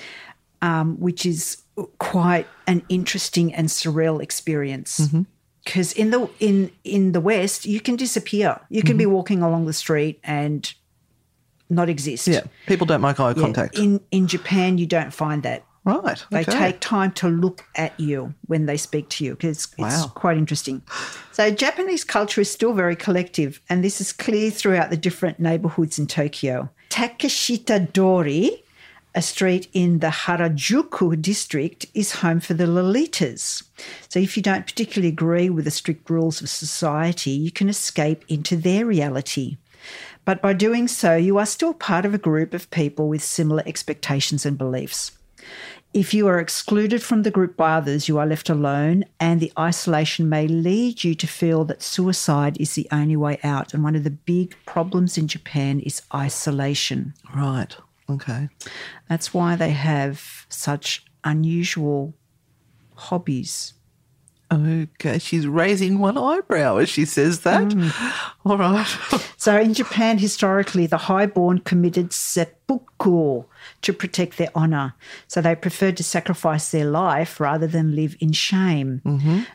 um, 0.62 0.98
which 0.98 1.26
is 1.26 1.58
quite 1.98 2.46
an 2.66 2.82
interesting 2.88 3.54
and 3.54 3.68
surreal 3.68 4.22
experience. 4.22 5.00
Mm-hmm. 5.00 5.22
Because 5.64 5.92
in 5.92 6.10
the 6.10 6.28
in 6.40 6.70
in 6.84 7.12
the 7.12 7.20
West, 7.20 7.66
you 7.66 7.80
can 7.80 7.96
disappear. 7.96 8.60
You 8.68 8.82
can 8.82 8.96
be 8.96 9.04
Mm-hmm. 9.04 9.12
walking 9.12 9.42
along 9.42 9.66
the 9.66 9.72
street 9.72 10.18
and 10.24 10.72
not 11.70 11.88
exist. 11.88 12.26
Yeah. 12.28 12.42
People 12.66 12.86
don't 12.86 13.00
make 13.00 13.18
eye 13.20 13.28
Yeah. 13.36 13.42
contact. 13.42 13.78
In 13.78 14.00
in 14.10 14.26
Japan, 14.26 14.78
you 14.78 14.86
don't 14.86 15.12
find 15.14 15.42
that. 15.44 15.62
right. 15.84 16.24
They 16.30 16.44
take 16.44 16.78
time 16.80 17.10
to 17.12 17.28
look 17.28 17.64
at 17.74 17.92
you 17.98 18.34
when 18.46 18.66
they 18.66 18.76
speak 18.76 19.08
to 19.08 19.24
you 19.24 19.32
because 19.34 19.64
it's 19.78 19.78
Wow. 19.78 20.12
quite 20.14 20.36
interesting. 20.36 20.82
So, 21.32 21.50
Japanese 21.50 22.04
culture 22.04 22.40
is 22.40 22.48
still 22.50 22.72
very 22.72 22.94
collective, 22.94 23.60
and 23.68 23.82
this 23.82 24.00
is 24.00 24.12
clear 24.12 24.50
throughout 24.52 24.90
the 24.90 24.96
different 24.96 25.40
neighborhoods 25.40 25.98
in 25.98 26.06
Tokyo. 26.06 26.68
Takeshita 26.90 27.92
Dori, 27.92 28.62
a 29.14 29.22
street 29.22 29.68
in 29.72 29.98
the 29.98 30.08
Harajuku 30.08 31.20
district, 31.20 31.86
is 31.94 32.12
home 32.12 32.40
for 32.40 32.54
the 32.54 32.64
Lolitas. 32.64 33.62
So, 34.08 34.18
if 34.18 34.36
you 34.36 34.42
don't 34.42 34.66
particularly 34.66 35.08
agree 35.08 35.50
with 35.50 35.64
the 35.64 35.70
strict 35.70 36.08
rules 36.08 36.40
of 36.40 36.48
society, 36.48 37.30
you 37.30 37.50
can 37.50 37.68
escape 37.68 38.24
into 38.28 38.56
their 38.56 38.86
reality. 38.86 39.58
But 40.24 40.40
by 40.40 40.52
doing 40.52 40.88
so, 40.88 41.16
you 41.16 41.38
are 41.38 41.46
still 41.46 41.74
part 41.74 42.04
of 42.04 42.14
a 42.14 42.18
group 42.18 42.54
of 42.54 42.70
people 42.70 43.08
with 43.08 43.22
similar 43.22 43.62
expectations 43.66 44.46
and 44.46 44.56
beliefs. 44.56 45.12
If 45.92 46.14
you 46.14 46.26
are 46.28 46.38
excluded 46.38 47.02
from 47.02 47.22
the 47.22 47.30
group 47.30 47.54
by 47.54 47.74
others, 47.74 48.08
you 48.08 48.16
are 48.16 48.24
left 48.24 48.48
alone, 48.48 49.04
and 49.20 49.40
the 49.40 49.52
isolation 49.58 50.26
may 50.26 50.46
lead 50.46 51.04
you 51.04 51.14
to 51.16 51.26
feel 51.26 51.64
that 51.66 51.82
suicide 51.82 52.56
is 52.58 52.74
the 52.74 52.88
only 52.90 53.16
way 53.16 53.38
out. 53.44 53.74
And 53.74 53.84
one 53.84 53.94
of 53.94 54.04
the 54.04 54.10
big 54.10 54.56
problems 54.64 55.18
in 55.18 55.28
Japan 55.28 55.80
is 55.80 56.00
isolation. 56.14 57.12
Right. 57.34 57.76
Okay. 58.10 58.48
That's 59.08 59.32
why 59.32 59.56
they 59.56 59.70
have 59.70 60.46
such 60.48 61.04
unusual 61.24 62.14
hobbies. 62.94 63.74
Okay. 64.52 65.18
She's 65.18 65.46
raising 65.46 65.98
one 65.98 66.18
eyebrow 66.18 66.76
as 66.76 66.90
she 66.90 67.06
says 67.06 67.40
that. 67.40 67.62
Mm. 67.62 68.30
All 68.44 68.58
right. 68.58 68.86
So 69.38 69.58
in 69.58 69.72
Japan, 69.72 70.18
historically, 70.18 70.86
the 70.86 70.98
highborn 70.98 71.60
committed 71.60 72.12
seppuku 72.12 73.44
to 73.80 73.92
protect 73.92 74.36
their 74.36 74.50
honor. 74.54 74.94
So 75.26 75.40
they 75.40 75.54
preferred 75.54 75.96
to 75.96 76.04
sacrifice 76.04 76.70
their 76.70 76.84
life 76.84 77.40
rather 77.40 77.66
than 77.66 77.96
live 77.96 78.14
in 78.20 78.32
shame. 78.32 79.00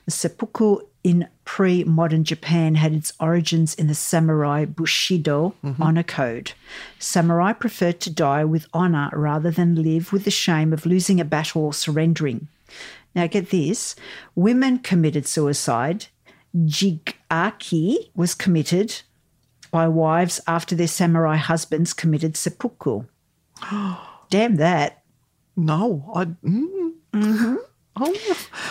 The 0.06 0.12
seppuku 0.12 0.80
in 1.08 1.28
pre 1.46 1.86
modern 1.86 2.24
Japan 2.26 2.76
had 2.76 2.94
its 2.94 3.14
origins 3.20 3.74
in 3.74 3.88
the 3.88 3.96
samurai 3.96 4.66
Bushido 4.66 5.56
honor 5.80 6.04
code. 6.04 6.52
Samurai 7.00 7.54
preferred 7.54 8.02
to 8.02 8.10
die 8.12 8.44
with 8.44 8.68
honor 8.74 9.10
rather 9.14 9.50
than 9.50 9.82
live 9.82 10.12
with 10.12 10.26
the 10.26 10.32
shame 10.32 10.74
of 10.74 10.86
losing 10.86 11.22
a 11.22 11.26
battle 11.26 11.64
or 11.64 11.74
surrendering. 11.74 12.50
Now, 13.16 13.26
get 13.28 13.50
this 13.52 13.96
women 14.36 14.80
committed 14.80 15.26
suicide. 15.28 16.08
Jigaki 16.56 18.10
was 18.14 18.36
committed 18.36 19.02
by 19.72 19.88
wives 19.88 20.42
after 20.46 20.76
their 20.76 20.88
samurai 20.88 21.38
husbands 21.38 21.94
committed 21.94 22.36
seppuku. 22.36 23.04
Damn 24.30 24.58
that. 24.58 25.04
no. 25.56 26.12
I. 26.14 26.26
Mm. 26.26 26.94
Mm-hmm. 27.14 27.56
Oh, 28.00 28.16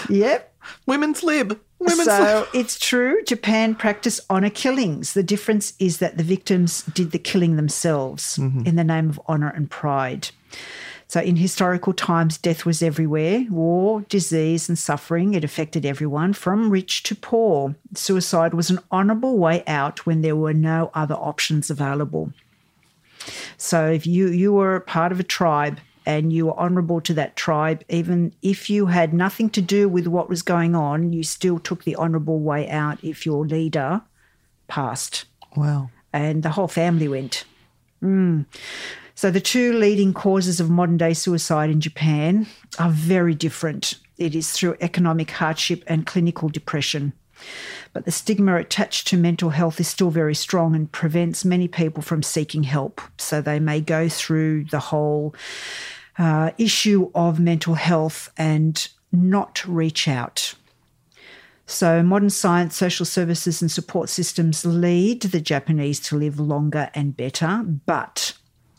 Yep. 0.09 0.55
women's 0.87 1.25
lib. 1.25 1.59
Women's. 1.79 2.05
So 2.05 2.49
it's 2.55 2.79
true, 2.79 3.23
Japan 3.25 3.75
practiced 3.75 4.21
honor 4.31 4.51
killings. 4.51 5.13
The 5.13 5.23
difference 5.23 5.75
is 5.79 5.99
that 5.99 6.17
the 6.17 6.25
victims 6.25 6.83
did 6.83 7.11
the 7.11 7.19
killing 7.19 7.57
themselves 7.57 8.39
mm-hmm. 8.39 8.67
in 8.67 8.77
the 8.77 8.85
name 8.85 9.11
of 9.11 9.21
honor 9.27 9.51
and 9.51 9.71
pride. 9.71 10.31
So 11.09 11.21
in 11.21 11.37
historical 11.37 11.93
times, 11.93 12.39
death 12.39 12.65
was 12.65 12.83
everywhere 12.83 13.47
war, 13.49 14.01
disease, 14.09 14.69
and 14.69 14.79
suffering. 14.79 15.35
It 15.35 15.45
affected 15.45 15.87
everyone 15.87 16.33
from 16.33 16.71
rich 16.71 17.03
to 17.05 17.15
poor. 17.15 17.77
Suicide 17.95 18.55
was 18.55 18.71
an 18.71 18.81
honorable 18.91 19.39
way 19.39 19.63
out 19.67 20.05
when 20.05 20.23
there 20.23 20.35
were 20.35 20.55
no 20.55 20.91
other 20.95 21.15
options 21.15 21.71
available. 21.71 22.33
So 23.57 23.89
if 23.89 24.07
you, 24.07 24.29
you 24.29 24.53
were 24.53 24.81
part 24.81 25.13
of 25.13 25.21
a 25.21 25.25
tribe 25.25 25.79
and 26.07 26.33
you 26.33 26.47
were 26.47 26.59
honourable 26.59 27.01
to 27.03 27.13
that 27.15 27.37
tribe, 27.37 27.85
even 27.89 28.33
if 28.41 28.71
you 28.71 28.87
had 28.87 29.13
nothing 29.13 29.51
to 29.51 29.61
do 29.61 29.89
with 29.89 30.07
what 30.07 30.29
was 30.29 30.41
going 30.41 30.77
on, 30.77 31.13
you 31.13 31.25
still 31.25 31.59
took 31.59 31.83
the 31.85 31.97
honourable 31.97 32.39
way 32.39 32.69
out 32.71 33.03
if 33.03 33.27
your 33.27 33.45
leader 33.45 34.01
passed. 34.69 35.27
Wow. 35.57 35.91
and 36.13 36.43
the 36.43 36.51
whole 36.51 36.69
family 36.69 37.09
went. 37.09 37.45
Mm. 38.03 38.47
So, 39.15 39.31
the 39.31 39.41
two 39.41 39.73
leading 39.73 40.13
causes 40.13 40.61
of 40.61 40.71
modern 40.71 40.99
day 40.99 41.15
suicide 41.15 41.71
in 41.71 41.81
Japan 41.81 42.47
are 42.79 42.91
very 42.91 43.35
different. 43.35 43.95
It 44.19 44.35
is 44.35 44.53
through 44.53 44.77
economic 44.81 45.31
hardship 45.31 45.83
and 45.87 46.07
clinical 46.07 46.49
depression. 46.49 47.13
But 47.93 48.05
the 48.05 48.13
stigma 48.13 48.57
attached 48.57 49.09
to 49.09 49.17
mental 49.17 49.51
health 49.51 49.81
is 49.81 49.89
still 49.89 50.11
very 50.11 50.35
strong 50.35 50.75
and 50.75 50.91
prevents 50.91 51.45
many 51.45 51.69
people 51.69 52.03
from 52.03 52.23
seeking 52.23 52.63
help. 52.63 53.01
So, 53.17 53.41
they 53.41 53.59
may 53.59 53.81
go 53.81 54.09
through 54.09 54.65
the 54.65 54.81
whole 54.81 55.35
uh, 56.19 56.51
issue 56.59 57.11
of 57.15 57.39
mental 57.39 57.75
health 57.75 58.31
and 58.37 58.89
not 59.13 59.65
reach 59.67 60.09
out. 60.09 60.55
So, 61.67 62.03
modern 62.03 62.31
science, 62.31 62.77
social 62.77 63.05
services, 63.05 63.61
and 63.61 63.71
support 63.71 64.09
systems 64.09 64.65
lead 64.65 65.23
the 65.23 65.41
Japanese 65.41 65.99
to 66.01 66.17
live 66.17 66.39
longer 66.39 66.91
and 66.95 67.17
better. 67.17 67.65
But 67.87 68.35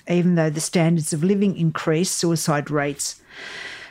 even 0.09 0.35
though 0.35 0.49
the 0.49 0.61
standards 0.61 1.11
of 1.11 1.23
living 1.23 1.57
increase, 1.57 2.09
suicide 2.09 2.71
rates 2.71 3.21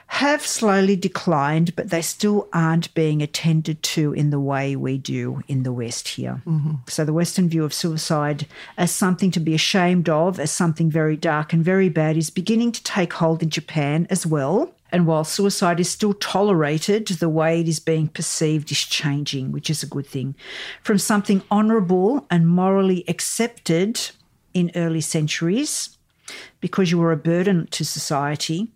have 0.09 0.47
slowly 0.47 0.97
declined, 0.97 1.75
but 1.75 1.91
they 1.91 2.01
still 2.01 2.49
aren't 2.53 2.95
being 2.95 3.23
attended 3.23 3.83
to 3.83 4.13
in 4.13 4.31
the 4.31 4.41
way 4.41 4.77
we 4.77 4.99
do 4.99 5.43
in 5.49 5.63
the 5.63 5.73
West 5.73 6.09
here. 6.09 6.43
Mm-hmm. 6.47 6.75
So, 6.89 7.05
the 7.05 7.13
Western 7.13 7.49
view 7.49 7.65
of 7.65 7.75
suicide 7.75 8.47
as 8.79 8.91
something 8.91 9.31
to 9.33 9.41
be 9.41 9.55
ashamed 9.55 10.09
of, 10.09 10.39
as 10.39 10.51
something 10.51 10.91
very 10.91 11.17
dark 11.17 11.53
and 11.53 11.65
very 11.65 11.89
bad, 11.89 12.17
is 12.17 12.31
beginning 12.31 12.73
to 12.73 12.83
take 12.85 13.15
hold 13.15 13.43
in 13.43 13.51
Japan 13.51 14.07
as 14.09 14.25
well. 14.25 14.73
And 14.93 15.07
while 15.07 15.25
suicide 15.25 15.81
is 15.81 15.91
still 15.91 16.15
tolerated, 16.15 17.09
the 17.09 17.29
way 17.29 17.61
it 17.61 17.69
is 17.69 17.81
being 17.81 18.09
perceived 18.09 18.71
is 18.71 18.79
changing, 18.79 19.51
which 19.51 19.69
is 19.69 19.83
a 19.83 19.87
good 19.87 20.07
thing. 20.07 20.37
From 20.83 20.99
something 20.99 21.43
honourable 21.51 22.25
and 22.31 22.49
morally 22.49 23.05
accepted 23.09 24.01
in 24.55 24.71
early 24.77 25.01
centuries, 25.01 25.99
because 26.61 26.91
you 26.91 26.99
were 26.99 27.13
a 27.13 27.17
burden 27.17 27.67
to 27.73 27.85
society, 27.85 28.69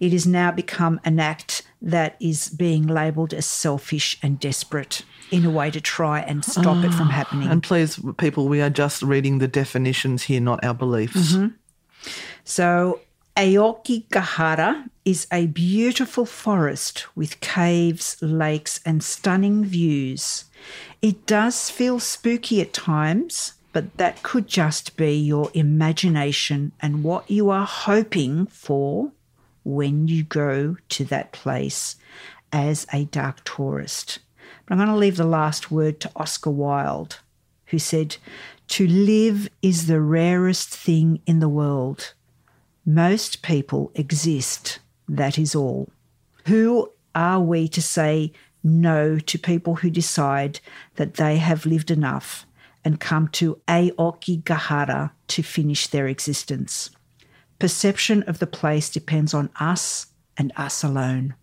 it 0.00 0.12
has 0.12 0.26
now 0.26 0.50
become 0.50 1.00
an 1.04 1.18
act 1.18 1.62
that 1.80 2.16
is 2.20 2.48
being 2.48 2.86
labelled 2.86 3.32
as 3.32 3.46
selfish 3.46 4.18
and 4.22 4.40
desperate 4.40 5.02
in 5.30 5.44
a 5.44 5.50
way 5.50 5.70
to 5.70 5.80
try 5.80 6.20
and 6.20 6.44
stop 6.44 6.84
it 6.84 6.92
from 6.92 7.08
ah, 7.08 7.12
happening. 7.12 7.48
And 7.48 7.62
please, 7.62 8.00
people, 8.16 8.48
we 8.48 8.60
are 8.60 8.70
just 8.70 9.02
reading 9.02 9.38
the 9.38 9.48
definitions 9.48 10.24
here, 10.24 10.40
not 10.40 10.64
our 10.64 10.74
beliefs. 10.74 11.32
Mm-hmm. 11.32 11.48
So, 12.44 13.00
Aokigahara 13.36 14.88
is 15.04 15.26
a 15.32 15.46
beautiful 15.46 16.26
forest 16.26 17.06
with 17.14 17.40
caves, 17.40 18.16
lakes, 18.20 18.80
and 18.84 19.02
stunning 19.02 19.64
views. 19.64 20.46
It 21.00 21.26
does 21.26 21.70
feel 21.70 22.00
spooky 22.00 22.60
at 22.60 22.72
times, 22.72 23.54
but 23.72 23.96
that 23.98 24.24
could 24.24 24.48
just 24.48 24.96
be 24.96 25.16
your 25.16 25.50
imagination 25.54 26.72
and 26.80 27.04
what 27.04 27.30
you 27.30 27.50
are 27.50 27.66
hoping 27.66 28.46
for 28.46 29.12
when 29.68 30.08
you 30.08 30.22
go 30.22 30.76
to 30.88 31.04
that 31.04 31.30
place 31.30 31.96
as 32.50 32.86
a 32.90 33.04
dark 33.04 33.44
tourist. 33.44 34.18
But 34.64 34.72
I'm 34.72 34.78
going 34.78 34.88
to 34.88 34.96
leave 34.96 35.18
the 35.18 35.24
last 35.24 35.70
word 35.70 36.00
to 36.00 36.10
Oscar 36.16 36.50
Wilde, 36.50 37.18
who 37.66 37.78
said, 37.78 38.16
To 38.68 38.86
live 38.86 39.46
is 39.60 39.86
the 39.86 40.00
rarest 40.00 40.70
thing 40.70 41.20
in 41.26 41.40
the 41.40 41.50
world. 41.50 42.14
Most 42.86 43.42
people 43.42 43.92
exist, 43.94 44.78
that 45.06 45.38
is 45.38 45.54
all. 45.54 45.90
Who 46.46 46.90
are 47.14 47.40
we 47.40 47.68
to 47.68 47.82
say 47.82 48.32
no 48.64 49.18
to 49.18 49.38
people 49.38 49.76
who 49.76 49.90
decide 49.90 50.60
that 50.96 51.14
they 51.14 51.36
have 51.36 51.66
lived 51.66 51.90
enough 51.90 52.46
and 52.86 53.00
come 53.00 53.28
to 53.28 53.60
Aokigahara 53.68 55.10
to 55.26 55.42
finish 55.42 55.88
their 55.88 56.06
existence? 56.06 56.88
Perception 57.58 58.22
of 58.24 58.38
the 58.38 58.46
place 58.46 58.88
depends 58.88 59.34
on 59.34 59.50
us 59.58 60.06
and 60.36 60.52
us 60.56 60.84
alone. 60.84 61.34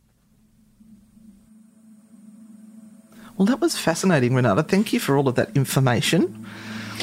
Well, 3.37 3.45
that 3.47 3.59
was 3.59 3.77
fascinating, 3.77 4.33
Renata. 4.33 4.63
Thank 4.63 4.93
you 4.93 4.99
for 4.99 5.17
all 5.17 5.27
of 5.27 5.35
that 5.35 5.55
information. 5.55 6.45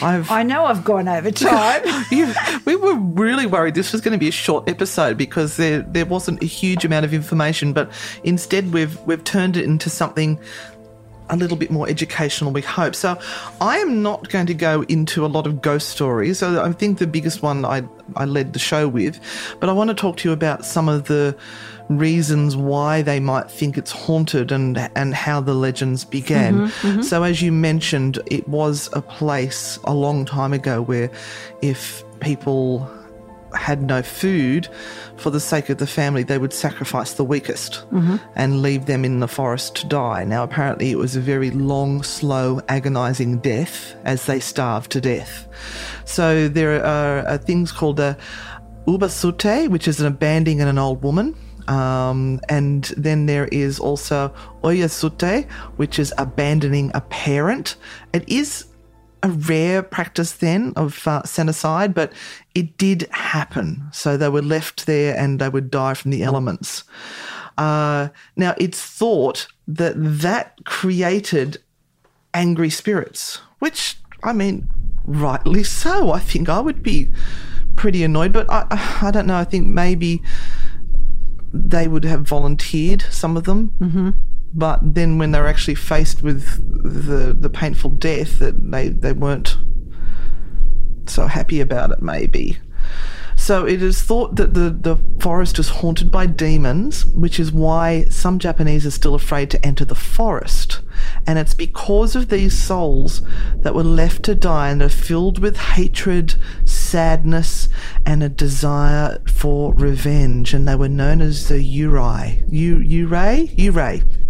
I've 0.00 0.30
I 0.30 0.42
know 0.42 0.64
I've 0.64 0.84
gone 0.84 1.08
over 1.08 1.30
time. 1.30 1.82
We 2.64 2.76
were 2.76 2.94
really 2.94 3.46
worried 3.46 3.74
this 3.74 3.92
was 3.92 4.00
going 4.00 4.12
to 4.12 4.18
be 4.18 4.28
a 4.28 4.32
short 4.32 4.68
episode 4.68 5.18
because 5.18 5.56
there 5.56 5.82
there 5.82 6.06
wasn't 6.06 6.42
a 6.42 6.46
huge 6.46 6.84
amount 6.84 7.04
of 7.04 7.12
information, 7.12 7.72
but 7.72 7.90
instead 8.24 8.72
we've 8.72 8.98
we've 9.02 9.22
turned 9.24 9.56
it 9.56 9.64
into 9.64 9.90
something 9.90 10.38
a 11.28 11.36
little 11.36 11.56
bit 11.56 11.70
more 11.70 11.88
educational. 11.88 12.52
We 12.52 12.62
hope. 12.62 12.94
So 12.94 13.18
I 13.60 13.78
am 13.78 14.02
not 14.02 14.28
going 14.28 14.46
to 14.46 14.54
go 14.54 14.82
into 14.82 15.26
a 15.26 15.28
lot 15.28 15.46
of 15.46 15.60
ghost 15.60 15.90
stories. 15.90 16.38
So 16.38 16.62
I 16.62 16.72
think 16.72 16.98
the 16.98 17.06
biggest 17.06 17.42
one 17.42 17.64
I 17.64 17.82
I 18.16 18.24
led 18.24 18.52
the 18.52 18.58
show 18.58 18.88
with, 18.88 19.20
but 19.60 19.68
I 19.68 19.72
want 19.72 19.88
to 19.88 19.94
talk 19.94 20.16
to 20.18 20.28
you 20.28 20.32
about 20.32 20.64
some 20.64 20.88
of 20.88 21.04
the 21.04 21.36
reasons 21.88 22.56
why 22.56 23.02
they 23.02 23.20
might 23.20 23.50
think 23.50 23.76
it's 23.76 23.90
haunted 23.90 24.52
and 24.52 24.78
and 24.96 25.14
how 25.14 25.40
the 25.40 25.54
legends 25.54 26.04
began. 26.04 26.54
Mm-hmm, 26.54 26.88
mm-hmm. 26.88 27.02
So 27.02 27.22
as 27.22 27.42
you 27.42 27.52
mentioned, 27.52 28.18
it 28.26 28.48
was 28.48 28.88
a 28.92 29.02
place 29.02 29.78
a 29.84 29.94
long 29.94 30.24
time 30.24 30.52
ago 30.52 30.82
where 30.82 31.10
if 31.60 32.04
people 32.20 32.88
had 33.55 33.82
no 33.82 34.03
food 34.03 34.68
for 35.16 35.30
the 35.30 35.40
sake 35.40 35.68
of 35.68 35.78
the 35.78 35.86
family 35.86 36.22
they 36.22 36.38
would 36.38 36.53
sacrifice 36.53 37.14
the 37.14 37.24
weakest 37.24 37.84
and 38.36 38.62
leave 38.62 38.86
them 38.86 39.05
in 39.05 39.20
the 39.20 39.28
forest 39.28 39.76
to 39.76 39.86
die. 39.86 40.24
Now 40.24 40.42
apparently 40.42 40.90
it 40.90 40.98
was 40.98 41.16
a 41.16 41.20
very 41.20 41.50
long 41.50 42.03
slow 42.03 42.61
agonizing 42.68 43.38
death 43.38 43.94
as 44.05 44.26
they 44.26 44.40
starved 44.40 44.90
to 44.92 45.00
death. 45.00 45.46
So 46.05 46.48
there 46.48 46.84
are, 46.84 47.26
are 47.26 47.38
things 47.38 47.72
called 47.72 48.00
a 48.00 48.16
ubasute 48.86 49.68
which 49.68 49.86
is 49.86 50.00
an 50.00 50.07
abandoning 50.07 50.61
an 50.61 50.78
old 50.78 51.03
woman. 51.03 51.36
Um, 51.68 52.40
and 52.48 52.84
then 52.96 53.26
there 53.26 53.46
is 53.46 53.78
also 53.78 54.34
oyasute, 54.62 55.48
which 55.76 55.98
is 55.98 56.12
abandoning 56.18 56.90
a 56.94 57.00
parent. 57.03 57.76
It 58.12 58.28
is 58.28 58.66
a 59.22 59.28
rare 59.28 59.82
practice 59.82 60.32
then 60.32 60.72
of 60.76 61.06
uh, 61.06 61.22
aside, 61.22 61.94
but 61.94 62.12
it 62.54 62.76
did 62.76 63.08
happen. 63.10 63.84
So 63.92 64.16
they 64.16 64.28
were 64.28 64.42
left 64.42 64.86
there 64.86 65.16
and 65.16 65.38
they 65.38 65.48
would 65.48 65.70
die 65.70 65.94
from 65.94 66.10
the 66.10 66.22
elements. 66.22 66.84
Uh, 67.58 68.08
now 68.36 68.54
it's 68.58 68.80
thought 68.80 69.46
that 69.68 69.94
that 69.96 70.64
created 70.64 71.58
angry 72.34 72.70
spirits, 72.70 73.40
which 73.58 73.96
I 74.22 74.32
mean, 74.32 74.68
rightly 75.04 75.64
so. 75.64 76.12
I 76.12 76.18
think 76.18 76.48
I 76.48 76.60
would 76.60 76.82
be 76.82 77.10
pretty 77.76 78.04
annoyed, 78.04 78.32
but 78.32 78.50
I, 78.50 78.66
I 79.02 79.10
don't 79.10 79.26
know. 79.26 79.36
I 79.36 79.44
think 79.44 79.66
maybe 79.66 80.22
they 81.52 81.88
would 81.88 82.04
have 82.04 82.22
volunteered 82.22 83.02
some 83.10 83.36
of 83.36 83.44
them, 83.44 83.74
mm-hmm. 83.78 84.10
But 84.55 84.80
then 84.82 85.18
when 85.18 85.32
they 85.32 85.40
were 85.40 85.46
actually 85.46 85.74
faced 85.74 86.22
with 86.22 86.61
the 86.82 87.32
the 87.32 87.50
painful 87.50 87.90
death, 87.90 88.38
that 88.38 88.70
they 88.70 88.88
they 88.88 89.12
weren't 89.12 89.57
so 91.07 91.26
happy 91.26 91.61
about 91.61 91.90
it. 91.90 92.03
Maybe. 92.03 92.59
So 93.34 93.66
it 93.66 93.82
is 93.82 94.03
thought 94.03 94.36
that 94.36 94.55
the, 94.55 94.70
the 94.70 94.96
forest 95.18 95.59
is 95.59 95.68
haunted 95.68 96.12
by 96.12 96.26
demons, 96.26 97.07
which 97.07 97.40
is 97.40 97.50
why 97.50 98.05
some 98.05 98.38
Japanese 98.38 98.86
are 98.86 98.90
still 98.92 99.14
afraid 99.14 99.50
to 99.50 99.66
enter 99.66 99.84
the 99.84 99.96
forest. 99.96 100.80
And 101.26 101.38
it's 101.38 101.55
because 101.55 102.14
of 102.14 102.28
these 102.28 102.57
souls 102.57 103.22
that 103.57 103.74
were 103.74 103.82
left 103.82 104.22
to 104.24 104.34
die 104.36 104.68
and 104.70 104.80
are 104.82 104.88
filled 104.88 105.38
with 105.38 105.57
hatred, 105.57 106.36
sadness, 106.64 107.68
and 108.07 108.22
a 108.22 108.28
desire 108.28 109.18
for 109.26 109.74
revenge. 109.74 110.55
And 110.55 110.68
they 110.68 110.76
were 110.76 110.88
known 110.88 111.20
as 111.20 111.48
the 111.48 111.55
Urei. 111.55 112.44
U- 112.48 113.09
Urei? 113.09 113.57
Urei. 113.57 114.21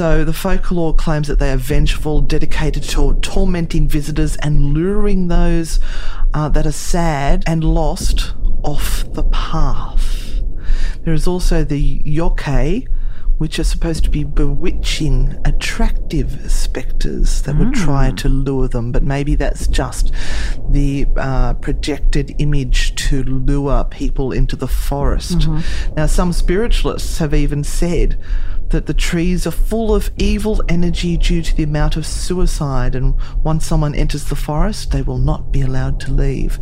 So 0.00 0.24
the 0.24 0.32
folklore 0.32 0.94
claims 0.94 1.28
that 1.28 1.40
they 1.40 1.52
are 1.52 1.58
vengeful, 1.58 2.22
dedicated 2.22 2.84
to 2.84 3.18
tormenting 3.20 3.86
visitors 3.86 4.34
and 4.36 4.72
luring 4.72 5.28
those 5.28 5.78
uh, 6.32 6.48
that 6.48 6.66
are 6.66 6.72
sad 6.72 7.44
and 7.46 7.62
lost 7.62 8.32
off 8.62 9.04
the 9.12 9.24
path. 9.24 10.40
There 11.04 11.12
is 11.12 11.26
also 11.26 11.64
the 11.64 11.98
yokai, 11.98 12.88
which 13.36 13.58
are 13.58 13.64
supposed 13.64 14.02
to 14.04 14.10
be 14.10 14.24
bewitching, 14.24 15.38
attractive 15.44 16.50
spectres 16.50 17.42
that 17.42 17.56
would 17.56 17.74
try 17.74 18.10
to 18.12 18.28
lure 18.30 18.68
them, 18.68 18.92
but 18.92 19.02
maybe 19.02 19.34
that's 19.34 19.66
just 19.66 20.14
the 20.70 21.06
uh, 21.18 21.52
projected 21.54 22.34
image 22.38 22.94
to 22.94 23.22
lure 23.22 23.84
people 23.84 24.32
into 24.32 24.56
the 24.56 24.68
forest. 24.68 25.46
Now, 25.94 26.06
some 26.06 26.32
spiritualists 26.32 27.18
have 27.18 27.34
even 27.34 27.64
said 27.64 28.18
that 28.70 28.86
the 28.86 28.94
trees 28.94 29.46
are 29.46 29.52
full 29.52 29.94
of 29.94 30.10
evil 30.16 30.62
energy 30.68 31.16
due 31.16 31.42
to 31.42 31.54
the 31.54 31.62
amount 31.62 31.96
of 31.96 32.06
suicide, 32.06 32.94
and 32.94 33.14
once 33.44 33.66
someone 33.66 33.94
enters 33.94 34.24
the 34.24 34.36
forest, 34.36 34.90
they 34.90 35.02
will 35.02 35.18
not 35.18 35.52
be 35.52 35.60
allowed 35.60 36.00
to 36.00 36.12
leave. 36.12 36.58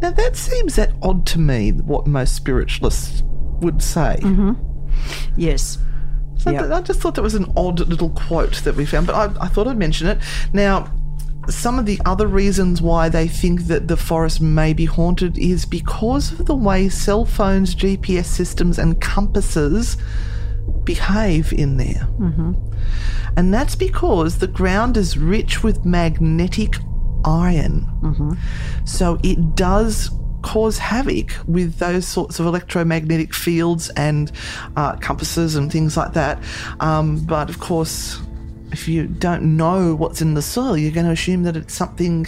Now, 0.00 0.10
that 0.10 0.36
seems 0.36 0.76
that 0.76 0.92
odd 1.02 1.26
to 1.26 1.38
me, 1.38 1.72
what 1.72 2.06
most 2.06 2.34
spiritualists 2.34 3.22
would 3.60 3.82
say. 3.82 4.18
Mm-hmm. 4.20 4.52
yes. 5.36 5.78
So 6.36 6.50
Yep. 6.50 6.70
I 6.72 6.80
just 6.82 7.00
thought 7.00 7.14
that 7.14 7.22
was 7.22 7.34
an 7.34 7.50
odd 7.56 7.80
little 7.80 8.10
quote 8.10 8.56
that 8.64 8.74
we 8.74 8.84
found, 8.84 9.06
but 9.06 9.14
I, 9.14 9.44
I 9.44 9.48
thought 9.48 9.66
I'd 9.66 9.78
mention 9.78 10.08
it. 10.08 10.18
Now, 10.52 10.92
some 11.48 11.78
of 11.78 11.86
the 11.86 12.00
other 12.04 12.26
reasons 12.26 12.80
why 12.80 13.08
they 13.08 13.28
think 13.28 13.62
that 13.62 13.88
the 13.88 13.96
forest 13.96 14.40
may 14.40 14.72
be 14.72 14.86
haunted 14.86 15.38
is 15.38 15.64
because 15.64 16.32
of 16.32 16.46
the 16.46 16.54
way 16.54 16.88
cell 16.88 17.24
phones, 17.24 17.74
GPS 17.74 18.26
systems, 18.26 18.78
and 18.78 19.00
compasses 19.00 19.96
behave 20.84 21.52
in 21.52 21.76
there. 21.76 22.06
And 23.36 23.52
that's 23.52 23.74
because 23.74 24.38
the 24.38 24.46
ground 24.46 24.96
is 24.96 25.16
rich 25.18 25.62
with 25.62 25.84
magnetic 25.84 26.76
iron. 27.24 27.86
So 28.84 29.18
it 29.22 29.56
does 29.56 30.10
cause 30.42 30.76
havoc 30.76 31.32
with 31.46 31.78
those 31.78 32.06
sorts 32.06 32.38
of 32.38 32.44
electromagnetic 32.46 33.32
fields 33.34 33.88
and 33.96 34.30
uh, 34.76 34.94
compasses 34.96 35.56
and 35.56 35.72
things 35.72 35.96
like 35.96 36.12
that. 36.12 36.38
Um, 36.80 37.24
but 37.24 37.48
of 37.48 37.60
course, 37.60 38.20
if 38.70 38.86
you 38.86 39.06
don't 39.06 39.56
know 39.56 39.94
what's 39.94 40.20
in 40.20 40.34
the 40.34 40.42
soil, 40.42 40.76
you're 40.76 40.92
going 40.92 41.06
to 41.06 41.12
assume 41.12 41.44
that 41.44 41.56
it's 41.56 41.74
something 41.74 42.26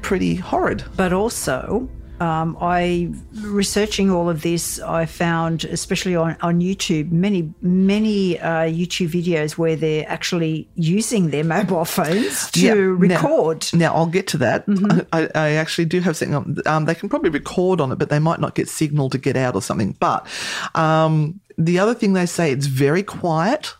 pretty 0.00 0.36
horrid. 0.36 0.84
But 0.96 1.12
also, 1.12 1.88
um, 2.20 2.56
I 2.60 3.12
researching 3.42 4.10
all 4.10 4.28
of 4.28 4.42
this, 4.42 4.80
I 4.80 5.06
found, 5.06 5.64
especially 5.64 6.16
on, 6.16 6.36
on 6.40 6.60
YouTube, 6.60 7.10
many 7.10 7.52
many 7.62 8.38
uh, 8.40 8.62
YouTube 8.62 9.10
videos 9.10 9.52
where 9.52 9.76
they're 9.76 10.08
actually 10.08 10.68
using 10.74 11.30
their 11.30 11.44
mobile 11.44 11.84
phones 11.84 12.50
to 12.52 12.60
Yeah, 12.60 12.72
record. 12.72 13.66
Now, 13.72 13.94
I'll 13.94 14.06
get 14.06 14.26
to 14.28 14.38
that. 14.38 14.64
I, 15.12 15.28
I 15.34 15.50
actually 15.52 15.86
do 15.86 16.00
have 16.00 16.16
something. 16.16 16.34
On, 16.34 16.56
um, 16.66 16.84
they 16.86 16.94
can 16.94 17.08
probably 17.08 17.30
record 17.30 17.80
on 17.80 17.92
it, 17.92 17.96
but 17.96 18.10
they 18.10 18.18
might 18.18 18.40
not 18.40 18.54
get 18.54 18.68
signal 18.68 19.10
to 19.10 19.18
get 19.18 19.36
out 19.36 19.54
or 19.54 19.62
something. 19.62 19.96
But 19.98 20.26
um, 20.74 21.40
the 21.56 21.78
other 21.78 21.94
thing 21.94 22.12
they 22.12 22.26
say, 22.26 22.52
it's 22.52 22.66
very 22.66 23.02
quiet. 23.02 23.74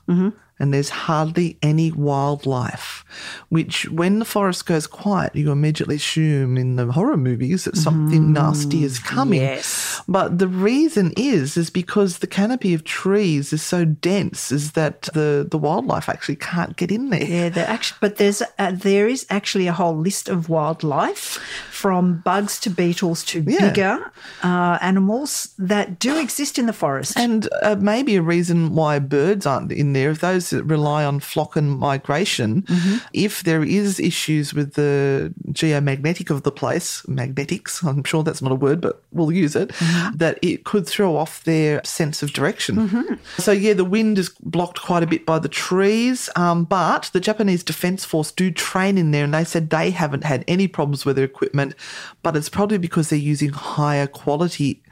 And 0.58 0.74
there's 0.74 0.90
hardly 0.90 1.56
any 1.62 1.92
wildlife, 1.92 3.04
which 3.48 3.88
when 3.90 4.18
the 4.18 4.24
forest 4.24 4.66
goes 4.66 4.86
quiet, 4.86 5.34
you 5.36 5.52
immediately 5.52 5.96
assume 5.96 6.56
in 6.58 6.76
the 6.76 6.90
horror 6.92 7.16
movies 7.16 7.64
that 7.64 7.76
something 7.76 8.32
nasty 8.32 8.82
is 8.84 8.98
coming. 8.98 9.40
Yes. 9.40 10.00
But 10.08 10.38
the 10.38 10.48
reason 10.48 11.12
is 11.16 11.56
is 11.56 11.70
because 11.70 12.18
the 12.18 12.26
canopy 12.26 12.74
of 12.74 12.82
trees 12.84 13.52
is 13.52 13.62
so 13.62 13.84
dense, 13.84 14.50
is 14.50 14.72
that 14.72 15.02
the 15.14 15.46
the 15.48 15.58
wildlife 15.58 16.08
actually 16.08 16.36
can't 16.36 16.76
get 16.76 16.90
in 16.90 17.10
there. 17.10 17.24
Yeah, 17.24 17.50
actually, 17.56 17.98
but 18.00 18.16
there's 18.16 18.42
uh, 18.58 18.72
there 18.72 19.06
is 19.08 19.26
actually 19.30 19.68
a 19.68 19.72
whole 19.72 19.96
list 19.96 20.28
of 20.28 20.48
wildlife, 20.48 21.38
from 21.70 22.18
bugs 22.24 22.58
to 22.60 22.70
beetles 22.70 23.22
to 23.24 23.44
Yeah. 23.46 23.68
bigger 23.70 24.12
uh, 24.42 24.78
animals 24.80 25.54
that 25.58 25.98
do 26.00 26.18
exist 26.18 26.58
in 26.58 26.66
the 26.66 26.72
forest. 26.72 27.16
And 27.16 27.48
uh, 27.62 27.76
maybe 27.78 28.16
a 28.16 28.22
reason 28.22 28.74
why 28.74 28.98
birds 28.98 29.46
aren't 29.46 29.70
in 29.72 29.92
there, 29.92 30.10
if 30.10 30.18
those 30.20 30.47
that 30.50 30.64
rely 30.64 31.04
on 31.04 31.20
flock 31.20 31.56
and 31.56 31.78
migration, 31.78 32.62
mm-hmm. 32.62 32.96
if 33.12 33.42
there 33.42 33.62
is 33.62 34.00
issues 34.00 34.54
with 34.54 34.74
the 34.74 35.32
geomagnetic 35.50 36.30
of 36.30 36.42
the 36.42 36.52
place, 36.52 37.06
magnetics, 37.08 37.82
I'm 37.82 38.04
sure 38.04 38.22
that's 38.22 38.42
not 38.42 38.52
a 38.52 38.56
word, 38.56 38.80
but 38.80 39.02
we'll 39.12 39.32
use 39.32 39.56
it, 39.56 39.68
mm-hmm. 39.70 40.16
that 40.16 40.38
it 40.42 40.64
could 40.64 40.86
throw 40.86 41.16
off 41.16 41.44
their 41.44 41.82
sense 41.84 42.22
of 42.22 42.32
direction. 42.32 42.76
Mm-hmm. 42.76 43.14
So, 43.38 43.52
yeah, 43.52 43.74
the 43.74 43.84
wind 43.84 44.18
is 44.18 44.30
blocked 44.42 44.80
quite 44.82 45.02
a 45.02 45.06
bit 45.06 45.26
by 45.26 45.38
the 45.38 45.48
trees, 45.48 46.28
um, 46.36 46.64
but 46.64 47.10
the 47.12 47.20
Japanese 47.20 47.62
Defence 47.62 48.04
Force 48.04 48.32
do 48.32 48.50
train 48.50 48.98
in 48.98 49.10
there, 49.10 49.24
and 49.24 49.34
they 49.34 49.44
said 49.44 49.70
they 49.70 49.90
haven't 49.90 50.24
had 50.24 50.44
any 50.48 50.68
problems 50.68 51.04
with 51.04 51.16
their 51.16 51.24
equipment, 51.24 51.74
but 52.22 52.36
it's 52.36 52.48
probably 52.48 52.78
because 52.78 53.10
they're 53.10 53.18
using 53.18 53.50
higher 53.50 54.06
quality 54.06 54.82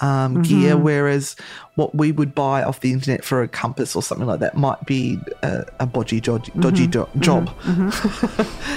um, 0.00 0.34
mm-hmm. 0.34 0.42
gear, 0.42 0.76
whereas 0.76 1.36
what 1.74 1.94
we 1.94 2.12
would 2.12 2.34
buy 2.34 2.62
off 2.62 2.80
the 2.80 2.92
internet 2.92 3.24
for 3.24 3.42
a 3.42 3.48
compass 3.48 3.94
or 3.94 4.02
something 4.02 4.26
like 4.26 4.40
that 4.40 4.56
might 4.56 4.84
be 4.86 5.18
a, 5.42 5.64
a 5.80 5.86
bodgy, 5.86 6.20
mm-hmm. 6.20 6.60
dodgy, 6.60 6.86
dodgy 6.86 6.86
jo- 6.86 7.08
mm-hmm. 7.14 7.90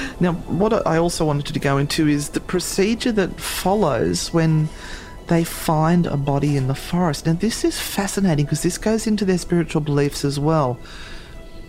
job. 0.04 0.20
now, 0.20 0.34
what 0.34 0.86
I 0.86 0.98
also 0.98 1.26
wanted 1.26 1.54
to 1.54 1.60
go 1.60 1.78
into 1.78 2.08
is 2.08 2.30
the 2.30 2.40
procedure 2.40 3.12
that 3.14 3.40
follows 3.40 4.34
when 4.34 4.70
they 5.28 5.44
find 5.44 6.06
a 6.06 6.18
body 6.18 6.58
in 6.58 6.68
the 6.68 6.76
forest. 6.76 7.26
Now, 7.26 7.34
this 7.34 7.64
is 7.64 7.80
fascinating 7.80 8.46
because 8.46 8.64
this 8.64 8.78
goes 8.78 9.08
into 9.08 9.26
their 9.26 9.38
spiritual 9.38 9.82
beliefs 9.82 10.26
as 10.26 10.40
well. 10.40 10.78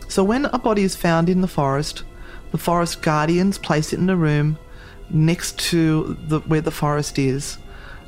So, 0.09 0.25
when 0.25 0.47
a 0.47 0.59
body 0.59 0.83
is 0.83 0.97
found 0.97 1.29
in 1.29 1.41
the 1.41 1.49
forest, 1.49 2.03
the 2.51 2.59
forest 2.59 3.03
guardians 3.03 3.59
place 3.59 3.93
it 3.93 3.99
in 3.99 4.11
a 4.11 4.17
room 4.17 4.59
next 5.11 5.59
to 5.59 6.17
the, 6.29 6.41
where 6.41 6.61
the 6.61 6.71
forest 6.71 7.19
is 7.19 7.59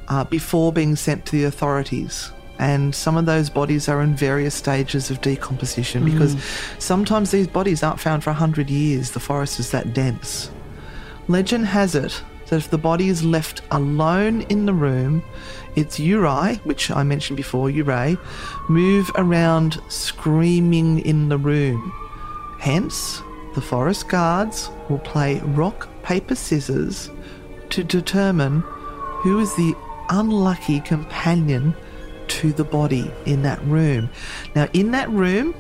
uh, 0.09 0.25
before 0.25 0.73
being 0.73 0.97
sent 0.97 1.27
to 1.27 1.33
the 1.33 1.45
authorities. 1.45 2.33
And 2.59 2.95
some 2.95 3.17
of 3.17 3.27
those 3.27 3.51
bodies 3.51 3.89
are 3.89 4.01
in 4.01 4.17
various 4.17 4.55
stages 4.55 5.11
of 5.11 5.21
decomposition 5.21 6.05
because 6.05 6.37
sometimes 6.79 7.31
these 7.31 7.47
bodies 7.47 7.83
aren't 7.83 8.01
found 8.01 8.25
for 8.25 8.31
100 8.31 8.71
years. 8.71 9.11
The 9.11 9.21
forest 9.21 9.61
is 9.61 9.71
that 9.73 9.93
dense. 9.93 10.51
Legend 11.29 11.67
has 11.67 11.95
it 11.95 12.23
that 12.47 12.57
if 12.57 12.71
the 12.71 12.79
body 12.79 13.09
is 13.09 13.25
left 13.25 13.61
alone 13.73 14.43
in 14.43 14.67
the 14.67 14.73
room, 14.73 15.23
its 15.75 15.99
uri, 15.99 16.57
which 16.65 16.91
I 16.91 17.03
mentioned 17.03 17.37
before, 17.37 17.69
uri, 17.69 18.17
move 18.69 19.11
around 19.17 19.79
screaming 19.89 21.01
in 21.01 21.29
the 21.29 21.39
room. 21.39 21.93
Hence, 22.59 23.21
the 23.55 23.61
forest 23.61 24.09
guards 24.09 24.71
will 24.89 24.99
play 24.99 25.41
rock, 25.41 25.89
paper, 26.03 26.35
scissors 26.35 27.11
to 27.71 27.83
determine 27.83 28.61
who 29.23 29.41
is 29.41 29.55
the 29.57 29.75
unlucky 30.09 30.81
companion 30.81 31.75
to 32.29 32.53
the 32.53 32.65
body 32.65 33.11
in 33.25 33.43
that 33.43 33.63
room. 33.65 34.11
Now, 34.55 34.69
in 34.73 34.91
that 34.93 35.09
room, 35.11 35.55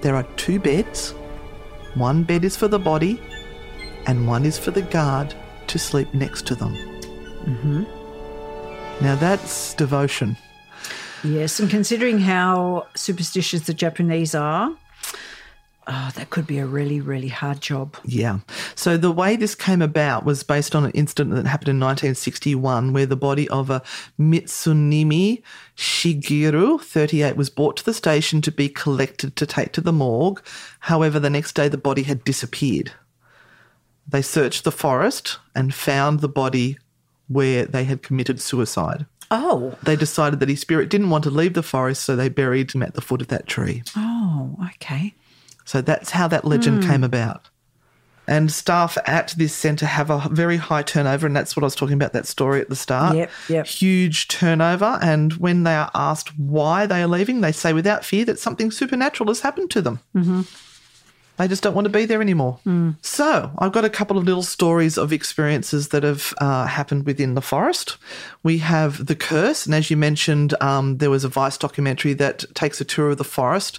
there 0.00 0.14
are 0.16 0.24
two 0.36 0.58
beds. 0.58 1.14
One 1.94 2.22
bed 2.22 2.44
is 2.44 2.56
for 2.56 2.68
the 2.68 2.78
body, 2.78 3.20
and 4.06 4.26
one 4.26 4.44
is 4.44 4.58
for 4.58 4.70
the 4.70 4.82
guard 4.82 5.34
to 5.68 5.78
sleep 5.78 6.12
next 6.14 6.46
to 6.48 6.54
them. 6.54 6.74
Mm-hmm. 7.44 7.84
Now, 9.04 9.14
that's 9.14 9.74
devotion. 9.74 10.36
yes, 11.22 11.60
and 11.60 11.70
considering 11.70 12.18
how 12.18 12.86
superstitious 12.94 13.62
the 13.62 13.74
Japanese 13.74 14.34
are, 14.34 14.72
oh, 15.88 16.10
that 16.14 16.30
could 16.30 16.46
be 16.46 16.58
a 16.58 16.66
really 16.66 17.00
really 17.00 17.28
hard 17.28 17.60
job. 17.60 17.96
Yeah. 18.04 18.40
So 18.74 18.96
the 18.96 19.10
way 19.10 19.36
this 19.36 19.54
came 19.54 19.82
about 19.82 20.24
was 20.24 20.42
based 20.42 20.74
on 20.76 20.84
an 20.84 20.90
incident 20.92 21.34
that 21.34 21.46
happened 21.46 21.70
in 21.70 21.80
1961 21.80 22.92
where 22.92 23.06
the 23.06 23.16
body 23.16 23.48
of 23.48 23.70
a 23.70 23.82
Mitsunimi 24.20 25.42
Shigeru, 25.76 26.80
38, 26.80 27.36
was 27.36 27.50
brought 27.50 27.76
to 27.78 27.84
the 27.84 27.94
station 27.94 28.40
to 28.42 28.52
be 28.52 28.68
collected 28.68 29.34
to 29.36 29.46
take 29.46 29.72
to 29.72 29.80
the 29.80 29.92
morgue. 29.92 30.42
However, 30.80 31.18
the 31.18 31.30
next 31.30 31.52
day 31.54 31.68
the 31.68 31.78
body 31.78 32.02
had 32.02 32.24
disappeared. 32.24 32.92
They 34.06 34.22
searched 34.22 34.64
the 34.64 34.72
forest 34.72 35.38
and 35.54 35.74
found 35.74 36.20
the 36.20 36.28
body 36.28 36.78
where 37.28 37.66
they 37.66 37.84
had 37.84 38.02
committed 38.02 38.40
suicide. 38.40 39.06
Oh, 39.30 39.76
They 39.82 39.96
decided 39.96 40.40
that 40.40 40.48
his 40.48 40.60
spirit 40.60 40.88
didn't 40.88 41.10
want 41.10 41.24
to 41.24 41.30
leave 41.30 41.52
the 41.52 41.62
forest, 41.62 42.02
so 42.02 42.16
they 42.16 42.30
buried 42.30 42.72
him 42.72 42.82
at 42.82 42.94
the 42.94 43.02
foot 43.02 43.20
of 43.20 43.28
that 43.28 43.46
tree. 43.46 43.82
oh, 43.94 44.56
okay. 44.76 45.14
So 45.68 45.82
that's 45.82 46.12
how 46.12 46.28
that 46.28 46.46
legend 46.46 46.82
Hmm. 46.82 46.90
came 46.90 47.04
about. 47.04 47.50
And 48.26 48.50
staff 48.50 48.96
at 49.06 49.34
this 49.36 49.54
centre 49.54 49.84
have 49.84 50.08
a 50.08 50.26
very 50.30 50.56
high 50.56 50.80
turnover, 50.82 51.26
and 51.26 51.36
that's 51.36 51.54
what 51.54 51.62
I 51.62 51.66
was 51.66 51.74
talking 51.74 51.92
about 51.92 52.14
that 52.14 52.26
story 52.26 52.62
at 52.62 52.70
the 52.70 52.76
start. 52.76 53.14
Yep, 53.16 53.30
yep. 53.50 53.66
Huge 53.66 54.28
turnover. 54.28 54.98
And 55.02 55.34
when 55.34 55.64
they 55.64 55.74
are 55.74 55.90
asked 55.94 56.38
why 56.38 56.86
they 56.86 57.02
are 57.02 57.06
leaving, 57.06 57.42
they 57.42 57.52
say 57.52 57.74
without 57.74 58.02
fear 58.02 58.24
that 58.24 58.38
something 58.38 58.70
supernatural 58.70 59.28
has 59.28 59.40
happened 59.40 59.70
to 59.72 59.82
them. 59.82 60.00
Mm-hmm. 60.16 60.40
They 61.38 61.48
just 61.48 61.62
don't 61.62 61.74
want 61.74 61.84
to 61.84 61.90
be 61.90 62.04
there 62.04 62.20
anymore. 62.20 62.58
So 63.00 63.50
I've 63.58 63.72
got 63.72 63.84
a 63.84 63.90
couple 63.90 64.18
of 64.18 64.24
little 64.24 64.42
stories 64.42 64.98
of 64.98 65.12
experiences 65.12 65.88
that 65.88 66.02
have 66.02 66.34
uh, 66.38 66.66
happened 66.66 67.06
within 67.06 67.34
the 67.34 67.40
forest. 67.40 67.96
We 68.42 68.58
have 68.58 69.06
the 69.06 69.14
curse, 69.14 69.64
and 69.64 69.74
as 69.74 69.90
you 69.90 69.96
mentioned, 69.96 70.54
um, 70.60 70.98
there 70.98 71.10
was 71.10 71.24
a 71.24 71.28
Vice 71.28 71.56
documentary 71.56 72.14
that 72.14 72.44
takes 72.54 72.80
a 72.80 72.84
tour 72.84 73.10
of 73.10 73.18
the 73.18 73.24
forest, 73.24 73.78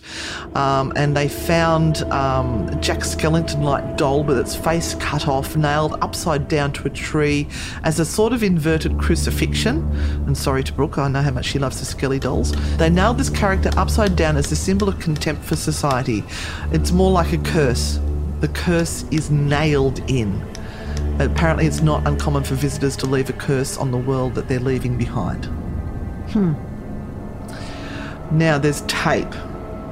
um, 0.56 0.94
and 0.96 1.18
they 1.18 1.28
found 1.28 2.04
um, 2.12 2.70
Jack 2.82 3.00
Skellington-like 3.00 3.98
doll 3.98 4.24
with 4.24 4.38
its 4.38 4.56
face 4.56 4.96
cut 4.96 5.28
off, 5.28 5.56
nailed 5.56 5.98
upside 6.02 6.48
down 6.48 6.72
to 6.74 6.88
a 6.88 6.90
tree 6.90 7.48
as 7.84 8.00
a 8.00 8.06
sort 8.06 8.32
of 8.32 8.42
inverted 8.44 8.98
crucifixion. 9.00 9.78
And 10.26 10.38
sorry 10.38 10.64
to 10.64 10.74
Brooke, 10.74 10.98
I 10.98 11.08
know 11.10 11.22
how 11.22 11.32
much 11.32 11.46
she 11.46 11.60
loves 11.60 11.80
the 11.80 11.86
Skelly 11.86 12.20
dolls. 12.20 12.54
They 12.78 12.90
nailed 12.90 13.18
this 13.18 13.30
character 13.30 13.70
upside 13.76 14.16
down 14.16 14.38
as 14.38 14.52
a 14.52 14.56
symbol 14.56 14.88
of 14.88 15.00
contempt 15.00 15.44
for 15.44 15.56
society. 15.56 16.24
It's 16.72 16.92
more 16.92 17.12
like 17.12 17.34
a 17.34 17.38
curse. 17.50 18.00
The 18.42 18.48
curse 18.50 19.04
is 19.12 19.30
nailed 19.32 20.00
in. 20.10 20.42
Apparently, 21.20 21.66
it's 21.66 21.82
not 21.82 22.08
uncommon 22.08 22.44
for 22.44 22.56
visitors 22.56 22.96
to 22.98 23.06
leave 23.06 23.30
a 23.30 23.34
curse 23.34 23.78
on 23.78 23.92
the 23.92 23.98
world 23.98 24.36
that 24.36 24.48
they're 24.48 24.60
leaving 24.60 24.98
behind. 24.98 25.46
Hmm. 26.32 26.54
Now, 28.32 28.58
there's 28.60 28.82
tape. 28.82 29.34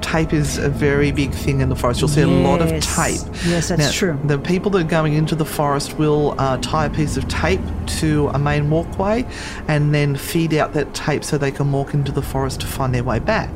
Tape 0.01 0.32
is 0.32 0.58
a 0.58 0.70
very 0.70 1.12
big 1.12 1.32
thing 1.34 1.60
in 1.60 1.68
the 1.70 1.76
forest. 1.76 1.99
You'll 1.99 2.08
see 2.08 2.22
a 2.22 2.28
lot 2.28 2.62
of 2.62 2.70
Yes. 2.70 2.95
tape. 2.95 3.34
Yes, 3.45 3.68
that's 3.70 3.82
Now, 3.82 3.91
true. 3.91 4.18
The 4.26 4.38
people 4.38 4.72
that 4.72 4.82
are 4.86 4.89
going 4.89 5.14
into 5.14 5.36
the 5.36 5.43
forest 5.43 5.97
will 5.97 6.36
uh, 6.38 6.58
tie 6.58 6.86
a 6.86 6.89
piece 6.89 7.18
of 7.18 7.28
tape 7.28 7.60
to 7.99 8.30
a 8.30 8.39
main 8.39 8.70
walkway 8.70 9.26
and 9.68 9.93
then 9.93 10.16
feed 10.16 10.53
out 10.53 10.74
that 10.74 10.93
tape 10.93 11.24
so 11.26 11.38
they 11.38 11.51
can 11.51 11.72
walk 11.74 11.93
into 11.93 12.12
the 12.12 12.22
forest 12.22 12.62
to 12.62 12.68
find 12.68 12.93
their 12.93 13.03
way 13.03 13.20
back. 13.20 13.49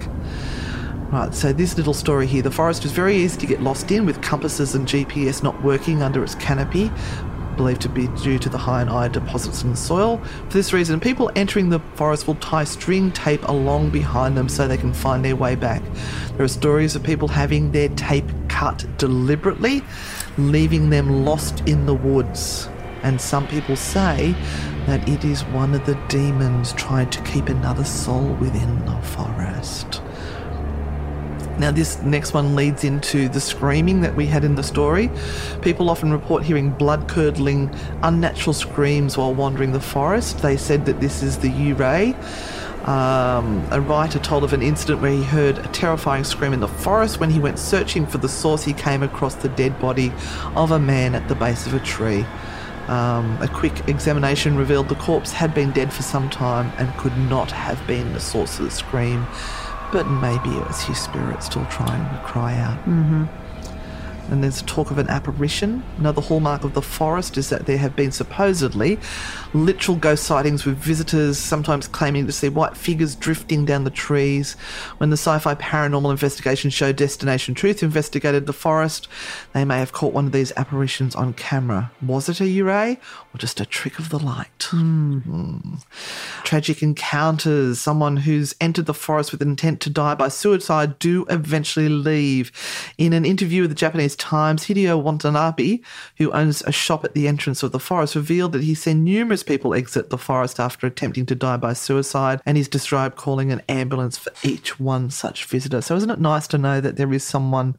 Right, 1.12 1.36
so 1.36 1.52
this 1.52 1.76
little 1.76 1.94
story 1.94 2.26
here 2.26 2.42
the 2.42 2.50
forest 2.50 2.86
is 2.86 2.94
very 2.94 3.18
easy 3.18 3.38
to 3.42 3.46
get 3.46 3.62
lost 3.62 3.92
in 3.92 4.06
with 4.06 4.22
compasses 4.22 4.76
and 4.76 4.88
GPS 4.88 5.44
not 5.44 5.62
working 5.62 6.02
under 6.02 6.24
its 6.24 6.36
canopy, 6.36 6.90
believed 7.58 7.82
to 7.82 7.90
be 7.90 8.08
due 8.24 8.40
to 8.40 8.48
the 8.48 8.58
high 8.58 8.80
and 8.80 8.90
iron 8.90 9.12
deposits 9.12 9.62
in 9.62 9.72
the 9.72 9.76
soil. 9.76 10.20
For 10.48 10.54
this 10.54 10.72
reason, 10.72 11.02
people 11.02 11.30
entering 11.36 11.68
the 11.68 11.82
forest 11.96 12.28
will 12.28 12.36
tie 12.36 12.64
string 12.64 13.12
tape 13.12 13.44
along 13.50 13.90
behind 13.90 14.38
them 14.38 14.48
so 14.48 14.70
they 14.70 14.78
can 14.78 14.94
find 14.94 15.26
their 15.26 15.36
way 15.36 15.56
back. 15.56 15.84
There 16.38 16.46
are 16.46 16.48
stories 16.48 16.96
of 16.96 17.04
people 17.04 17.28
having 17.28 17.74
their 17.74 17.90
tape 17.90 18.32
cut 18.48 18.86
deliberately, 18.98 19.84
leaving 20.38 20.92
them 20.92 21.26
lost 21.26 21.60
in 21.68 21.88
the 21.88 21.94
woods. 21.94 22.70
And 23.04 23.20
some 23.20 23.48
people 23.48 23.76
say 23.76 24.34
that 24.86 25.10
it 25.10 25.26
is 25.26 25.44
one 25.46 25.74
of 25.74 25.86
the 25.86 25.96
demons 26.08 26.72
trying 26.72 27.10
to 27.10 27.22
keep 27.24 27.50
another 27.50 27.84
soul 27.84 28.34
within 28.36 28.86
the 28.86 28.96
forest. 29.02 30.02
Now, 31.62 31.70
this 31.70 32.02
next 32.02 32.34
one 32.34 32.56
leads 32.56 32.84
into 32.84 33.30
the 33.30 33.40
screaming 33.40 34.02
that 34.02 34.16
we 34.16 34.26
had 34.26 34.44
in 34.44 34.56
the 34.56 34.64
story. 34.64 35.12
People 35.62 35.92
often 35.92 36.12
report 36.12 36.42
hearing 36.42 36.72
blood 36.72 37.08
curdling, 37.08 37.70
unnatural 38.02 38.56
screams 38.56 39.16
while 39.16 39.32
wandering 39.32 39.72
the 39.72 39.80
forest. 39.80 40.40
They 40.40 40.58
said 40.58 40.88
that 40.88 41.00
this 41.00 41.22
is 41.22 41.38
the 41.38 41.50
Ure. 41.50 42.16
Um, 42.90 43.64
a 43.70 43.80
writer 43.80 44.18
told 44.18 44.44
of 44.44 44.54
an 44.54 44.64
incident 44.64 45.04
where 45.04 45.12
he 45.12 45.22
heard 45.22 45.60
a 45.60 45.68
terrifying 45.68 46.24
scream 46.24 46.52
in 46.52 46.62
the 46.62 46.68
forest. 46.68 47.20
When 47.20 47.30
he 47.30 47.38
went 47.38 47.60
searching 47.60 48.08
for 48.08 48.18
the 48.18 48.28
source, 48.28 48.64
he 48.64 48.74
came 48.74 49.04
across 49.04 49.36
the 49.36 49.50
dead 49.50 49.80
body 49.80 50.12
of 50.56 50.72
a 50.72 50.80
man 50.80 51.14
at 51.14 51.28
the 51.28 51.36
base 51.36 51.68
of 51.68 51.76
a 51.76 51.80
tree. 51.80 52.26
Um, 52.88 53.38
a 53.40 53.48
quick 53.48 53.88
examination 53.88 54.58
revealed 54.58 54.90
the 54.90 54.96
corpse 54.96 55.32
had 55.32 55.54
been 55.54 55.70
dead 55.74 55.94
for 55.94 56.02
some 56.02 56.28
time 56.28 56.72
and 56.80 56.92
could 56.98 57.16
not 57.30 57.52
have 57.52 57.86
been 57.86 58.14
the 58.14 58.20
source 58.20 58.58
of 58.58 58.66
the 58.66 58.72
scream 58.72 59.28
but 59.92 60.08
maybe 60.08 60.50
it 60.50 60.68
was 60.68 60.82
his 60.82 61.00
spirit 61.00 61.44
still 61.44 61.66
trying 61.66 62.04
to 62.10 62.24
cry 62.24 62.56
out. 62.56 62.78
Mm-hmm. 62.86 63.26
And 64.32 64.42
there's 64.42 64.62
talk 64.62 64.92
of 64.92 64.98
an 64.98 65.10
apparition. 65.10 65.84
Another 65.98 66.22
hallmark 66.22 66.64
of 66.64 66.74
the 66.74 66.82
forest 66.82 67.38
is 67.38 67.50
that 67.50 67.66
there 67.66 67.78
have 67.78 67.98
been 67.98 68.14
supposedly 68.14 68.98
literal 69.54 69.98
ghost 69.98 70.24
sightings 70.24 70.64
with 70.66 70.78
visitors 70.78 71.38
sometimes 71.38 71.90
claiming 71.90 72.28
to 72.28 72.32
see 72.32 72.48
white 72.48 72.78
figures 72.78 73.14
drifting 73.14 73.66
down 73.66 73.84
the 73.84 73.90
trees. 73.90 74.54
When 75.00 75.10
the 75.10 75.18
sci 75.18 75.38
fi 75.40 75.56
paranormal 75.56 76.12
investigation 76.12 76.70
show 76.70 76.94
Destination 76.94 77.56
Truth 77.56 77.84
investigated 77.84 78.46
the 78.46 78.54
forest, 78.54 79.10
they 79.52 79.66
may 79.66 79.80
have 79.80 79.92
caught 79.92 80.14
one 80.14 80.28
of 80.28 80.32
these 80.32 80.54
apparitions 80.56 81.14
on 81.14 81.34
camera. 81.34 81.92
Was 82.02 82.30
it 82.30 82.40
a 82.40 82.48
Ure 82.48 82.96
or 83.34 83.38
just 83.38 83.60
a 83.62 83.66
trick 83.66 84.00
of 84.00 84.10
the 84.10 84.20
light? 84.20 84.50
Mm. 84.72 85.84
Tragic 86.44 86.82
encounters. 86.82 87.80
Someone 87.80 88.18
who's 88.18 88.54
entered 88.60 88.86
the 88.86 88.94
forest 88.94 89.32
with 89.32 89.42
intent 89.42 89.80
to 89.82 89.90
die 89.90 90.16
by 90.16 90.28
suicide 90.28 91.00
do 91.00 91.26
eventually 91.30 91.90
leave. 91.90 92.52
In 92.98 93.14
an 93.14 93.26
interview 93.26 93.62
with 93.62 93.72
the 93.72 93.76
Japanese 93.76 94.16
Times, 94.16 94.66
Hideo 94.66 95.02
Watanabe, 95.02 95.80
who 96.18 96.32
owns 96.32 96.62
a 96.64 96.72
shop 96.72 97.04
at 97.06 97.14
the 97.14 97.28
entrance 97.28 97.64
of 97.64 97.72
the 97.72 97.80
forest, 97.80 98.16
revealed 98.16 98.52
that 98.54 98.64
he's 98.64 98.82
seen 98.82 99.04
numerous 99.04 99.44
people 99.44 99.74
exit 99.74 100.10
the 100.10 100.18
forest 100.18 100.60
after 100.60 100.88
attempting 100.88 101.26
to 101.28 101.36
die 101.36 101.58
by 101.58 101.74
suicide, 101.74 102.42
and 102.46 102.58
he's 102.58 102.68
described 102.68 103.16
calling 103.16 103.52
an 103.52 103.62
ambulance 103.70 104.18
for 104.18 104.32
each 104.44 104.80
one 104.80 105.10
such 105.10 105.46
visitor. 105.46 105.82
So, 105.82 105.96
isn't 105.96 106.10
it 106.10 106.20
nice 106.20 106.48
to 106.48 106.58
know 106.58 106.82
that 106.82 106.96
there 106.98 107.14
is 107.14 107.24
someone 107.24 107.76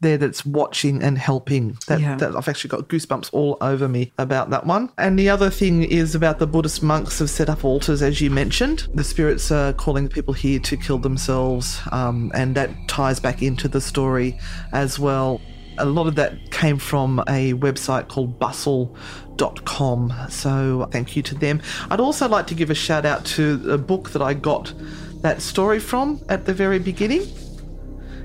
there 0.00 0.16
that's 0.18 0.44
watching 0.46 1.02
and 1.02 1.18
helping? 1.18 1.76
That, 1.86 2.00
Yeah. 2.00 2.16
that 2.16 2.34
I've 2.36 2.48
actually 2.48 2.68
got 2.70 2.88
goosebumps 2.88 3.30
all 3.32 3.56
over 3.60 3.88
me 3.88 4.12
about 4.18 4.50
that 4.50 4.66
one. 4.66 4.79
And 4.98 5.18
the 5.18 5.28
other 5.28 5.50
thing 5.50 5.82
is 5.82 6.14
about 6.14 6.38
the 6.38 6.46
Buddhist 6.46 6.82
monks 6.82 7.18
have 7.18 7.30
set 7.30 7.48
up 7.48 7.64
altars, 7.64 8.02
as 8.02 8.20
you 8.20 8.30
mentioned. 8.30 8.88
The 8.94 9.04
spirits 9.04 9.50
are 9.50 9.72
calling 9.72 10.08
people 10.08 10.34
here 10.34 10.58
to 10.60 10.76
kill 10.76 10.98
themselves, 10.98 11.80
um, 11.92 12.30
and 12.34 12.54
that 12.54 12.70
ties 12.88 13.20
back 13.20 13.42
into 13.42 13.68
the 13.68 13.80
story 13.80 14.38
as 14.72 14.98
well. 14.98 15.40
A 15.78 15.84
lot 15.84 16.06
of 16.06 16.14
that 16.16 16.50
came 16.50 16.78
from 16.78 17.20
a 17.20 17.54
website 17.54 18.08
called 18.08 18.38
bustle.com. 18.38 20.12
So 20.28 20.88
thank 20.90 21.16
you 21.16 21.22
to 21.22 21.34
them. 21.34 21.62
I'd 21.90 22.00
also 22.00 22.28
like 22.28 22.46
to 22.48 22.54
give 22.54 22.70
a 22.70 22.74
shout 22.74 23.06
out 23.06 23.24
to 23.36 23.70
a 23.70 23.78
book 23.78 24.10
that 24.10 24.22
I 24.22 24.34
got 24.34 24.72
that 25.22 25.42
story 25.42 25.78
from 25.78 26.20
at 26.28 26.44
the 26.44 26.54
very 26.54 26.78
beginning. 26.78 27.26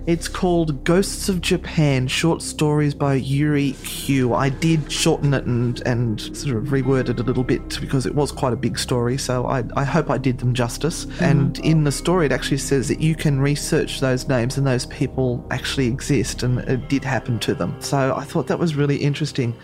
It's 0.08 0.28
called 0.28 0.84
Ghosts 0.84 1.30
of 1.30 1.42
Japan 1.42 2.08
Short 2.08 2.44
Stories 2.44 2.94
by 2.94 3.16
Yuri 3.16 3.72
Q. 3.84 4.36
I 4.36 4.50
did 4.50 4.92
shorten 4.92 5.34
it 5.34 5.46
and, 5.46 5.82
and 5.88 6.22
sort 6.22 6.58
of 6.58 6.66
reword 6.66 7.10
it 7.10 7.20
a 7.20 7.24
little 7.24 7.44
bit 7.44 7.82
because 7.82 8.06
it 8.06 8.14
was 8.14 8.32
quite 8.32 8.54
a 8.54 8.56
big 8.56 8.78
story, 8.78 9.18
so 9.18 9.48
I, 9.48 9.64
I 9.76 9.84
hope 9.84 10.12
I 10.12 10.20
did 10.20 10.38
them 10.38 10.54
justice. 10.54 11.06
Mm-hmm. 11.06 11.24
And 11.24 11.60
in 11.60 11.86
the 11.86 11.92
story, 11.92 12.28
it 12.28 12.32
actually 12.32 12.60
says 12.60 12.88
that 12.90 13.02
you 13.02 13.16
can 13.16 13.40
research 13.40 14.00
those 14.00 14.28
names 14.28 14.60
and 14.60 14.68
those 14.68 14.86
people 14.86 15.44
actually 15.50 15.88
exist 15.88 16.44
and 16.44 16.60
it 16.60 16.88
did 16.88 17.04
happen 17.04 17.40
to 17.40 17.56
them. 17.56 17.76
So 17.80 18.16
I 18.16 18.26
thought 18.26 18.46
that 18.46 18.60
was 18.60 18.76
really 18.76 18.98
interesting. 18.98 19.56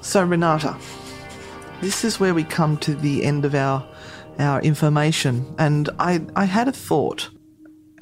So, 0.00 0.24
Renata, 0.24 0.78
this 1.82 2.04
is 2.04 2.18
where 2.18 2.32
we 2.32 2.44
come 2.44 2.78
to 2.78 2.94
the 2.94 3.22
end 3.22 3.44
of 3.44 3.54
our 3.54 3.86
our 4.38 4.60
information, 4.62 5.54
and 5.58 5.88
I, 6.00 6.20
I 6.34 6.44
had 6.46 6.66
a 6.66 6.72
thought. 6.72 7.30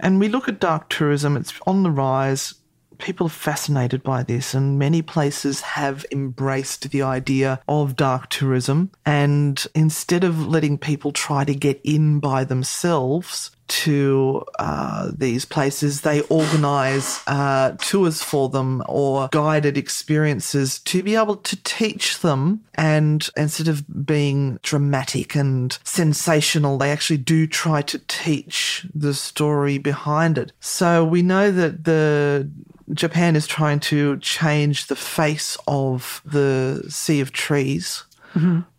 And 0.02 0.18
we 0.18 0.28
look 0.28 0.48
at 0.48 0.60
dark 0.60 0.88
tourism, 0.88 1.36
it's 1.36 1.54
on 1.66 1.84
the 1.84 1.90
rise. 1.90 2.54
People 2.98 3.28
are 3.28 3.30
fascinated 3.30 4.02
by 4.02 4.22
this, 4.24 4.52
and 4.52 4.78
many 4.78 5.00
places 5.00 5.60
have 5.60 6.04
embraced 6.10 6.90
the 6.90 7.02
idea 7.02 7.60
of 7.68 7.96
dark 7.96 8.28
tourism. 8.28 8.90
And 9.06 9.64
instead 9.74 10.24
of 10.24 10.46
letting 10.46 10.76
people 10.76 11.12
try 11.12 11.44
to 11.44 11.54
get 11.54 11.80
in 11.84 12.20
by 12.20 12.44
themselves 12.44 13.52
to 13.72 14.44
uh, 14.58 15.10
these 15.16 15.46
places, 15.46 16.02
they 16.02 16.20
organize 16.22 17.20
uh, 17.26 17.72
tours 17.80 18.22
for 18.22 18.50
them 18.50 18.82
or 18.86 19.28
guided 19.32 19.78
experiences 19.78 20.78
to 20.80 21.02
be 21.02 21.16
able 21.16 21.36
to 21.36 21.56
teach 21.64 22.20
them. 22.20 22.64
And 22.74 23.26
instead 23.34 23.68
of 23.68 24.06
being 24.06 24.58
dramatic 24.62 25.34
and 25.34 25.78
sensational, 25.84 26.76
they 26.76 26.90
actually 26.90 27.16
do 27.16 27.46
try 27.46 27.80
to 27.82 27.98
teach 28.08 28.86
the 28.94 29.14
story 29.14 29.78
behind 29.78 30.36
it. 30.36 30.52
So 30.60 31.02
we 31.04 31.22
know 31.22 31.50
that 31.50 31.84
the 31.84 32.50
Japan 32.92 33.36
is 33.36 33.46
trying 33.46 33.80
to 33.80 34.18
change 34.18 34.86
the 34.86 34.96
face 34.96 35.56
of 35.66 36.20
the 36.26 36.84
Sea 36.88 37.20
of 37.20 37.32
Trees, 37.32 38.04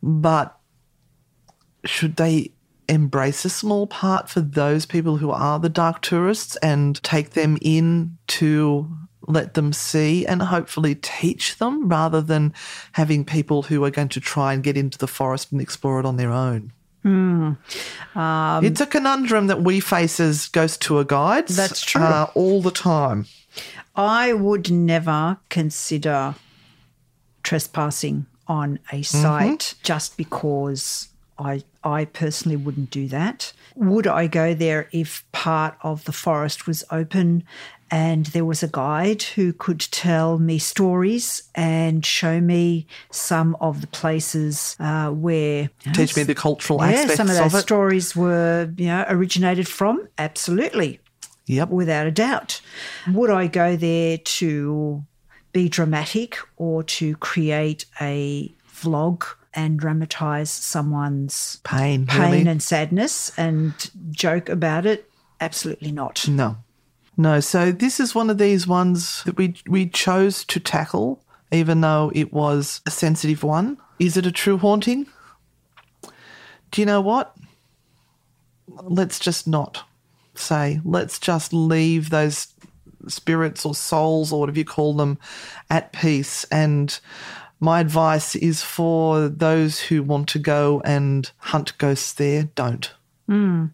but 0.04 0.58
should 1.86 2.16
they 2.18 2.52
embrace 2.88 3.46
a 3.46 3.50
small 3.50 3.88
part 3.88 4.30
for 4.30 4.42
those 4.42 4.86
people 4.86 5.18
who 5.18 5.32
are 5.32 5.60
the 5.60 5.70
dark 5.70 6.02
tourists 6.02 6.56
and 6.58 7.02
take 7.04 7.32
them 7.32 7.58
in 7.62 8.18
to 8.28 8.90
let 9.28 9.54
them 9.54 9.72
see 9.72 10.26
and 10.26 10.42
hopefully 10.42 10.96
teach 10.96 11.58
them 11.58 11.88
rather 11.88 12.22
than 12.22 12.54
having 12.94 13.24
people 13.24 13.64
who 13.64 13.84
are 13.84 13.92
going 13.92 14.10
to 14.10 14.20
try 14.20 14.54
and 14.54 14.64
get 14.64 14.78
into 14.78 14.98
the 14.98 15.08
forest 15.08 15.52
and 15.52 15.62
explore 15.62 16.00
it 16.00 16.06
on 16.06 16.18
their 16.18 16.32
own? 16.32 16.72
Hmm. 17.04 17.54
Um, 18.16 18.66
it's 18.66 18.80
a 18.80 18.86
conundrum 18.86 19.48
that 19.48 19.62
we 19.62 19.80
face 19.80 20.20
as 20.20 20.48
ghost 20.48 20.82
tour 20.82 21.04
guides. 21.04 21.56
That's 21.56 21.82
true. 21.82 22.02
Uh, 22.02 22.28
all 22.34 22.62
the 22.62 22.72
time. 22.72 23.26
I 23.96 24.34
would 24.34 24.72
never 24.72 25.38
consider 25.50 26.36
trespassing 27.44 28.26
on 28.48 28.80
a 28.92 29.02
mm-hmm. 29.02 29.22
site 29.22 29.76
just 29.84 30.18
because 30.18 31.10
I 31.40 31.64
I 31.84 32.06
personally 32.06 32.56
wouldn't 32.58 32.90
do 32.92 33.08
that. 33.10 33.54
Would 33.76 34.08
I 34.08 34.28
go 34.28 34.54
there 34.54 34.88
if 34.92 35.24
part 35.32 35.76
of 35.82 36.04
the 36.06 36.12
forest 36.12 36.68
was 36.68 36.84
open 36.92 37.44
and 37.92 38.28
there 38.28 38.46
was 38.46 38.64
a 38.64 38.68
guide 38.68 39.22
who 39.24 39.54
could 39.54 39.80
tell 39.80 40.40
me 40.40 40.58
stories 40.58 41.44
and 41.54 42.06
show 42.06 42.40
me 42.42 42.88
some 43.12 43.56
of 43.62 43.82
the 43.82 43.88
places 43.88 44.76
uh, 44.80 45.10
where 45.12 45.70
Teach 45.94 46.16
me 46.16 46.24
the 46.24 46.34
cultural 46.36 46.80
yeah, 46.80 46.88
aspects 46.92 47.16
some 47.18 47.30
of 47.30 47.36
of 47.36 47.52
those 47.52 47.60
it. 47.60 47.64
stories 47.64 48.16
were 48.16 48.72
you 48.78 48.88
know 48.88 49.06
originated 49.10 49.68
from 49.68 50.08
absolutely 50.18 51.00
Yep. 51.46 51.70
without 51.70 52.08
a 52.08 52.12
doubt. 52.12 52.62
Would 53.12 53.30
I 53.30 53.48
go 53.48 53.76
there 53.76 54.18
to 54.18 55.04
be 55.52 55.68
dramatic 55.70 56.38
or 56.56 56.84
to 56.84 57.16
create 57.18 57.86
a 58.02 58.54
vlog 58.74 59.24
and 59.54 59.80
dramatize 59.80 60.50
someone's 60.50 61.60
Pain. 61.64 62.06
pain 62.08 62.22
really. 62.22 62.48
and 62.48 62.62
sadness 62.62 63.32
and 63.38 63.92
joke 64.12 64.50
about 64.50 64.86
it? 64.86 65.10
Absolutely 65.40 65.92
not. 65.92 66.28
No. 66.28 66.58
No, 67.16 67.40
so 67.40 67.72
this 67.72 68.00
is 68.00 68.16
one 68.16 68.30
of 68.30 68.38
these 68.40 68.66
ones 68.66 69.24
that 69.26 69.38
we 69.38 69.56
we 69.68 69.88
chose 69.88 70.44
to 70.46 70.60
tackle, 70.60 71.24
even 71.52 71.82
though 71.82 72.12
it 72.16 72.34
was 72.34 72.82
a 72.88 72.92
sensitive 72.92 73.44
one. 73.44 73.78
Is 74.00 74.18
it 74.18 74.26
a 74.26 74.32
true 74.32 74.58
haunting? 74.58 75.06
Do 76.72 76.82
you 76.82 76.86
know 76.88 77.02
what? 77.02 77.36
Let's 78.68 79.20
just 79.20 79.48
not 79.48 79.84
say. 80.34 80.82
Let's 80.84 81.20
just 81.20 81.54
leave 81.54 82.10
those 82.10 82.48
spirits 83.08 83.66
or 83.66 83.76
souls 83.76 84.32
or 84.32 84.40
whatever 84.40 84.60
you 84.60 84.66
call 84.66 84.94
them 84.94 85.20
at 85.70 85.94
peace. 85.94 86.46
And 86.46 87.00
my 87.64 87.80
advice 87.80 88.36
is 88.36 88.62
for 88.62 89.30
those 89.30 89.80
who 89.80 90.04
want 90.04 90.28
to 90.30 90.40
go 90.40 90.82
and 90.84 91.32
hunt 91.38 91.78
ghosts 91.78 92.14
there, 92.14 92.44
don't. 92.56 92.92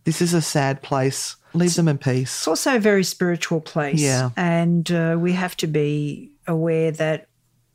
This 0.06 0.22
is 0.22 0.34
a 0.34 0.42
sad 0.42 0.82
place. 0.82 1.36
Leave 1.54 1.74
them 1.76 1.88
in 1.88 1.98
peace. 1.98 2.32
It's 2.32 2.48
also 2.48 2.76
a 2.76 2.80
very 2.80 3.04
spiritual 3.04 3.60
place. 3.60 4.00
Yeah. 4.00 4.30
And 4.38 4.90
uh, 4.92 5.18
we 5.20 5.34
have 5.34 5.58
to 5.58 5.68
be 5.68 6.32
aware 6.48 6.92
that 6.92 7.28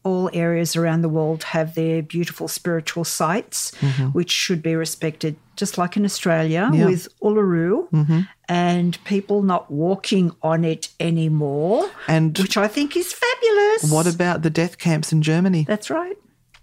all 0.05 0.31
areas 0.33 0.77
around 0.77 1.03
the 1.03 1.09
world 1.09 1.43
have 1.45 1.75
their 1.75 2.03
beautiful 2.03 2.47
spiritual 2.47 3.05
sites, 3.05 3.73
which 4.13 4.31
should 4.31 4.63
be 4.63 4.77
respected, 4.77 5.35
just 5.57 5.77
like 5.79 5.97
in 5.97 6.05
Australia 6.05 6.69
Mm-hmm. 6.71 6.75
Yeah. 6.75 6.85
Mm-hmm. 6.85 6.91
with 6.91 7.09
Uluru 7.21 8.27
and 8.49 9.03
people 9.05 9.43
not 9.43 9.71
walking 9.71 10.33
on 10.43 10.65
it 10.65 10.89
anymore, 11.01 11.91
And 12.09 12.37
which 12.39 12.57
I 12.57 12.69
think 12.69 12.97
is 12.97 13.13
fabulous. 13.13 13.91
what 13.91 14.07
about 14.07 14.43
the 14.43 14.51
death 14.51 14.79
camps 14.79 15.13
in 15.13 15.23
Germany? 15.23 15.65
That's 15.67 15.91
right. 15.91 16.17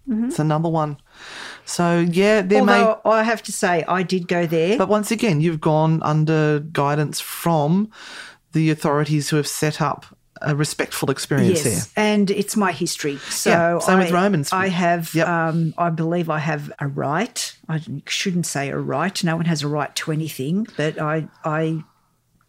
Mm-hmm. 0.09 0.25
It's 0.25 0.39
another 0.39 0.69
one. 0.69 0.97
So 1.65 1.99
yeah, 1.99 2.41
there 2.41 2.63
may. 2.63 2.73
Although 2.81 3.01
I 3.05 3.23
have 3.23 3.43
to 3.43 3.51
say, 3.51 3.83
I 3.87 4.03
did 4.03 4.27
go 4.27 4.45
there. 4.47 4.77
But 4.77 4.89
once 4.89 5.11
again, 5.11 5.41
you've 5.41 5.61
gone 5.61 6.01
under 6.03 6.59
guidance 6.59 7.19
from 7.19 7.91
the 8.53 8.69
authorities 8.71 9.29
who 9.29 9.37
have 9.37 9.47
set 9.47 9.81
up 9.81 10.05
a 10.41 10.55
respectful 10.55 11.11
experience 11.11 11.65
Yes, 11.65 11.91
and 11.95 12.29
it's 12.31 12.55
my 12.57 12.71
history. 12.71 13.17
So 13.17 13.49
Yeah, 13.49 13.79
same 13.79 13.99
with 13.99 14.11
Roman's. 14.11 14.51
I 14.51 14.67
have, 14.67 15.13
Yep. 15.13 15.27
um, 15.27 15.73
I 15.77 15.89
believe, 15.89 16.29
I 16.29 16.39
have 16.39 16.71
a 16.79 16.87
right. 16.87 17.55
I 17.69 17.81
shouldn't 18.07 18.45
say 18.45 18.69
a 18.69 18.77
right. 18.77 19.23
No 19.23 19.35
one 19.37 19.45
has 19.45 19.63
a 19.63 19.67
right 19.67 19.95
to 19.97 20.11
anything, 20.11 20.67
but 20.77 20.99
I, 21.01 21.27
I 21.43 21.83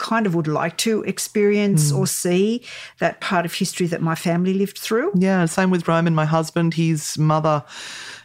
kind 0.02 0.26
of 0.26 0.34
would 0.34 0.48
like 0.48 0.76
to 0.78 1.02
experience 1.04 1.90
Hmm. 1.90 1.98
or 1.98 2.06
see 2.08 2.62
that 2.98 3.20
part 3.20 3.46
of 3.46 3.54
history 3.54 3.86
that 3.86 4.02
my 4.02 4.16
family 4.16 4.52
lived 4.52 4.76
through. 4.76 5.12
Yeah, 5.14 5.46
same 5.46 5.70
with 5.70 5.86
Roman, 5.86 6.12
my 6.14 6.24
husband. 6.26 6.74
His 6.74 7.16
mother 7.16 7.62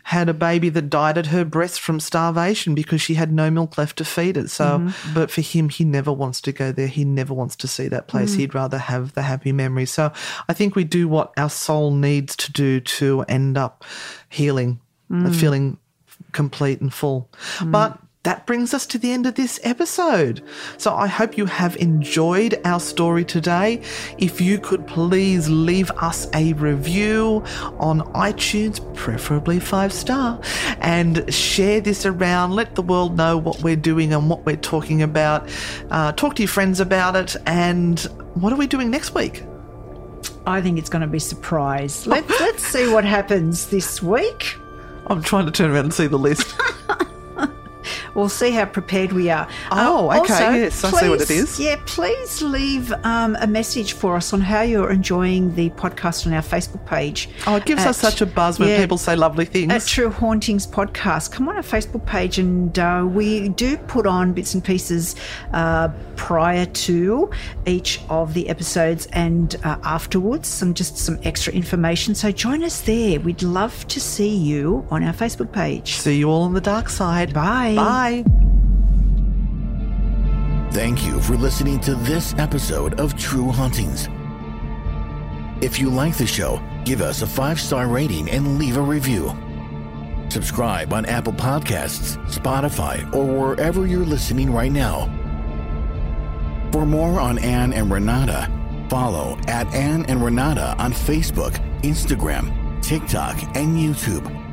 had 0.04 0.28
a 0.28 0.34
baby 0.34 0.70
that 0.70 0.90
died 0.90 1.18
at 1.18 1.28
her 1.28 1.46
breast 1.46 1.80
from 1.80 2.00
starvation 2.00 2.74
because 2.74 3.00
she 3.00 3.14
had 3.14 3.32
no 3.32 3.52
milk 3.52 3.78
left 3.78 3.98
to 3.98 4.06
feed 4.06 4.38
it. 4.38 4.50
So, 4.50 4.80
mm-hmm. 4.80 5.14
but 5.14 5.30
for 5.30 5.42
him, 5.42 5.70
he 5.70 5.84
never 5.84 6.12
wants 6.12 6.42
to 6.42 6.52
go 6.52 6.72
there. 6.72 6.88
He 6.88 7.06
never 7.06 7.34
wants 7.34 7.56
to 7.58 7.68
see 7.68 7.88
that 7.90 8.08
place. 8.08 8.34
Mm. 8.34 8.38
He'd 8.38 8.56
rather 8.56 8.80
have 8.80 9.14
the 9.14 9.22
happy 9.22 9.52
memory. 9.52 9.86
So, 9.86 10.12
I 10.50 10.54
think 10.54 10.76
we 10.76 10.84
do 10.84 11.08
what 11.08 11.32
our 11.38 11.50
soul 11.50 11.92
needs 11.92 12.36
to 12.38 12.52
do 12.52 12.80
to 12.80 13.22
end 13.28 13.58
up 13.58 13.84
healing, 14.30 14.80
and 15.10 15.36
feeling 15.36 15.78
complete 16.32 16.82
and 16.82 16.94
full. 16.94 17.30
Mm. 17.60 17.72
But 17.72 18.00
that 18.28 18.46
brings 18.46 18.74
us 18.74 18.86
to 18.86 18.98
the 18.98 19.14
end 19.14 19.26
of 19.26 19.36
this 19.36 19.58
episode. 19.64 20.44
So 20.78 20.94
I 20.94 21.08
hope 21.08 21.38
you 21.38 21.46
have 21.46 21.78
enjoyed 21.78 22.60
our 22.66 22.82
story 22.82 23.24
today. 23.24 23.82
If 24.18 24.42
you 24.42 24.60
could 24.60 24.86
please 24.86 25.48
leave 25.48 25.90
us 25.92 26.28
a 26.34 26.52
review 26.52 27.42
on 27.80 28.02
iTunes, 28.16 28.82
preferably 28.96 29.62
five 29.62 29.94
star, 29.94 30.42
and 30.82 31.34
share 31.34 31.80
this 31.80 32.06
around. 32.06 32.52
Let 32.52 32.76
the 32.76 32.82
world 32.82 33.16
know 33.16 33.38
what 33.38 33.64
we're 33.64 33.78
doing 33.78 34.12
and 34.12 34.30
what 34.30 34.46
we're 34.46 34.58
talking 34.58 35.02
about. 35.02 35.50
Uh, 35.90 36.12
talk 36.12 36.36
to 36.36 36.42
your 36.42 36.50
friends 36.50 36.82
about 36.82 37.16
it. 37.16 37.38
And 37.46 37.98
what 38.34 38.52
are 38.52 38.58
we 38.58 38.68
doing 38.68 38.92
next 38.92 39.16
week? 39.16 39.42
I 40.46 40.62
think 40.62 40.78
it's 40.78 40.90
going 40.90 41.02
to 41.02 41.08
be 41.08 41.20
a 41.20 41.22
surprise. 41.22 42.06
Let's 42.16 42.42
let's 42.42 42.64
see 42.66 42.92
what 42.92 43.06
happens 43.06 43.68
this 43.68 44.04
week. 44.04 44.58
I'm 45.06 45.24
trying 45.24 45.46
to 45.46 45.52
turn 45.54 45.72
around 45.72 45.86
and 45.86 45.94
see 45.94 46.08
the 46.08 46.20
list. 46.20 46.54
We'll 48.18 48.30
see 48.30 48.50
how 48.50 48.66
prepared 48.66 49.14
we 49.14 49.30
are. 49.30 49.48
Oh, 49.72 50.10
Uh, 50.10 50.22
okay. 50.22 50.34
also, 50.34 50.50
Yes, 50.50 50.84
I 50.84 50.90
see 50.90 51.10
what 51.10 51.22
it 51.22 51.30
is. 51.30 51.60
Yeah, 51.60 51.76
please 51.86 52.42
leave 52.42 52.92
um, 53.04 53.38
a 53.40 53.46
message 53.46 53.94
for 53.94 54.16
us 54.16 54.34
on 54.34 54.42
how 54.42 54.64
you're 54.64 54.90
enjoying 54.90 55.54
the 55.54 55.70
podcast 55.70 56.26
on 56.26 56.34
our 56.34 56.42
Facebook 56.42 56.84
page. 56.88 57.30
Oh, 57.46 57.58
it 57.58 57.66
gives 57.66 57.86
us 57.86 58.00
such 58.00 58.22
a 58.22 58.26
buzz 58.26 58.58
when 58.58 58.70
yeah, 58.70 58.80
people 58.82 58.98
say 58.98 59.16
lovely 59.16 59.46
things. 59.46 59.72
At 59.72 59.86
True 59.86 60.10
Hauntings 60.10 60.66
Podcast. 60.66 61.32
Come 61.32 61.48
on 61.48 61.58
our 61.58 61.62
Facebook 61.62 62.08
page, 62.08 62.40
and 62.40 62.78
uh, 62.80 63.06
we 63.08 63.50
do 63.50 63.78
put 63.78 64.08
on 64.08 64.34
bits 64.34 64.56
and 64.56 64.64
pieces 64.64 65.16
uh, 65.54 65.90
prior 66.16 66.66
to 66.66 67.30
each 67.68 68.00
of 68.10 68.34
the 68.34 68.50
episodes 68.50 69.06
and 69.14 69.58
uh, 69.64 69.78
afterwards, 69.84 70.48
some 70.48 70.74
just 70.74 70.98
some 70.98 71.20
extra 71.24 71.54
information. 71.54 72.16
So 72.16 72.32
join 72.32 72.64
us 72.64 72.82
there. 72.82 73.20
We'd 73.20 73.44
love 73.44 73.88
to 73.90 74.00
see 74.00 74.36
you 74.36 74.88
on 74.90 75.04
our 75.04 75.14
Facebook 75.14 75.52
page. 75.52 75.98
See 75.98 76.18
you 76.18 76.32
all 76.32 76.42
on 76.42 76.56
the 76.56 76.62
dark 76.62 76.90
side. 76.90 77.32
Bye. 77.32 77.76
Bye. 77.76 78.07
Bye. 78.08 78.24
Thank 80.72 81.06
you 81.06 81.20
for 81.22 81.36
listening 81.36 81.80
to 81.82 81.96
this 81.96 82.34
episode 82.38 83.00
of 83.00 83.18
True 83.18 83.52
Hauntings. 83.52 84.08
If 85.62 85.80
you 85.80 85.90
like 85.90 86.16
the 86.16 86.28
show, 86.28 86.62
give 86.86 87.02
us 87.02 87.22
a 87.22 87.28
five 87.28 87.60
star 87.60 87.88
rating 87.88 88.30
and 88.30 88.58
leave 88.60 88.78
a 88.78 88.82
review. 88.82 89.36
Subscribe 90.30 90.94
on 90.94 91.06
Apple 91.06 91.34
Podcasts, 91.34 92.18
Spotify, 92.28 93.14
or 93.14 93.26
wherever 93.26 93.88
you're 93.88 94.06
listening 94.06 94.54
right 94.54 94.72
now. 94.72 95.10
For 96.72 96.86
more 96.86 97.20
on 97.20 97.40
Anne 97.40 97.74
and 97.74 97.92
Renata, 97.92 98.50
follow 98.90 99.38
at 99.48 99.74
Anne 99.74 100.06
and 100.06 100.24
Renata 100.24 100.76
on 100.78 100.94
Facebook, 100.94 101.54
Instagram, 101.82 102.82
TikTok, 102.82 103.42
and 103.58 103.78
YouTube. 103.78 104.47